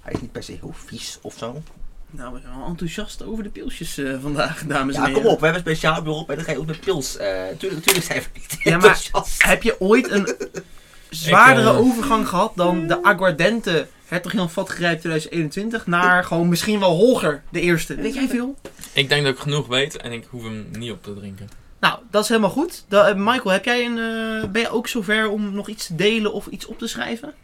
Hij 0.00 0.12
is 0.12 0.20
niet 0.20 0.32
per 0.32 0.42
se 0.42 0.52
heel 0.60 0.74
vies 0.86 1.18
of 1.22 1.34
zo. 1.38 1.62
Nou, 2.10 2.34
we 2.34 2.40
zijn 2.40 2.58
wel 2.58 2.66
enthousiast 2.66 3.22
over 3.24 3.42
de 3.42 3.50
pilsjes 3.50 3.98
eh, 3.98 4.20
vandaag, 4.22 4.62
dames 4.66 4.94
en 4.94 5.00
Ja, 5.00 5.06
heren. 5.06 5.22
kom 5.22 5.32
op, 5.32 5.38
we 5.40 5.44
hebben 5.44 5.62
een 5.66 5.76
speciaal 5.76 6.02
bureau 6.02 6.22
op 6.22 6.30
en 6.30 6.36
dan 6.36 6.44
ga 6.44 6.52
je 6.52 6.58
ook 6.58 6.66
met 6.66 6.80
pils. 6.80 7.16
eh 7.16 7.42
tuurlijk, 7.58 7.82
tuurlijk 7.82 8.06
zijn 8.06 8.20
we 8.22 8.28
niet 8.34 8.56
Ja, 8.62 8.70
maar- 8.70 8.72
enthousiast. 8.74 9.42
Heb 9.44 9.62
je 9.62 9.80
ooit 9.80 10.10
een 10.10 10.36
zwaardere 11.10 11.70
Ik, 11.72 11.78
overgang 11.78 12.28
gehad 12.28 12.52
dan 12.56 12.86
de 12.86 13.02
Aguardente 13.04 13.86
Hertog 14.12 14.32
Jan 14.32 14.50
Vatgrijp 14.50 14.98
2021 15.00 15.86
naar 15.86 16.24
gewoon 16.24 16.48
misschien 16.48 16.78
wel 16.80 16.96
Holger, 16.96 17.42
de 17.50 17.60
eerste? 17.60 17.94
Weet 17.94 18.14
jij 18.14 18.28
veel? 18.28 18.56
Ik 18.92 19.08
denk 19.08 19.24
dat 19.24 19.34
ik 19.34 19.40
genoeg 19.40 19.66
weet 19.66 19.96
en 19.96 20.12
ik 20.12 20.24
hoef 20.30 20.42
hem 20.42 20.66
niet 20.78 20.90
op 20.90 21.02
te 21.02 21.14
drinken. 21.14 21.48
Nou, 21.80 21.98
dat 22.10 22.22
is 22.22 22.28
helemaal 22.28 22.50
goed. 22.50 22.84
Da- 22.88 23.08
eh, 23.08 23.14
Michael, 23.16 23.50
heb 23.50 23.64
jij 23.64 23.84
een, 23.84 23.98
eh, 24.42 24.48
ben 24.50 24.60
je 24.62 24.70
ook 24.70 24.88
zover 24.88 25.28
om 25.28 25.54
nog 25.54 25.68
iets 25.68 25.86
te 25.86 25.94
delen 25.94 26.32
of 26.32 26.46
iets 26.46 26.66
op 26.66 26.78
te 26.78 26.86
schrijven? 26.86 27.34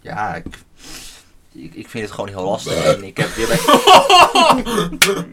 Ja, 0.00 0.34
ik, 0.34 0.44
ik, 1.52 1.74
ik 1.74 1.88
vind 1.88 2.04
het 2.04 2.12
gewoon 2.12 2.28
heel 2.28 2.44
lastig. 2.44 2.84
En 2.96 3.04
ik 3.04 3.16
heb 3.16 3.28
weer 3.34 3.46
bij... 3.46 3.58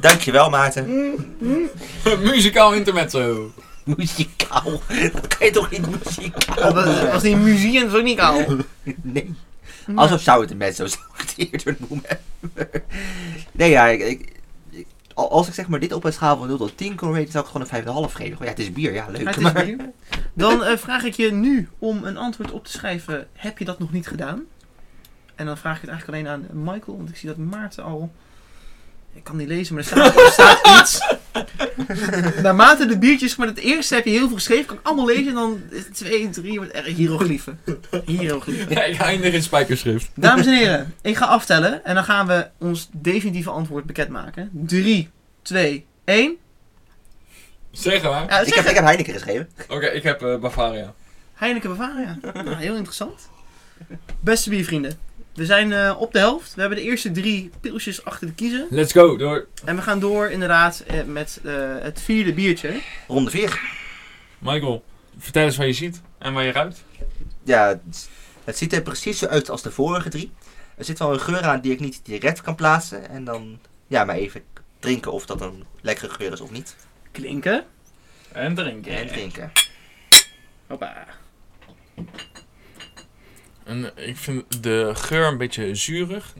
Dankjewel, 0.00 0.50
Maarten. 0.50 1.14
Muzikaal 2.22 2.74
intermezzo. 2.74 3.50
Muzikaal. 3.84 4.80
Dat 5.12 5.26
kan 5.36 5.46
je 5.46 5.52
toch 5.52 5.70
niet 5.70 5.86
muzikaal 6.04 6.72
Dat 6.74 7.10
was- 7.10 7.22
die 7.22 7.36
muziek 7.36 7.82
en 7.82 7.90
zo 7.90 8.00
niet 8.02 8.20
al. 8.20 8.46
Nee. 9.02 9.34
Alsof 9.94 10.20
zou 10.20 10.40
het 10.40 10.50
een 10.50 10.56
met 10.56 10.76
zo 10.76 10.86
eerder 11.36 11.76
noemen. 11.88 12.18
nee, 13.52 13.70
ja, 13.70 13.86
ik, 13.86 14.00
ik, 14.00 14.32
ik- 14.70 14.86
al- 15.14 15.30
als 15.30 15.48
ik 15.48 15.54
zeg 15.54 15.68
maar 15.68 15.80
dit 15.80 15.92
op 15.92 16.04
een 16.04 16.12
schaal 16.12 16.36
van 16.36 16.46
0 16.46 16.56
tot 16.56 16.76
10 16.76 16.94
kon 16.94 17.14
raten, 17.14 17.30
zou 17.32 17.46
ik 17.46 17.52
het 17.52 17.68
gewoon 17.70 18.04
een 18.04 18.10
5,5 18.10 18.14
geven. 18.14 18.44
Ja, 18.44 18.50
het 18.50 18.58
is 18.58 18.72
bier, 18.72 18.92
ja, 18.94 19.06
leuk. 19.08 19.34
Ja, 19.34 19.40
maar... 19.40 19.64
bier. 19.64 19.90
Dan 20.32 20.64
eh, 20.64 20.76
vraag 20.76 21.04
ik 21.04 21.14
je 21.14 21.32
nu 21.32 21.68
om 21.78 22.04
een 22.04 22.16
antwoord 22.16 22.50
op 22.52 22.64
te 22.64 22.70
schrijven. 22.70 23.26
Heb 23.32 23.58
je 23.58 23.64
dat 23.64 23.78
nog 23.78 23.92
niet 23.92 24.06
gedaan? 24.06 24.42
En 25.34 25.46
dan 25.46 25.58
vraag 25.58 25.74
ik 25.74 25.80
het 25.80 25.90
eigenlijk 25.90 26.26
alleen 26.26 26.32
aan 26.52 26.62
Michael, 26.72 26.96
want 26.96 27.08
ik 27.08 27.16
zie 27.16 27.28
dat 27.28 27.36
Maarten 27.38 27.84
al. 27.84 28.12
Ik 29.14 29.24
kan 29.24 29.36
niet 29.36 29.48
lezen, 29.48 29.74
maar 29.74 29.82
er 29.84 29.88
staat, 29.90 30.16
er 30.16 30.30
staat 30.32 30.60
iets. 30.80 31.00
Naarmate 32.42 32.86
de 32.86 32.98
biertjes, 32.98 33.36
maar 33.36 33.46
het 33.46 33.58
eerste 33.58 33.94
heb 33.94 34.04
je 34.04 34.10
heel 34.10 34.26
veel 34.26 34.36
geschreven, 34.36 34.66
kan 34.66 34.76
ik 34.76 34.86
allemaal 34.86 35.06
lezen. 35.06 35.26
En 35.28 35.34
dan 35.34 35.62
is 35.70 35.84
het 35.84 35.94
2 35.94 36.24
en 36.24 36.30
3 36.32 36.58
wordt 36.58 36.74
er 36.76 36.84
hieroglyphen. 36.84 37.60
Hieroglyphen. 38.04 38.68
Ja, 38.68 38.84
ik 38.84 38.98
eindig 39.00 39.32
in 39.34 39.42
spijkerschrift. 39.42 40.10
Dames 40.14 40.46
en 40.46 40.54
heren, 40.54 40.94
ik 41.02 41.16
ga 41.16 41.26
aftellen 41.26 41.84
en 41.84 41.94
dan 41.94 42.04
gaan 42.04 42.26
we 42.26 42.48
ons 42.58 42.88
definitieve 42.92 43.50
antwoord 43.50 43.84
bekendmaken. 43.84 44.50
3, 44.52 45.10
2, 45.42 45.86
1. 46.04 46.36
Zeg 47.70 48.02
maar. 48.02 48.24
Ja, 48.28 48.40
Ik 48.40 48.54
heb, 48.54 48.64
ik 48.64 48.74
heb 48.74 48.84
Heineken 48.84 49.12
geschreven. 49.12 49.48
Oké, 49.68 49.86
ik 49.86 50.02
heb 50.02 50.22
eh, 50.22 50.36
Bavaria. 50.38 50.94
Heineken 51.34 51.76
Bavaria. 51.76 52.18
Nou, 52.34 52.54
heel 52.54 52.74
interessant. 52.74 53.28
Beste 54.20 54.50
biervrienden, 54.50 54.98
we 55.34 55.44
zijn 55.44 55.72
eh, 55.72 55.96
op 55.98 56.12
de 56.12 56.18
helft. 56.18 56.54
We 56.54 56.60
hebben 56.60 56.78
de 56.78 56.84
eerste 56.84 57.10
drie 57.10 57.50
pilsjes 57.60 58.04
achter 58.04 58.26
de 58.26 58.34
kiezen. 58.34 58.66
Let's 58.70 58.92
go, 58.92 59.16
door. 59.16 59.46
En 59.64 59.76
we 59.76 59.82
gaan 59.82 60.00
door 60.00 60.30
inderdaad 60.30 60.80
eh, 60.86 61.02
met 61.04 61.40
eh, 61.44 61.54
het 61.80 62.00
vierde 62.00 62.32
biertje. 62.32 62.80
Ronde 63.08 63.30
4. 63.30 63.60
Michael, 64.38 64.84
vertel 65.18 65.44
eens 65.44 65.56
wat 65.56 65.66
je 65.66 65.72
ziet 65.72 66.02
en 66.18 66.32
waar 66.32 66.44
je 66.44 66.52
ruikt. 66.52 66.84
Ja, 67.42 67.68
het, 67.68 68.08
het 68.44 68.58
ziet 68.58 68.72
er 68.72 68.82
precies 68.82 69.18
zo 69.18 69.26
uit 69.26 69.50
als 69.50 69.62
de 69.62 69.70
vorige 69.70 70.08
drie. 70.08 70.32
Er 70.76 70.84
zit 70.84 70.98
wel 70.98 71.12
een 71.12 71.20
geur 71.20 71.42
aan 71.42 71.60
die 71.60 71.72
ik 71.72 71.80
niet 71.80 72.00
direct 72.04 72.40
kan 72.40 72.54
plaatsen. 72.54 73.08
En 73.08 73.24
dan, 73.24 73.58
ja, 73.86 74.04
maar 74.04 74.16
even 74.16 74.42
drinken 74.78 75.12
of 75.12 75.26
dat 75.26 75.40
een 75.40 75.64
lekkere 75.80 76.10
geur 76.10 76.32
is 76.32 76.40
of 76.40 76.50
niet. 76.50 76.76
Klinken. 77.10 77.64
En 78.32 78.54
drinken. 78.54 78.92
En 78.92 79.06
drinken. 79.06 79.52
Hoppa. 80.66 81.06
En 83.64 83.90
ik 83.96 84.16
vind 84.16 84.62
de 84.62 84.90
geur 84.94 85.26
een 85.26 85.38
beetje 85.38 85.74
zuurig. 85.74 86.34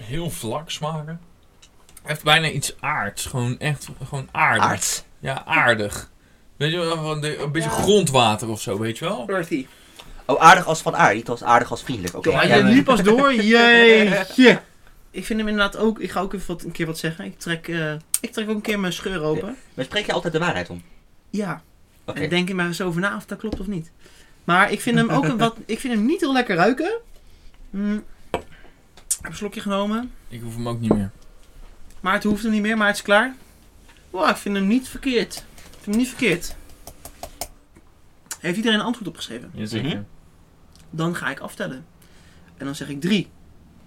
Heel 0.00 0.30
vlak 0.30 0.70
smaken. 0.70 1.20
Heeft 2.02 2.22
bijna 2.22 2.50
iets 2.50 2.74
aards. 2.80 3.26
Gewoon 3.26 3.58
echt 3.58 3.88
gewoon 4.04 4.28
aardig. 4.32 4.62
Aard. 4.64 5.04
Ja, 5.18 5.44
aardig. 5.44 6.10
Weet 6.56 6.70
je 6.70 6.78
wel, 6.78 6.96
van 6.96 7.20
de- 7.20 7.38
een 7.38 7.52
beetje 7.52 7.68
Ja. 7.70 7.74
grondwater 7.76 8.48
of 8.48 8.60
zo, 8.60 8.78
weet 8.78 8.98
je 8.98 9.04
wel? 9.04 9.28
Earthy. 9.28 9.66
Oh, 10.26 10.40
aardig 10.40 10.66
als 10.66 10.82
van 10.82 10.96
aard, 10.96 11.14
niet 11.14 11.28
als 11.28 11.42
aardig 11.42 11.70
als 11.70 11.82
vriendelijk. 11.82 12.16
Oké. 12.16 12.30
Ja, 12.30 12.56
je 12.56 12.62
nu 12.62 12.82
pas 12.82 13.02
door. 13.02 13.34
Jeetje. 13.42 14.60
Ik 15.10 15.24
vind 15.24 15.38
hem 15.38 15.48
inderdaad 15.48 15.76
ook. 15.76 15.98
Ik 16.00 16.10
ga 16.10 16.20
ook 16.20 16.32
even 16.34 16.46
wat, 16.46 16.62
een 16.62 16.72
keer 16.72 16.86
wat 16.86 16.98
zeggen. 16.98 17.24
Ik 17.24 17.38
trek, 17.38 17.68
eh, 17.68 17.92
ik 18.20 18.32
trek 18.32 18.48
ook 18.48 18.54
een 18.54 18.60
keer 18.60 18.80
mijn 18.80 18.92
scheur 18.92 19.22
open. 19.22 19.56
Maar 19.74 19.84
spreek 19.84 20.06
je 20.06 20.12
altijd 20.12 20.32
de 20.32 20.38
waarheid 20.38 20.70
om? 20.70 20.82
Ja. 21.30 21.62
Oké. 22.04 22.20
En 22.20 22.28
denk 22.28 22.48
er 22.48 22.54
maar 22.54 22.66
eens 22.66 22.80
over 22.80 23.00
na 23.00 23.16
of 23.16 23.24
dat 23.26 23.38
klopt 23.38 23.60
of 23.60 23.66
niet. 23.66 23.90
Maar 24.48 24.72
ik 24.72 24.80
vind 24.80 24.96
hem 24.96 25.10
ook 25.10 25.24
een 25.24 25.38
wat. 25.46 25.56
Ik 25.66 25.78
vind 25.78 25.94
hem 25.94 26.06
niet 26.06 26.20
heel 26.20 26.32
lekker 26.32 26.56
ruiken. 26.56 27.00
Mm. 27.70 28.04
Ik 28.30 29.16
heb 29.20 29.30
een 29.30 29.36
slokje 29.36 29.60
genomen. 29.60 30.12
Ik 30.28 30.40
hoef 30.40 30.54
hem 30.54 30.68
ook 30.68 30.80
niet 30.80 30.92
meer. 30.92 31.10
Maar 32.00 32.12
het 32.12 32.22
hoeft 32.22 32.42
hem 32.42 32.52
niet 32.52 32.62
meer, 32.62 32.76
maar 32.76 32.86
het 32.86 32.96
is 32.96 33.02
klaar. 33.02 33.34
Wow, 34.10 34.28
ik 34.28 34.36
vind 34.36 34.56
hem 34.56 34.66
niet 34.66 34.88
verkeerd. 34.88 35.36
Ik 35.36 35.70
vind 35.70 35.84
hem 35.84 35.96
niet 35.96 36.08
verkeerd. 36.08 36.56
Heeft 38.40 38.56
iedereen 38.56 38.78
een 38.78 38.84
antwoord 38.84 39.08
opgeschreven? 39.08 39.50
Jazeker. 39.54 39.88
Mhm. 39.88 40.02
Dan 40.90 41.14
ga 41.14 41.30
ik 41.30 41.40
aftellen. 41.40 41.86
En 42.56 42.64
dan 42.64 42.74
zeg 42.74 42.88
ik 42.88 43.00
3, 43.00 43.28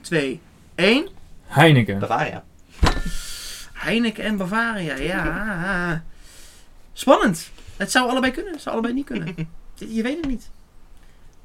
2, 0.01 0.41
1. 0.75 1.07
Heineken. 1.43 1.99
Bavaria. 1.99 2.43
Heineken 3.73 4.23
en 4.23 4.37
Bavaria, 4.37 4.95
ja. 4.95 6.03
Spannend. 6.93 7.51
Het 7.77 7.91
zou 7.91 8.09
allebei 8.09 8.31
kunnen, 8.31 8.53
het 8.53 8.61
zou 8.61 8.73
allebei 8.73 8.93
niet 8.93 9.05
kunnen. 9.05 9.35
Je 9.89 10.01
weet 10.01 10.17
het 10.17 10.27
niet. 10.27 10.49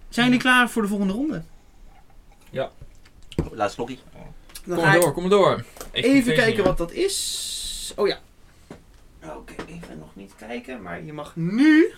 Zijn 0.09 0.27
jullie 0.27 0.41
klaar 0.41 0.71
voor 0.71 0.83
de 0.83 0.89
volgende 0.89 1.13
ronde? 1.13 1.43
Oh, 3.37 3.53
Laatste. 3.53 3.85
Dan 3.85 3.97
Kom 4.65 4.77
ga 4.77 4.85
maar 4.85 4.97
ik 4.97 5.03
door, 5.03 5.13
kom 5.13 5.23
maar 5.23 5.31
door. 5.31 5.65
Ik 5.93 6.05
even 6.05 6.35
kijken 6.35 6.65
wat 6.65 6.79
dat 6.79 6.93
is. 6.93 7.93
Oh 7.97 8.09
ja. 8.09 8.19
Oké, 9.25 9.55
even 9.67 9.99
nog 9.99 10.09
niet 10.15 10.33
kijken, 10.37 10.83
maar 10.83 11.03
je 11.05 11.13
mag 11.13 11.37
nu. 11.37 11.93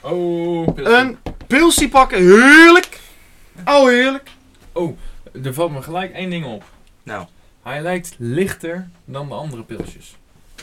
Oh, 0.00 0.74
pilsje. 0.74 0.92
een 0.96 1.18
pilsie 1.46 1.88
pakken. 1.88 2.18
Heerlijk. 2.18 3.00
Oh, 3.64 3.86
heerlijk. 3.88 4.30
Er 5.44 5.54
valt 5.54 5.72
me 5.72 5.82
gelijk 5.82 6.12
één 6.12 6.30
ding 6.30 6.44
op. 6.44 6.64
Nou, 7.02 7.26
Hij 7.62 7.82
lijkt 7.82 8.14
lichter 8.18 8.88
dan 9.04 9.28
de 9.28 9.34
andere 9.34 9.62
pilsjes. 9.62 10.16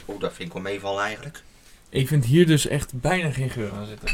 oh, 0.06 0.20
dat 0.20 0.34
vind 0.34 0.48
ik 0.48 0.54
wel 0.54 0.62
meevallen 0.64 1.04
eigenlijk. 1.04 1.44
Ik 1.90 2.08
vind 2.08 2.26
hier 2.26 2.46
dus 2.48 2.68
echt 2.68 2.94
bijna 3.02 3.32
geen 3.32 3.50
geur 3.50 3.72
aan 3.72 3.86
zitten. 3.86 4.10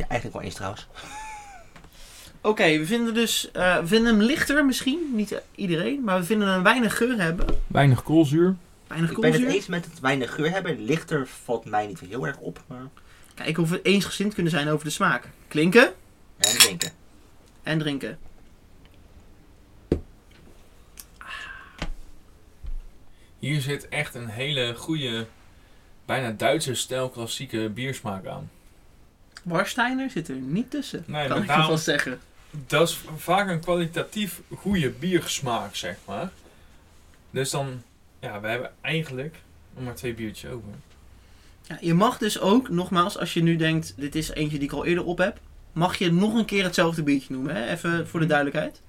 Ja, 0.00 0.06
eigenlijk 0.08 0.32
wel 0.32 0.42
eens 0.42 0.54
trouwens. 0.54 0.86
Oké, 2.40 2.78
we 2.78 2.86
vinden 2.86 3.14
dus, 3.14 3.50
eh, 3.50 3.78
we 3.78 3.86
vinden 3.86 4.12
hem 4.14 4.22
lichter 4.22 4.64
misschien, 4.64 4.98
niet 5.14 5.40
iedereen, 5.54 6.04
maar 6.04 6.18
we 6.18 6.24
vinden 6.24 6.48
hem 6.48 6.62
weinig 6.62 6.96
geur 6.96 7.20
hebben. 7.20 7.46
Weinig 7.66 8.02
koolzuur. 8.02 8.56
Weinig 8.86 9.10
Ik 9.10 9.16
ben 9.20 9.24
het 9.30 9.34
koolzuur. 9.40 9.56
eens 9.56 9.66
met 9.66 9.84
het 9.84 10.00
weinig 10.00 10.34
geur 10.34 10.50
hebben. 10.50 10.84
Lichter 10.84 11.26
valt 11.44 11.64
mij 11.64 11.86
niet 11.86 12.00
heel 12.00 12.26
erg 12.26 12.36
op. 12.38 12.62
Maar... 12.66 12.86
Kijken 13.34 13.62
of 13.62 13.70
we 13.70 13.82
eensgezind 13.82 14.34
kunnen 14.34 14.52
zijn 14.52 14.68
over 14.68 14.84
de 14.84 14.90
smaak. 14.90 15.28
Klinken 15.48 15.92
En 16.38 16.58
drinken. 16.58 16.92
en 17.62 17.78
drinken. 17.78 18.18
Hier 23.38 23.60
zit 23.60 23.88
echt 23.88 24.14
een 24.14 24.28
hele 24.28 24.74
goede, 24.74 25.26
bijna 26.04 26.30
Duitse 26.30 26.74
stijl 26.74 27.08
klassieke 27.10 27.68
biersmaak 27.68 28.26
aan. 28.26 28.50
Warsteiner 29.42 30.10
zit 30.10 30.28
er 30.28 30.34
niet 30.34 30.70
tussen, 30.70 31.04
Nee, 31.06 31.28
kan 31.28 31.40
ik 31.42 31.46
daarom- 31.48 31.66
wel 31.68 31.78
zeggen. 31.78 32.18
Dat 32.66 32.88
is 32.88 33.00
vaak 33.16 33.48
een 33.48 33.60
kwalitatief 33.60 34.40
goede 34.56 34.90
biersmaak, 34.90 35.74
zeg 35.74 35.96
maar. 36.04 36.30
Dus 37.30 37.50
dan, 37.50 37.82
ja, 38.20 38.40
we 38.40 38.48
hebben 38.48 38.72
eigenlijk 38.80 39.36
nog 39.74 39.84
maar 39.84 39.94
twee 39.94 40.14
biertjes 40.14 40.50
over. 40.50 40.68
Ja, 41.62 41.78
je 41.80 41.94
mag 41.94 42.18
dus 42.18 42.40
ook, 42.40 42.68
nogmaals, 42.68 43.18
als 43.18 43.34
je 43.34 43.42
nu 43.42 43.56
denkt, 43.56 43.94
dit 43.96 44.14
is 44.14 44.28
eentje 44.30 44.58
die 44.58 44.66
ik 44.68 44.74
al 44.74 44.84
eerder 44.84 45.04
op 45.04 45.18
heb, 45.18 45.38
mag 45.72 45.96
je 45.96 46.12
nog 46.12 46.34
een 46.34 46.44
keer 46.44 46.64
hetzelfde 46.64 47.02
biertje 47.02 47.32
noemen, 47.34 47.54
hè? 47.56 47.66
even 47.70 48.08
voor 48.08 48.20
de 48.20 48.26
duidelijkheid. 48.26 48.80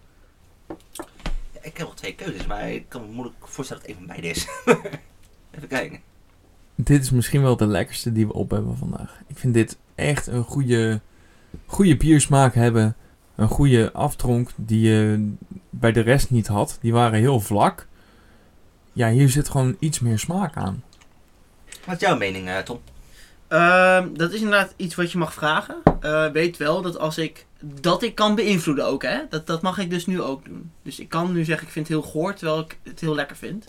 Ik 1.62 1.78
heb 1.78 1.88
nog 1.88 1.96
twee 1.96 2.16
keuzes, 2.16 2.46
maar 2.46 2.72
ik 2.72 2.86
kan 2.90 3.02
me 3.02 3.08
moeilijk 3.12 3.36
voorstellen 3.48 3.84
dat 3.84 3.92
het 3.92 4.00
een 4.02 4.06
van 4.08 4.16
beide 4.16 4.28
is. 4.28 4.48
Even 5.56 5.68
kijken. 5.68 6.00
Dit 6.76 7.02
is 7.02 7.12
misschien 7.12 7.42
wel 7.42 7.58
de 7.58 7.66
lekkerste 7.68 8.12
die 8.12 8.28
we 8.28 8.34
op 8.34 8.50
hebben 8.50 8.78
vandaag. 8.78 9.20
Ik 9.28 9.38
vind 9.38 9.54
dit 9.54 9.78
echt 10.02 10.28
een 10.28 10.44
goede, 10.44 11.02
goede 11.66 11.98
biersmaak 11.98 12.56
hebben. 12.56 12.96
Een 13.36 13.48
goede 13.48 13.92
aftronk 13.92 14.50
die 14.56 14.90
je 14.90 15.32
bij 15.70 15.92
de 15.92 16.02
rest 16.02 16.30
niet 16.30 16.48
had. 16.48 16.78
Die 16.82 16.94
waren 16.94 17.20
heel 17.20 17.40
vlak. 17.40 17.88
Ja, 18.94 19.10
hier 19.10 19.30
zit 19.30 19.50
gewoon 19.50 19.76
iets 19.80 20.00
meer 20.00 20.20
smaak 20.20 20.56
aan. 20.56 20.84
Wat 21.86 21.96
is 21.96 22.02
jouw 22.02 22.18
mening, 22.18 22.48
eh, 22.48 22.58
Tom? 22.58 22.80
Ehm, 23.48 24.08
dat 24.14 24.32
is 24.32 24.42
inderdaad 24.42 24.74
iets 24.76 24.96
wat 24.96 25.12
je 25.12 25.18
mag 25.18 25.34
vragen. 25.34 25.76
Eh, 26.02 26.32
weet 26.32 26.58
wel 26.58 26.82
dat 26.82 26.98
als 26.98 27.18
ik 27.18 27.46
dat 27.62 28.04
ik 28.04 28.16
kan 28.16 28.36
beïnvloeden 28.36 28.86
ook, 28.86 29.04
hè. 29.04 29.18
Dat, 29.30 29.48
dat 29.48 29.62
mag 29.62 29.78
ik 29.78 29.90
dus 29.90 30.06
nu 30.06 30.22
ook 30.22 30.46
doen. 30.46 30.72
Dus 30.84 31.00
ik 31.00 31.10
kan 31.10 31.34
nu 31.34 31.44
zeggen, 31.44 31.68
ik 31.68 31.74
vind 31.74 31.88
het 31.88 31.98
heel 31.98 32.12
goor, 32.12 32.34
terwijl 32.34 32.60
ik 32.60 32.78
het 32.84 33.00
heel 33.00 33.16
lekker 33.16 33.36
vind. 33.36 33.68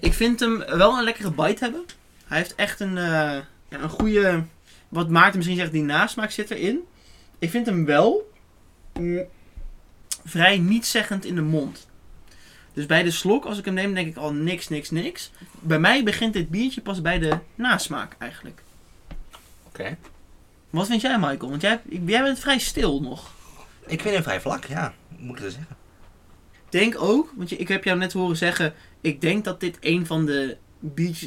Ik 0.00 0.14
vind 0.14 0.40
hem 0.40 0.58
wel 0.58 0.98
een 0.98 1.04
lekkere 1.04 1.30
bite 1.30 1.64
hebben. 1.64 1.84
Hij 2.24 2.38
heeft 2.38 2.54
echt 2.54 2.80
een, 2.80 2.98
eh, 2.98 3.38
ja, 3.68 3.80
een 3.80 3.88
goede, 3.88 4.42
wat 4.90 5.08
Maarten 5.08 5.36
misschien 5.36 5.58
zegt, 5.58 5.72
die 5.72 5.82
nasmaak 5.82 6.30
zit 6.30 6.50
erin. 6.50 6.80
Ik 7.38 7.50
vind 7.50 7.66
hem 7.66 7.84
wel 7.84 8.32
mm, 8.92 9.24
vrij 10.24 10.58
nietszeggend 10.58 11.24
in 11.24 11.34
de 11.34 11.42
mond. 11.42 11.88
Dus 12.72 12.86
bij 12.86 13.02
de 13.02 13.10
slok, 13.10 13.44
als 13.44 13.58
ik 13.58 13.64
hem 13.64 13.74
neem, 13.74 13.94
denk 13.94 14.08
ik 14.08 14.16
al 14.16 14.32
niks, 14.32 14.68
niks, 14.68 14.90
niks. 14.90 15.30
Bij 15.60 15.78
mij 15.78 16.04
begint 16.04 16.32
dit 16.32 16.48
biertje 16.48 16.80
pas 16.80 17.00
bij 17.00 17.18
de 17.18 17.38
nasmaak 17.54 18.16
eigenlijk. 18.18 18.62
Oké. 19.66 19.96
Wat 20.70 20.86
vind 20.86 21.00
jij, 21.00 21.18
Michael? 21.18 21.50
Want 21.50 21.62
jij, 21.62 21.80
jij 21.88 22.22
bent 22.22 22.38
vrij 22.38 22.58
stil 22.58 23.00
nog. 23.00 23.30
Ik 23.86 24.00
vind 24.00 24.14
hem 24.14 24.22
vrij 24.22 24.40
vlak, 24.40 24.64
ja. 24.64 24.94
Moet 25.16 25.36
ik 25.36 25.42
dat 25.42 25.52
zeggen? 25.52 25.76
Denk 26.68 27.00
ook, 27.02 27.32
want 27.36 27.48
je, 27.48 27.56
ik 27.56 27.68
heb 27.68 27.84
jou 27.84 27.98
net 27.98 28.12
horen 28.12 28.36
zeggen, 28.36 28.74
ik 29.00 29.20
denk 29.20 29.44
dat 29.44 29.60
dit 29.60 29.76
een 29.80 30.06
van 30.06 30.26
de 30.26 30.56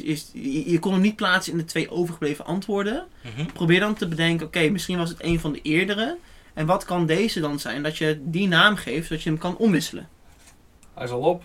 is. 0.04 0.30
Je, 0.32 0.70
je 0.70 0.78
kon 0.78 0.92
hem 0.92 1.00
niet 1.00 1.16
plaatsen 1.16 1.52
in 1.52 1.58
de 1.58 1.64
twee 1.64 1.90
overgebleven 1.90 2.44
antwoorden. 2.44 3.06
Mhm. 3.20 3.46
Probeer 3.52 3.80
dan 3.80 3.94
te 3.94 4.08
bedenken, 4.08 4.46
oké, 4.46 4.68
misschien 4.68 4.98
was 4.98 5.08
het 5.08 5.22
een 5.22 5.40
van 5.40 5.52
de 5.52 5.60
eerdere. 5.62 6.16
En 6.54 6.66
wat 6.66 6.84
kan 6.84 7.06
deze 7.06 7.40
dan 7.40 7.58
zijn? 7.60 7.82
Dat 7.82 7.96
je 7.96 8.20
die 8.22 8.48
naam 8.48 8.76
geeft, 8.76 9.06
zodat 9.06 9.22
je 9.22 9.30
hem 9.30 9.38
kan 9.38 9.56
omwisselen. 9.56 10.08
Hij 10.94 11.04
is 11.04 11.10
al 11.10 11.20
op. 11.20 11.42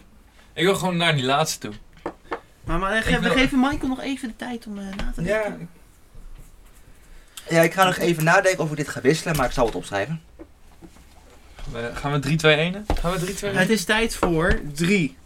Ik 0.53 0.64
wil 0.64 0.76
gewoon 0.76 0.97
naar 0.97 1.16
die 1.16 1.24
laatste 1.26 1.60
toe. 1.60 1.74
Maar, 2.64 2.80
maar 2.80 3.01
ge- 3.03 3.12
we 3.14 3.20
wil- 3.20 3.32
geven 3.32 3.60
Michael 3.60 3.88
nog 3.88 4.01
even 4.01 4.28
de 4.28 4.36
tijd 4.36 4.68
om 4.68 4.78
eh, 4.80 4.86
na 4.95 5.12
te 5.16 5.22
Ja. 5.24 5.41
denken. 5.43 5.70
Ja, 7.49 7.62
ik 7.62 7.74
ga 7.74 7.86
nog 7.86 7.97
even 7.97 8.24
nadenken 8.24 8.64
of 8.64 8.70
ik 8.72 8.78
dit 8.78 8.88
ga 8.89 9.01
wisselen, 9.01 9.36
maar 9.36 9.45
ik 9.45 9.51
zal 9.51 9.66
het 9.66 9.76
opschrijven. 9.76 10.22
We- 11.72 11.91
Gaan 11.93 12.12
we 12.12 12.20
3, 12.20 12.38
2, 12.38 12.55
1? 12.55 12.86
Gaan 12.99 13.12
we 13.12 13.20
3, 13.20 13.34
2, 13.34 13.51
1? 13.51 13.60
Het 13.60 13.70
is 13.70 13.84
tijd 13.86 14.16
voor 14.16 14.60
drie. 14.74 15.18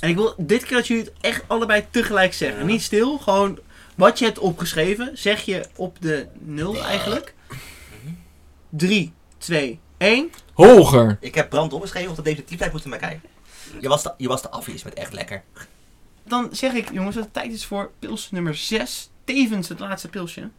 En 0.00 0.08
ik 0.08 0.16
wil 0.16 0.34
dit 0.36 0.64
keer 0.64 0.76
dat 0.76 0.86
jullie 0.86 1.04
het 1.04 1.12
echt 1.20 1.42
allebei 1.46 1.86
tegelijk 1.90 2.34
zeggen. 2.34 2.60
Ja. 2.60 2.66
Niet 2.66 2.82
stil, 2.82 3.18
gewoon 3.18 3.58
wat 3.94 4.18
je 4.18 4.24
hebt 4.24 4.38
opgeschreven, 4.38 5.18
zeg 5.18 5.40
je 5.40 5.64
op 5.76 5.96
de 6.00 6.26
nul 6.38 6.84
eigenlijk. 6.84 7.34
3, 8.68 9.12
2, 9.38 9.80
1. 9.96 10.30
Hoger! 10.52 11.16
Ik 11.20 11.34
heb 11.34 11.50
brand 11.50 11.72
opgeschreven, 11.72 12.10
op 12.10 12.16
de 12.16 12.22
definitiefheid 12.22 12.72
moeten 12.72 12.90
we 12.90 12.96
maar 12.96 13.08
kijken. 13.08 13.28
Je 13.80 13.88
was 13.88 14.02
de, 14.02 14.14
je 14.16 14.28
was 14.28 14.42
de 14.42 14.50
afjes 14.50 14.82
met 14.82 14.94
echt 14.94 15.12
lekker. 15.12 15.42
Dan 16.24 16.48
zeg 16.52 16.72
ik, 16.72 16.92
jongens, 16.92 17.14
dat 17.14 17.24
het 17.24 17.32
tijd 17.32 17.52
is 17.52 17.64
voor 17.64 17.90
pils 17.98 18.30
nummer 18.30 18.54
6. 18.54 19.10
Tevens 19.24 19.68
het 19.68 19.80
laatste 19.80 20.08
pilsje. 20.08 20.50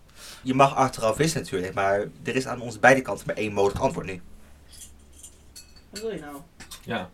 Je 0.41 0.53
mag 0.53 0.75
achteraf 0.75 1.17
wisselen 1.17 1.43
natuurlijk, 1.43 1.73
maar 1.73 1.99
er 2.23 2.35
is 2.35 2.47
aan 2.47 2.61
onze 2.61 2.79
beide 2.79 3.01
kanten 3.01 3.25
maar 3.27 3.35
één 3.35 3.53
mogelijk 3.53 3.79
antwoord 3.79 4.05
nu. 4.05 4.21
Wat 5.89 6.01
wil 6.01 6.11
je 6.11 6.19
nou? 6.19 6.35
Ja. 6.83 7.09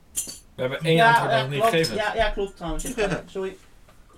We 0.57 0.63
hebben 0.63 0.79
één 0.81 1.01
antwoord 1.01 1.31
nog 1.31 1.49
niet 1.49 1.59
klopt. 1.59 1.69
gegeven. 1.75 1.95
Ja, 1.95 2.13
ja, 2.15 2.29
klopt 2.29 2.55
trouwens. 2.55 2.83
Ja, 2.95 3.23
Sorry. 3.31 3.57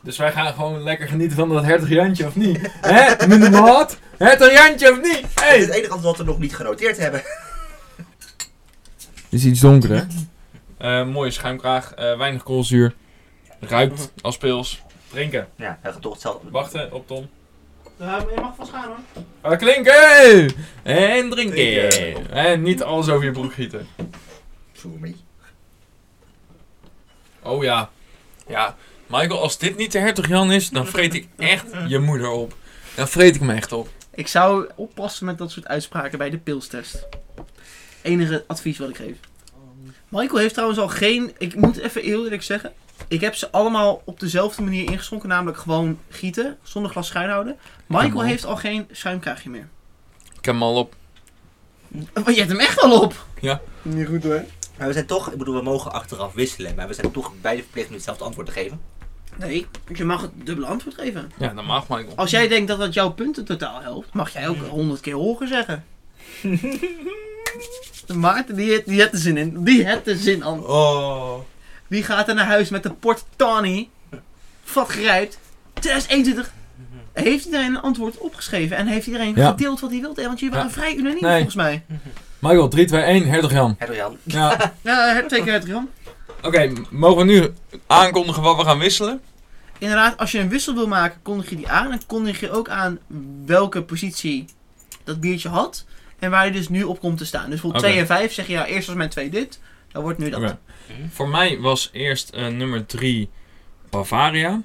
Dus 0.01 0.17
wij 0.17 0.31
gaan 0.31 0.53
gewoon 0.53 0.83
lekker 0.83 1.07
genieten 1.07 1.37
van 1.37 1.49
dat 1.49 1.63
hertog 1.63 1.89
Jantje, 1.89 2.25
of 2.25 2.35
niet? 2.35 2.59
Hè, 2.81 3.27
meneer 3.27 3.51
Maat? 3.51 3.97
Hertog 4.17 4.51
Jantje, 4.51 4.91
of 4.91 5.01
niet? 5.01 5.15
Het 5.21 5.25
is 5.35 5.43
Hey! 5.43 5.59
het 5.59 5.69
enige 5.69 5.91
antwoord 5.91 6.17
wat 6.17 6.25
we 6.25 6.31
nog 6.31 6.39
niet 6.39 6.55
genoteerd 6.55 6.97
hebben. 6.97 7.21
Het 7.95 9.39
is 9.39 9.45
iets 9.45 9.59
donkerder. 9.59 10.07
Eh 10.77 11.05
mooie 11.07 11.31
schuimkraag, 11.31 11.93
eh, 11.93 12.17
weinig 12.17 12.43
koolzuur. 12.43 12.93
Ruikt 13.59 14.11
als 14.21 14.37
pils. 14.37 14.81
Drinken. 15.09 15.47
Ja, 15.55 15.79
hij 15.81 15.91
gaat 15.91 16.01
toch 16.01 16.13
hetzelfde. 16.13 16.49
Wachten 16.51 16.93
op 16.93 17.07
Tom. 17.07 17.29
Ja, 17.97 18.17
je 18.35 18.41
mag 18.41 18.55
vast 18.55 18.71
gaan 18.71 18.87
hoor. 18.87 19.23
Ah, 19.41 19.57
klinken! 19.57 20.53
En 20.83 21.29
drinken. 21.29 21.89
Drinken. 21.89 22.31
En 22.31 22.61
niet 22.61 22.83
alles 22.83 23.09
over 23.09 23.25
je 23.25 23.31
broek 23.31 23.53
gieten. 23.53 23.87
Sorry. 24.73 25.15
Oh 27.43 27.63
ja. 27.63 27.89
Ja, 28.47 28.75
Michael, 29.07 29.41
als 29.41 29.57
dit 29.57 29.77
niet 29.77 29.91
de 29.91 29.99
hertog 29.99 30.27
Jan 30.27 30.51
is, 30.51 30.69
dan 30.69 30.87
vreet 30.87 31.13
ik 31.13 31.27
echt 31.37 31.65
je 31.87 31.99
moeder 31.99 32.29
op. 32.29 32.55
Dan 32.95 33.07
vreet 33.07 33.35
ik 33.35 33.41
me 33.41 33.53
echt 33.53 33.71
op. 33.71 33.89
Ik 34.13 34.27
zou 34.27 34.69
oppassen 34.75 35.25
met 35.25 35.37
dat 35.37 35.51
soort 35.51 35.67
uitspraken 35.67 36.17
bij 36.17 36.29
de 36.29 36.37
pilstest. 36.37 37.07
Enige 38.01 38.43
advies 38.47 38.77
wat 38.77 38.89
ik 38.89 38.95
geef. 38.95 39.17
Michael 40.09 40.39
heeft 40.39 40.53
trouwens 40.53 40.79
al 40.79 40.87
geen. 40.87 41.31
Ik 41.37 41.55
moet 41.55 41.77
even 41.77 42.01
eerlijk 42.01 42.43
zeggen. 42.43 42.73
Ik 43.07 43.21
heb 43.21 43.35
ze 43.35 43.51
allemaal 43.51 44.01
op 44.05 44.19
dezelfde 44.19 44.61
manier 44.61 44.91
ingeschonken, 44.91 45.29
namelijk 45.29 45.57
gewoon 45.57 45.99
gieten, 46.09 46.57
zonder 46.63 46.91
glas 46.91 47.07
schuin 47.07 47.29
houden. 47.29 47.57
Michael 47.87 48.23
heeft 48.23 48.45
al 48.45 48.55
geen 48.55 48.87
schuimkraagje 48.91 49.49
meer. 49.49 49.67
Ik 50.37 50.45
heb 50.45 50.53
hem 50.53 50.63
al 50.63 50.75
op. 50.75 50.95
Oh, 52.13 52.29
je 52.29 52.35
hebt 52.35 52.49
hem 52.49 52.59
echt 52.59 52.79
al 52.79 53.01
op! 53.01 53.25
Ja. 53.39 53.61
Niet 53.81 54.07
goed 54.07 54.23
hoor. 54.23 54.43
Maar 54.79 54.87
we 54.87 54.93
zijn 54.93 55.05
toch, 55.05 55.31
ik 55.31 55.37
bedoel, 55.37 55.55
we 55.55 55.61
mogen 55.61 55.91
achteraf 55.91 56.33
wisselen, 56.33 56.75
maar 56.75 56.87
we 56.87 56.93
zijn 56.93 57.11
toch 57.11 57.31
beide 57.41 57.61
verplicht 57.61 57.89
nu 57.89 57.95
hetzelfde 57.95 58.23
antwoord 58.23 58.47
te 58.47 58.53
geven. 58.53 58.81
Nee, 59.37 59.67
je 59.93 60.05
mag 60.05 60.21
het 60.21 60.31
dubbele 60.43 60.67
antwoord 60.67 60.95
geven. 60.95 61.31
Ja, 61.37 61.47
dat 61.53 61.65
mag 61.65 61.87
Michael. 61.87 62.15
Als 62.15 62.31
jij 62.31 62.47
denkt 62.47 62.67
dat 62.67 62.79
dat 62.79 62.93
jouw 62.93 63.09
punten 63.11 63.45
totaal 63.45 63.81
helpt, 63.81 64.13
mag 64.13 64.33
jij 64.33 64.47
ook 64.49 64.57
honderd 64.57 64.99
keer 64.99 65.13
hoger 65.13 65.47
zeggen. 65.47 65.85
Maarten, 68.15 68.55
die, 68.55 68.69
heeft- 68.69 68.85
die 68.87 68.99
heeft 68.99 69.13
er 69.13 69.19
zin 69.19 69.37
in. 69.37 69.63
Die 69.63 69.85
heeft 69.85 70.07
er 70.07 70.15
zin 70.17 70.43
aan. 70.43 70.65
Oh. 70.65 71.39
Wie 71.87 72.03
gaat 72.03 72.27
er 72.27 72.35
naar 72.35 72.45
huis 72.45 72.69
met 72.69 72.83
de 72.83 72.91
Port 72.91 73.25
Tawny? 73.35 73.89
Vat 74.63 74.87
grijpt. 74.89 75.39
2021. 75.73 76.51
Heeft 77.13 77.45
iedereen 77.45 77.75
een 77.75 77.81
antwoord 77.81 78.17
opgeschreven 78.17 78.77
en 78.77 78.87
heeft 78.87 79.07
iedereen 79.07 79.35
Ja. 79.35 79.49
gedeeld 79.49 79.79
wat 79.79 79.91
hij 79.91 79.99
wilde? 80.01 80.23
Want 80.23 80.39
jullie 80.39 80.55
Ja. 80.55 80.59
waren 80.61 80.75
vrij 80.77 80.95
unaniem 80.95 81.21
Nee. 81.21 81.33
volgens 81.33 81.55
mij. 81.55 81.83
Michael, 82.39 82.67
3, 82.67 82.85
2, 82.85 83.01
1, 83.01 83.25
hertog 83.25 83.51
Jan. 83.51 83.75
Hertog 83.77 83.95
Jan. 83.95 84.17
Ja. 84.37 84.73
Ja, 84.83 85.23
twee 85.27 85.43
keer 85.43 85.53
het 85.53 85.65
Jan. 85.65 85.89
Oké, 86.41 86.71
mogen 86.89 87.27
we 87.27 87.31
nu 87.31 87.53
aankondigen 87.87 88.43
wat 88.43 88.57
we 88.57 88.63
gaan 88.63 88.79
wisselen? 88.79 89.21
Inderdaad, 89.77 90.17
als 90.17 90.31
je 90.31 90.39
een 90.39 90.49
wissel 90.49 90.73
wil 90.73 90.87
maken, 90.87 91.21
kondig 91.21 91.49
je 91.49 91.55
die 91.55 91.69
aan. 91.69 91.91
En 91.91 92.01
kondig 92.07 92.39
je 92.39 92.51
ook 92.51 92.69
aan 92.69 92.99
welke 93.45 93.83
positie 93.83 94.45
dat 95.03 95.19
biertje 95.19 95.49
had. 95.49 95.85
En 96.19 96.31
waar 96.31 96.45
je 96.45 96.51
dus 96.51 96.69
nu 96.69 96.83
op 96.83 96.99
komt 96.99 97.17
te 97.17 97.25
staan. 97.25 97.49
Dus 97.49 97.61
Oké. 97.61 97.77
2 97.77 97.97
en 97.97 98.05
5 98.05 98.33
zeg 98.33 98.47
je, 98.47 98.53
ja, 98.53 98.65
eerst 98.65 98.87
was 98.87 98.95
mijn 98.95 99.09
2 99.09 99.29
dit. 99.29 99.59
Dan 99.91 100.01
wordt 100.01 100.19
nu 100.19 100.29
dat. 100.29 100.41
Oké. 100.41 100.57
Voor 101.09 101.29
mij 101.29 101.59
was 101.59 101.89
eerst 101.91 102.29
eh, 102.29 102.47
nummer 102.47 102.85
3 102.85 103.29
Bavaria. 103.89 104.61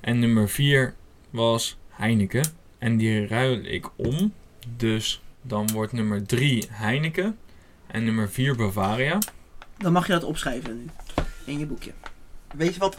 En 0.00 0.18
nummer 0.18 0.48
4 0.48 0.94
was 1.30 1.76
Heineken. 1.88 2.44
En 2.78 2.96
die 2.96 3.26
ruil 3.26 3.58
ik 3.64 3.86
om. 3.96 4.32
Dus 4.76 5.20
dan 5.48 5.70
wordt 5.72 5.92
nummer 5.92 6.26
3 6.26 6.66
Heineken. 6.70 7.38
En 7.86 8.04
nummer 8.04 8.30
4 8.30 8.56
Bavaria. 8.56 9.18
Dan 9.76 9.92
mag 9.92 10.06
je 10.06 10.12
dat 10.12 10.24
opschrijven 10.24 10.76
nu. 10.76 10.86
In 11.44 11.58
je 11.58 11.66
boekje. 11.66 11.92
Weet 12.54 12.74
je 12.74 12.80
wat? 12.80 12.96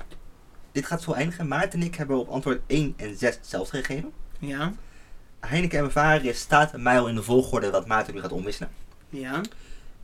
Dit 0.71 0.85
gaat 0.85 1.01
zo 1.01 1.11
eindigen. 1.11 1.47
Maarten 1.47 1.79
en 1.79 1.85
ik 1.85 1.95
hebben 1.95 2.19
op 2.19 2.29
antwoord 2.29 2.61
1 2.67 2.93
en 2.97 3.17
6 3.17 3.35
hetzelfde 3.35 3.77
gegeven. 3.77 4.11
Ja. 4.39 4.73
Heineken 5.39 5.77
en 5.77 5.83
Bavaria 5.83 6.33
staat 6.33 6.77
mij 6.77 6.99
al 6.99 7.07
in 7.07 7.15
de 7.15 7.23
volgorde 7.23 7.69
wat 7.69 7.87
Maarten 7.87 8.13
nu 8.13 8.21
gaat 8.21 8.31
omwisselen. 8.31 8.71
Ja. 9.09 9.41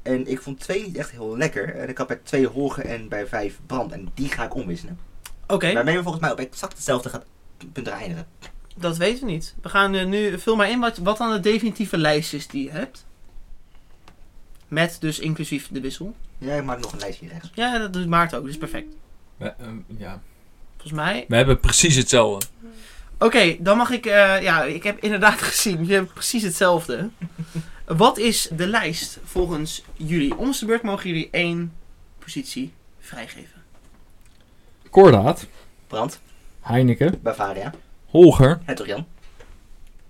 En 0.02 0.28
ik 0.28 0.42
vond 0.42 0.60
2 0.60 0.84
niet 0.84 0.98
echt 0.98 1.12
heel 1.12 1.38
lekker. 1.38 1.76
En 1.76 1.90
ik 1.90 1.98
had 1.98 2.08
bij 2.08 2.20
2 2.24 2.48
hoger 2.48 2.86
en 2.86 3.08
bij 3.08 3.28
5 3.28 3.60
brand. 3.66 3.92
En 3.92 4.12
die 4.14 4.30
ga 4.30 4.44
ik 4.44 4.56
omwisselen. 4.56 5.00
Oké, 5.48 5.74
Waarmee 5.74 5.96
we 5.96 6.02
volgens 6.04 6.24
mij 6.24 6.32
op 6.32 6.40
exact 6.40 6.74
hetzelfde 6.74 7.10
gaat 7.10 7.26
punten 7.72 7.94
eindigen. 7.94 8.28
Dat 8.76 8.98
weten 8.98 9.26
we 9.26 9.32
niet. 9.32 9.56
We 9.62 9.70
gaan 9.70 9.96
eh, 9.96 10.06
nu, 10.06 10.40
vul 10.40 10.56
maar 10.56 10.70
in 10.70 10.80
wat, 10.80 10.98
wat 10.98 11.18
dan 11.18 11.32
de 11.32 11.40
definitieve 11.40 11.98
lijst 11.98 12.34
is 12.34 12.48
die 12.48 12.64
je 12.64 12.72
hebt. 12.72 13.06
Met 14.68 14.98
dus 15.00 15.20
inclusief 15.20 15.68
de 15.72 15.82
wissel. 15.82 16.16
Ja, 16.38 16.54
ik 16.54 16.64
maak 16.64 16.80
nog 16.82 16.92
een 16.92 17.00
lijstje 17.00 17.28
rechts. 17.28 17.50
Ja, 17.54 17.78
dat 17.78 17.94
doet 17.94 18.08
Maarten 18.08 18.38
ook, 18.38 18.46
dus 18.46 18.58
perfect. 18.58 18.96
We, 19.38 19.46
eh, 19.46 19.68
ja. 19.98 20.22
Volgens 20.72 20.94
mij. 20.94 21.26
we 21.28 21.36
hebben 21.36 21.60
precies 21.60 21.96
hetzelfde. 21.96 22.46
Oké, 23.20 23.56
dan 23.60 23.78
mag 23.78 23.90
ik. 23.90 24.06
eh, 24.06 24.42
ja, 24.42 24.64
ik 24.64 24.84
heb 24.84 25.00
inderdaad 25.04 25.42
gezien. 25.52 25.88
Je 25.88 25.94
hebt 25.94 26.14
precies 26.14 26.44
hetzelfde. 26.44 27.10
Wat 27.86 28.18
is 28.18 28.50
de 28.52 28.68
lijst 28.68 29.20
volgens 29.24 29.84
jullie? 29.94 30.38
Om 30.38 30.52
de 30.52 30.66
beurt 30.66 30.82
mogen 30.82 31.10
jullie 31.10 31.28
één 31.32 31.74
positie 32.20 32.74
vrijgeven. 33.00 33.64
Kordaat, 34.90 35.48
Brand, 35.88 36.20
Heineken, 36.62 37.20
Bavaria, 37.22 37.74
Holger. 38.16 38.60
Hertog 38.66 38.88
Jan. 38.88 39.06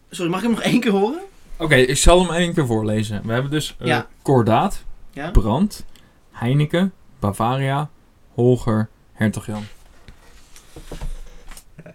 Sorry, 0.10 0.32
mag 0.32 0.39
ik 0.39 0.45
hem 0.45 0.56
nog 0.56 0.64
één 0.64 0.80
keer 0.80 0.91
horen? 0.91 1.20
Oké, 1.58 1.76
ik 1.76 1.97
zal 1.97 2.20
hem 2.26 2.36
één 2.36 2.53
keer 2.53 2.66
voorlezen. 2.66 3.22
We 3.26 3.34
hebben 3.34 3.51
dus 3.51 3.76
eh 3.80 3.88
Ja. 3.88 4.08
Kordaat, 4.22 4.84
Ja. 5.12 5.32
Brand, 5.32 5.86
Heineken, 6.32 6.93
Bavaria, 7.20 7.89
Holger 8.34 8.89
Hertog 9.14 9.45
Jan. 9.45 9.66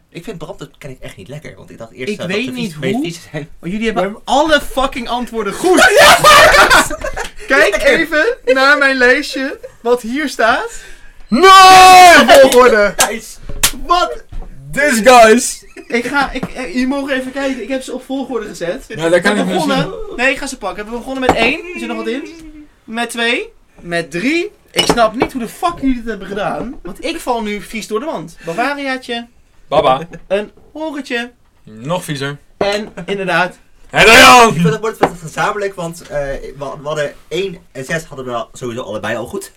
Ik 0.09 0.25
vind 0.25 0.39
brand, 0.39 0.59
dat 0.59 0.71
ken 0.79 0.91
ik 0.91 0.99
echt 1.01 1.17
niet 1.17 1.29
lekker. 1.29 1.57
Want 1.57 1.71
ik 1.71 1.79
dacht 1.79 1.93
eerst 1.93 2.13
Ik 2.13 2.17
zou 2.17 2.29
weet 2.29 2.53
niet 2.53 2.75
vies- 2.81 2.93
hoe. 2.95 3.11
zijn. 3.33 3.49
Jullie 3.63 3.87
hebben 3.93 4.17
alle 4.25 4.61
fucking 4.61 5.09
antwoorden 5.09 5.53
goed. 5.53 5.81
Kijk 7.47 7.83
even 7.83 8.37
naar 8.45 8.79
mijn 8.79 8.97
lijstje 8.97 9.59
wat 9.83 10.03
hier 10.03 10.29
staat. 10.29 10.81
Nee! 11.29 12.39
Volgorde. 12.41 12.95
Nice. 13.11 13.39
Wat? 13.87 14.25
This 14.73 15.01
guys! 15.05 15.65
Ik 15.87 16.07
ga, 16.07 16.31
ik, 16.31 16.45
eh, 16.45 16.67
jullie 16.67 16.87
mogen 16.87 17.15
even 17.15 17.33
kijken. 17.33 17.63
Ik 17.63 17.69
heb 17.69 17.83
ze 17.83 17.93
op 17.93 18.05
volgorde 18.05 18.47
gezet. 18.47 18.85
Ja, 18.89 19.09
daar 19.09 19.21
kan 19.21 19.35
we 19.35 19.41
ik 19.41 19.47
begonnen. 19.47 19.95
Nee, 20.17 20.31
ik 20.31 20.39
ga 20.39 20.47
ze 20.47 20.59
pakken. 20.59 20.85
We 20.85 20.91
begonnen 20.91 21.21
met 21.21 21.37
één. 21.37 21.59
Er 21.59 21.79
zit 21.79 21.89
nog 21.89 21.97
wat 21.97 22.07
in. 22.07 22.29
Met 22.85 23.11
twee. 23.11 23.53
Met 23.81 24.11
drie. 24.11 24.51
Ik 24.71 24.85
snap 24.85 25.15
niet 25.15 25.33
hoe 25.33 25.41
de 25.41 25.49
fuck 25.49 25.81
jullie 25.81 25.95
dit 25.95 26.05
hebben 26.05 26.29
gedaan. 26.29 26.79
Want 26.83 27.05
ik 27.05 27.21
val 27.21 27.43
nu 27.43 27.61
vies 27.61 27.87
door 27.87 28.01
de 28.01 28.07
wand. 28.07 28.37
Bavariaatje. 28.45 29.27
Baba. 29.69 30.09
Een 30.27 30.51
horentje. 30.73 31.33
Nog 31.63 32.05
viezer. 32.05 32.39
En 32.57 32.93
inderdaad. 33.07 33.59
Jan! 33.91 34.53
vind 34.53 34.69
het 34.69 34.81
wordt 34.81 34.99
het 34.99 35.11
gezamenlijk, 35.21 35.75
want 35.75 36.03
eh, 36.03 36.09
we, 36.09 36.55
we 36.59 36.87
hadden 36.87 37.15
1 37.29 37.59
en 37.73 37.85
6 37.85 38.05
hadden 38.05 38.27
we 38.27 38.47
sowieso 38.53 38.83
allebei 38.83 39.17
al 39.17 39.27
goed. 39.27 39.53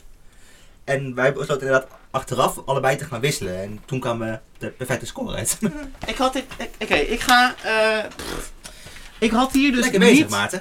En 0.84 1.16
wij 1.16 1.34
besloten 1.34 1.68
inderdaad 1.68 1.88
achteraf 2.14 2.61
allebei 2.66 2.95
te 2.97 3.05
gaan 3.05 3.20
wisselen. 3.20 3.61
En 3.61 3.80
toen 3.86 3.99
kwam 3.99 4.22
eh, 4.22 4.34
de 4.57 4.68
perfecte 4.68 5.05
score 5.05 5.36
uit. 5.36 5.57
Ik 6.07 6.16
had 6.18 6.34
dit. 6.34 6.43
ik- 6.57 6.70
Oké, 6.80 6.95
ik 6.95 7.20
ga. 7.20 7.55
eh, 7.64 8.03
ik 9.20 9.32
had 9.32 9.51
hier 9.53 9.72
dus 9.72 9.82
Lekker 9.82 9.99
bezig, 9.99 10.18
niet. 10.18 10.30
Maarten. 10.30 10.59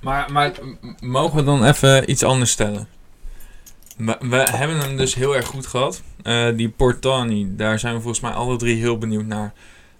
Maar, 0.00 0.32
maar 0.32 0.52
mogen 1.00 1.36
we 1.36 1.44
dan 1.44 1.64
even 1.64 2.10
iets 2.10 2.22
anders 2.22 2.50
stellen? 2.50 2.88
We, 3.96 4.16
we 4.20 4.36
hebben 4.36 4.78
hem 4.78 4.96
dus 4.96 5.14
heel 5.14 5.36
erg 5.36 5.46
goed 5.46 5.66
gehad. 5.66 6.02
Eh, 6.22 6.48
die 6.56 6.68
Portani, 6.68 7.56
daar 7.56 7.78
zijn 7.78 7.94
we 7.94 8.00
volgens 8.00 8.20
mij 8.22 8.32
alle 8.32 8.56
drie 8.56 8.76
heel 8.76 8.98
benieuwd 8.98 9.26
naar. 9.26 9.52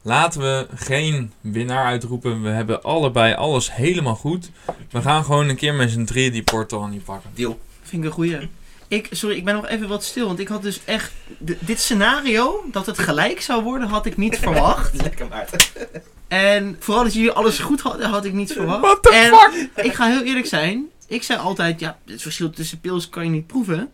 Laten 0.02 0.40
we 0.40 0.66
geen 0.74 1.32
winnaar 1.40 1.84
uitroepen. 1.84 2.42
We 2.42 2.48
hebben 2.48 2.82
allebei 2.82 3.34
alles 3.34 3.74
helemaal 3.74 4.14
goed. 4.14 4.50
We 4.90 5.02
gaan 5.02 5.24
gewoon 5.24 5.48
een 5.48 5.56
keer 5.56 5.74
met 5.74 5.90
z'n 5.90 6.04
drieën 6.04 6.32
die 6.32 6.42
Portani 6.42 7.00
pakken. 7.00 7.30
Deal. 7.34 7.60
Vind 7.82 8.02
ik 8.02 8.08
een 8.08 8.14
goeie. 8.14 8.48
Ik, 8.90 9.08
sorry, 9.10 9.36
ik 9.36 9.44
ben 9.44 9.54
nog 9.54 9.68
even 9.68 9.88
wat 9.88 10.04
stil. 10.04 10.26
Want 10.26 10.38
ik 10.38 10.48
had 10.48 10.62
dus 10.62 10.80
echt. 10.84 11.12
dit 11.38 11.80
scenario, 11.80 12.64
dat 12.72 12.86
het 12.86 12.98
gelijk 12.98 13.40
zou 13.40 13.62
worden, 13.62 13.88
had 13.88 14.06
ik 14.06 14.16
niet 14.16 14.38
verwacht. 14.38 14.94
Lekker 15.02 15.28
Maarten. 15.28 15.58
En 16.28 16.76
vooral 16.78 17.02
dat 17.02 17.14
jullie 17.14 17.30
alles 17.30 17.58
goed 17.58 17.80
hadden, 17.80 18.08
had 18.08 18.24
ik 18.24 18.32
niet 18.32 18.52
verwacht. 18.52 18.80
What 18.80 19.02
the 19.02 19.10
en 19.10 19.34
fuck? 19.34 19.84
ik 19.84 19.92
ga 19.92 20.06
heel 20.06 20.22
eerlijk 20.22 20.46
zijn. 20.46 20.88
Ik 21.06 21.22
zei 21.22 21.38
altijd, 21.38 21.80
ja, 21.80 21.98
het 22.06 22.22
verschil 22.22 22.50
tussen 22.50 22.80
pils 22.80 23.08
kan 23.08 23.24
je 23.24 23.30
niet 23.30 23.46
proeven. 23.46 23.90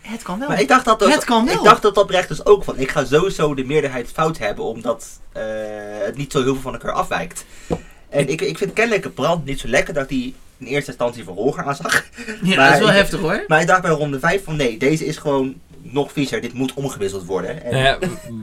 Het 0.00 0.22
kan 0.22 0.38
wel. 0.38 0.48
Maar 0.48 0.60
ik 0.60 0.68
dacht 0.68 0.84
dat 0.84 0.98
dus, 0.98 1.14
Het 1.14 1.24
kan 1.24 1.44
wel. 1.44 1.54
Ik 1.54 1.62
dacht 1.62 1.82
dat 1.82 1.96
oprecht 1.96 2.28
dus 2.28 2.46
ook 2.46 2.64
van. 2.64 2.78
Ik 2.78 2.90
ga 2.90 3.04
sowieso 3.04 3.54
de 3.54 3.64
meerderheid 3.64 4.08
fout 4.12 4.38
hebben, 4.38 4.64
omdat 4.64 5.20
eh, 5.32 5.42
het 6.04 6.16
niet 6.16 6.32
zo 6.32 6.42
heel 6.42 6.52
veel 6.52 6.62
van 6.62 6.72
elkaar 6.72 6.92
afwijkt. 6.92 7.44
En 8.08 8.28
ik, 8.28 8.40
ik 8.40 8.58
vind 8.58 8.72
kennelijk 8.72 9.14
brand 9.14 9.44
niet 9.44 9.60
zo 9.60 9.68
lekker 9.68 9.94
dat 9.94 10.08
die 10.08 10.34
in 10.58 10.66
eerste 10.66 10.90
instantie 10.90 11.24
voor 11.24 11.34
Holger 11.34 11.64
aanzag. 11.64 12.04
ja, 12.42 12.56
maar 12.56 12.66
dat 12.66 12.74
is 12.74 12.84
wel 12.84 12.90
heftig 12.94 13.20
hoor. 13.20 13.44
Maar 13.46 13.60
ik 13.60 13.66
dacht 13.66 13.82
bij 13.82 13.90
ronde 13.90 14.18
5 14.18 14.44
van 14.44 14.56
nee, 14.56 14.78
deze 14.78 15.04
is 15.06 15.16
gewoon 15.16 15.54
nog 15.82 16.12
viezer. 16.12 16.40
Dit 16.40 16.52
moet 16.52 16.74
omgewisseld 16.74 17.24
worden. 17.24 17.64
En, 17.64 17.72
Nou 17.72 17.84
ja, 17.84 17.98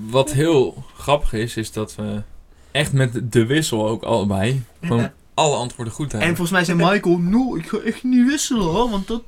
wat 0.09 0.31
heel 0.31 0.83
grappig 0.97 1.33
is, 1.33 1.57
is 1.57 1.71
dat 1.71 1.95
we 1.95 2.21
echt 2.71 2.93
met 2.93 3.31
de 3.31 3.45
wissel 3.45 3.87
ook 3.87 4.03
allebei 4.03 4.63
gewoon 4.81 5.09
alle 5.33 5.55
antwoorden 5.55 5.93
goed 5.93 6.13
En 6.13 6.17
hebben. 6.19 6.35
volgens 6.37 6.57
mij 6.57 6.65
zei 6.75 6.91
Michael, 6.91 7.17
no, 7.17 7.55
ik 7.55 7.67
ga 7.67 7.77
echt 7.77 8.03
niet 8.03 8.27
wisselen 8.27 8.65
hoor, 8.65 8.89
want 8.89 9.07
dat... 9.07 9.23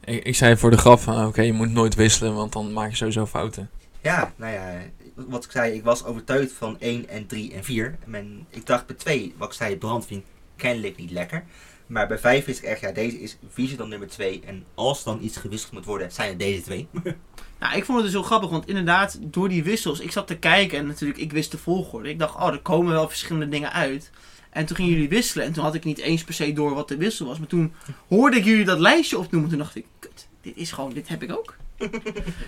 eh, 0.00 0.14
Ik, 0.14 0.24
ik 0.24 0.34
zei 0.36 0.56
voor 0.56 0.70
de 0.70 0.76
grap 0.78 1.00
van, 1.00 1.26
oké, 1.26 1.42
je 1.42 1.52
moet 1.52 1.70
nooit 1.70 1.94
wisselen, 1.94 2.34
want 2.34 2.52
dan 2.52 2.72
maak 2.72 2.90
je 2.90 2.96
sowieso 2.96 3.26
fouten. 3.26 3.70
Ja, 4.00 4.32
nou 4.36 4.52
ja, 4.52 4.72
wat 5.14 5.44
ik 5.44 5.50
zei, 5.50 5.72
ik 5.74 5.84
was 5.84 6.04
overtuigd 6.04 6.52
van 6.52 6.76
1 6.80 7.08
en 7.08 7.26
3 7.26 7.52
en 7.54 7.64
4. 7.64 7.96
En 8.12 8.46
ik 8.50 8.66
dacht 8.66 8.86
bij 8.86 8.96
2, 8.96 9.34
wat 9.36 9.48
ik 9.48 9.54
zei, 9.54 9.76
brand 9.76 10.06
vind 10.06 10.24
kennelijk 10.56 10.96
niet 10.96 11.10
lekker. 11.10 11.44
Maar 11.86 12.08
bij 12.08 12.18
5 12.18 12.46
is 12.46 12.58
ik 12.58 12.64
echt, 12.64 12.80
ja, 12.80 12.92
deze 12.92 13.20
is 13.20 13.36
viezer 13.48 13.78
dan 13.78 13.88
nummer 13.88 14.08
2. 14.08 14.42
En 14.46 14.64
als 14.74 15.04
dan 15.04 15.18
iets 15.22 15.36
gewisseld 15.36 15.72
moet 15.72 15.84
worden, 15.84 16.12
zijn 16.12 16.28
het 16.28 16.38
deze 16.38 16.62
twee. 16.62 16.88
Nou, 17.58 17.76
ik 17.76 17.84
vond 17.84 17.96
het 17.96 18.06
dus 18.06 18.16
heel 18.16 18.22
grappig, 18.22 18.50
want 18.50 18.68
inderdaad, 18.68 19.18
door 19.20 19.48
die 19.48 19.64
wissels, 19.64 20.00
ik 20.00 20.12
zat 20.12 20.26
te 20.26 20.36
kijken 20.36 20.78
en 20.78 20.86
natuurlijk, 20.86 21.20
ik 21.20 21.32
wist 21.32 21.50
de 21.50 21.58
volgorde. 21.58 22.08
Ik 22.08 22.18
dacht, 22.18 22.34
oh, 22.34 22.46
er 22.46 22.60
komen 22.60 22.92
wel 22.92 23.08
verschillende 23.08 23.48
dingen 23.48 23.72
uit. 23.72 24.10
En 24.50 24.66
toen 24.66 24.76
gingen 24.76 24.92
jullie 24.92 25.08
wisselen 25.08 25.46
en 25.46 25.52
toen 25.52 25.64
had 25.64 25.74
ik 25.74 25.84
niet 25.84 25.98
eens 25.98 26.24
per 26.24 26.34
se 26.34 26.52
door 26.52 26.74
wat 26.74 26.88
de 26.88 26.96
wissel 26.96 27.26
was. 27.26 27.38
Maar 27.38 27.48
toen 27.48 27.74
hoorde 28.08 28.36
ik 28.36 28.44
jullie 28.44 28.64
dat 28.64 28.78
lijstje 28.78 29.18
opnoemen, 29.18 29.50
toen 29.50 29.58
dacht 29.58 29.76
ik, 29.76 29.86
kut, 29.98 30.28
dit 30.40 30.56
is 30.56 30.72
gewoon, 30.72 30.92
dit 30.92 31.08
heb 31.08 31.22
ik 31.22 31.32
ook. 31.32 31.56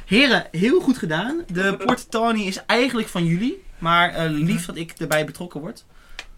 Heren, 0.06 0.48
heel 0.50 0.80
goed 0.80 0.98
gedaan. 0.98 1.44
De 1.52 1.76
Port 1.84 2.10
Tawny 2.10 2.42
is 2.42 2.64
eigenlijk 2.66 3.08
van 3.08 3.24
jullie, 3.24 3.62
maar 3.78 4.14
eh, 4.14 4.30
lief 4.30 4.66
dat 4.66 4.76
ik 4.76 4.92
erbij 4.98 5.24
betrokken 5.24 5.60
word. 5.60 5.84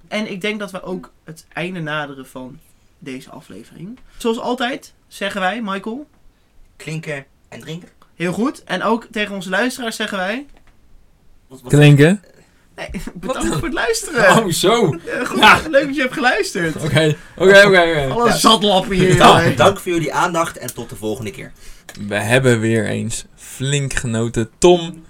En 0.08 0.30
ik 0.30 0.40
denk 0.40 0.58
dat 0.58 0.70
we 0.70 0.82
ook 0.82 1.12
het 1.24 1.46
einde 1.52 1.80
naderen 1.80 2.26
van 2.26 2.58
deze 2.98 3.30
aflevering. 3.30 3.98
Zoals 4.16 4.38
altijd 4.38 4.94
zeggen 5.08 5.40
wij, 5.40 5.60
Michael, 5.62 6.06
Klinken 6.76 7.24
en 7.48 7.60
drinken. 7.60 7.88
Heel 8.14 8.32
goed. 8.32 8.64
En 8.64 8.82
ook 8.82 9.06
tegen 9.10 9.34
onze 9.34 9.48
luisteraars 9.48 9.96
zeggen 9.96 10.18
wij... 10.18 10.46
Wat, 11.48 11.60
wat- 11.62 11.72
Klinken? 11.72 12.22
Nee, 12.76 12.90
bedankt 13.14 13.54
voor 13.54 13.64
het 13.64 13.72
luisteren. 13.72 14.36
Oh, 14.44 14.48
zo. 14.52 14.92
Eh, 15.06 15.26
goed, 15.26 15.38
Ja. 15.38 15.60
Leuk 15.70 15.86
dat 15.86 15.94
je 15.94 16.00
hebt 16.00 16.12
geluisterd. 16.14 16.76
oké, 16.76 17.16
oké. 17.36 17.66
oké. 17.66 18.06
Alle 18.10 18.28
Ja. 18.28 18.36
zatlappen 18.36 18.96
hier. 18.96 19.16
Dank, 19.56 19.78
voor 19.80 19.92
jullie 19.92 20.12
aandacht 20.14 20.58
en 20.58 20.74
tot 20.74 20.88
de 20.90 20.96
volgende 20.96 21.30
keer. 21.30 21.52
We 22.08 22.14
hebben 22.14 22.60
weer 22.60 22.86
eens 22.86 23.24
flink 23.34 23.92
genoten. 23.94 24.50
Tom, 24.58 25.04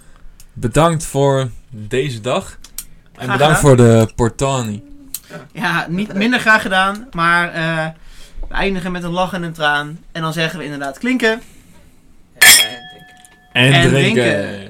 bedankt 0.53 1.05
voor 1.05 1.49
deze 1.69 2.21
dag. 2.21 2.57
En 3.13 3.23
Graag 3.25 3.37
bedankt 3.37 3.57
gedaan. 3.59 3.77
voor 3.77 3.77
de 3.77 4.11
Portani. 4.15 4.83
Ja, 5.51 5.85
niet 5.89 6.13
minder 6.13 6.39
graag 6.39 6.61
gedaan. 6.61 7.07
Maar 7.11 7.53
eh, 7.53 7.85
we 8.47 8.53
eindigen 8.55 8.91
met 8.91 9.03
een 9.03 9.09
lach 9.11 9.33
en 9.33 9.43
een 9.43 9.53
traan. 9.53 9.99
En 10.11 10.21
dan 10.21 10.33
zeggen 10.33 10.59
we 10.59 10.65
inderdaad 10.65 10.97
klinken. 10.97 11.41
En 12.37 12.47
drinken. 12.47 12.73
En, 13.53 13.73
En 13.73 13.89
drinken. 13.89 14.23
drinken. 14.23 14.68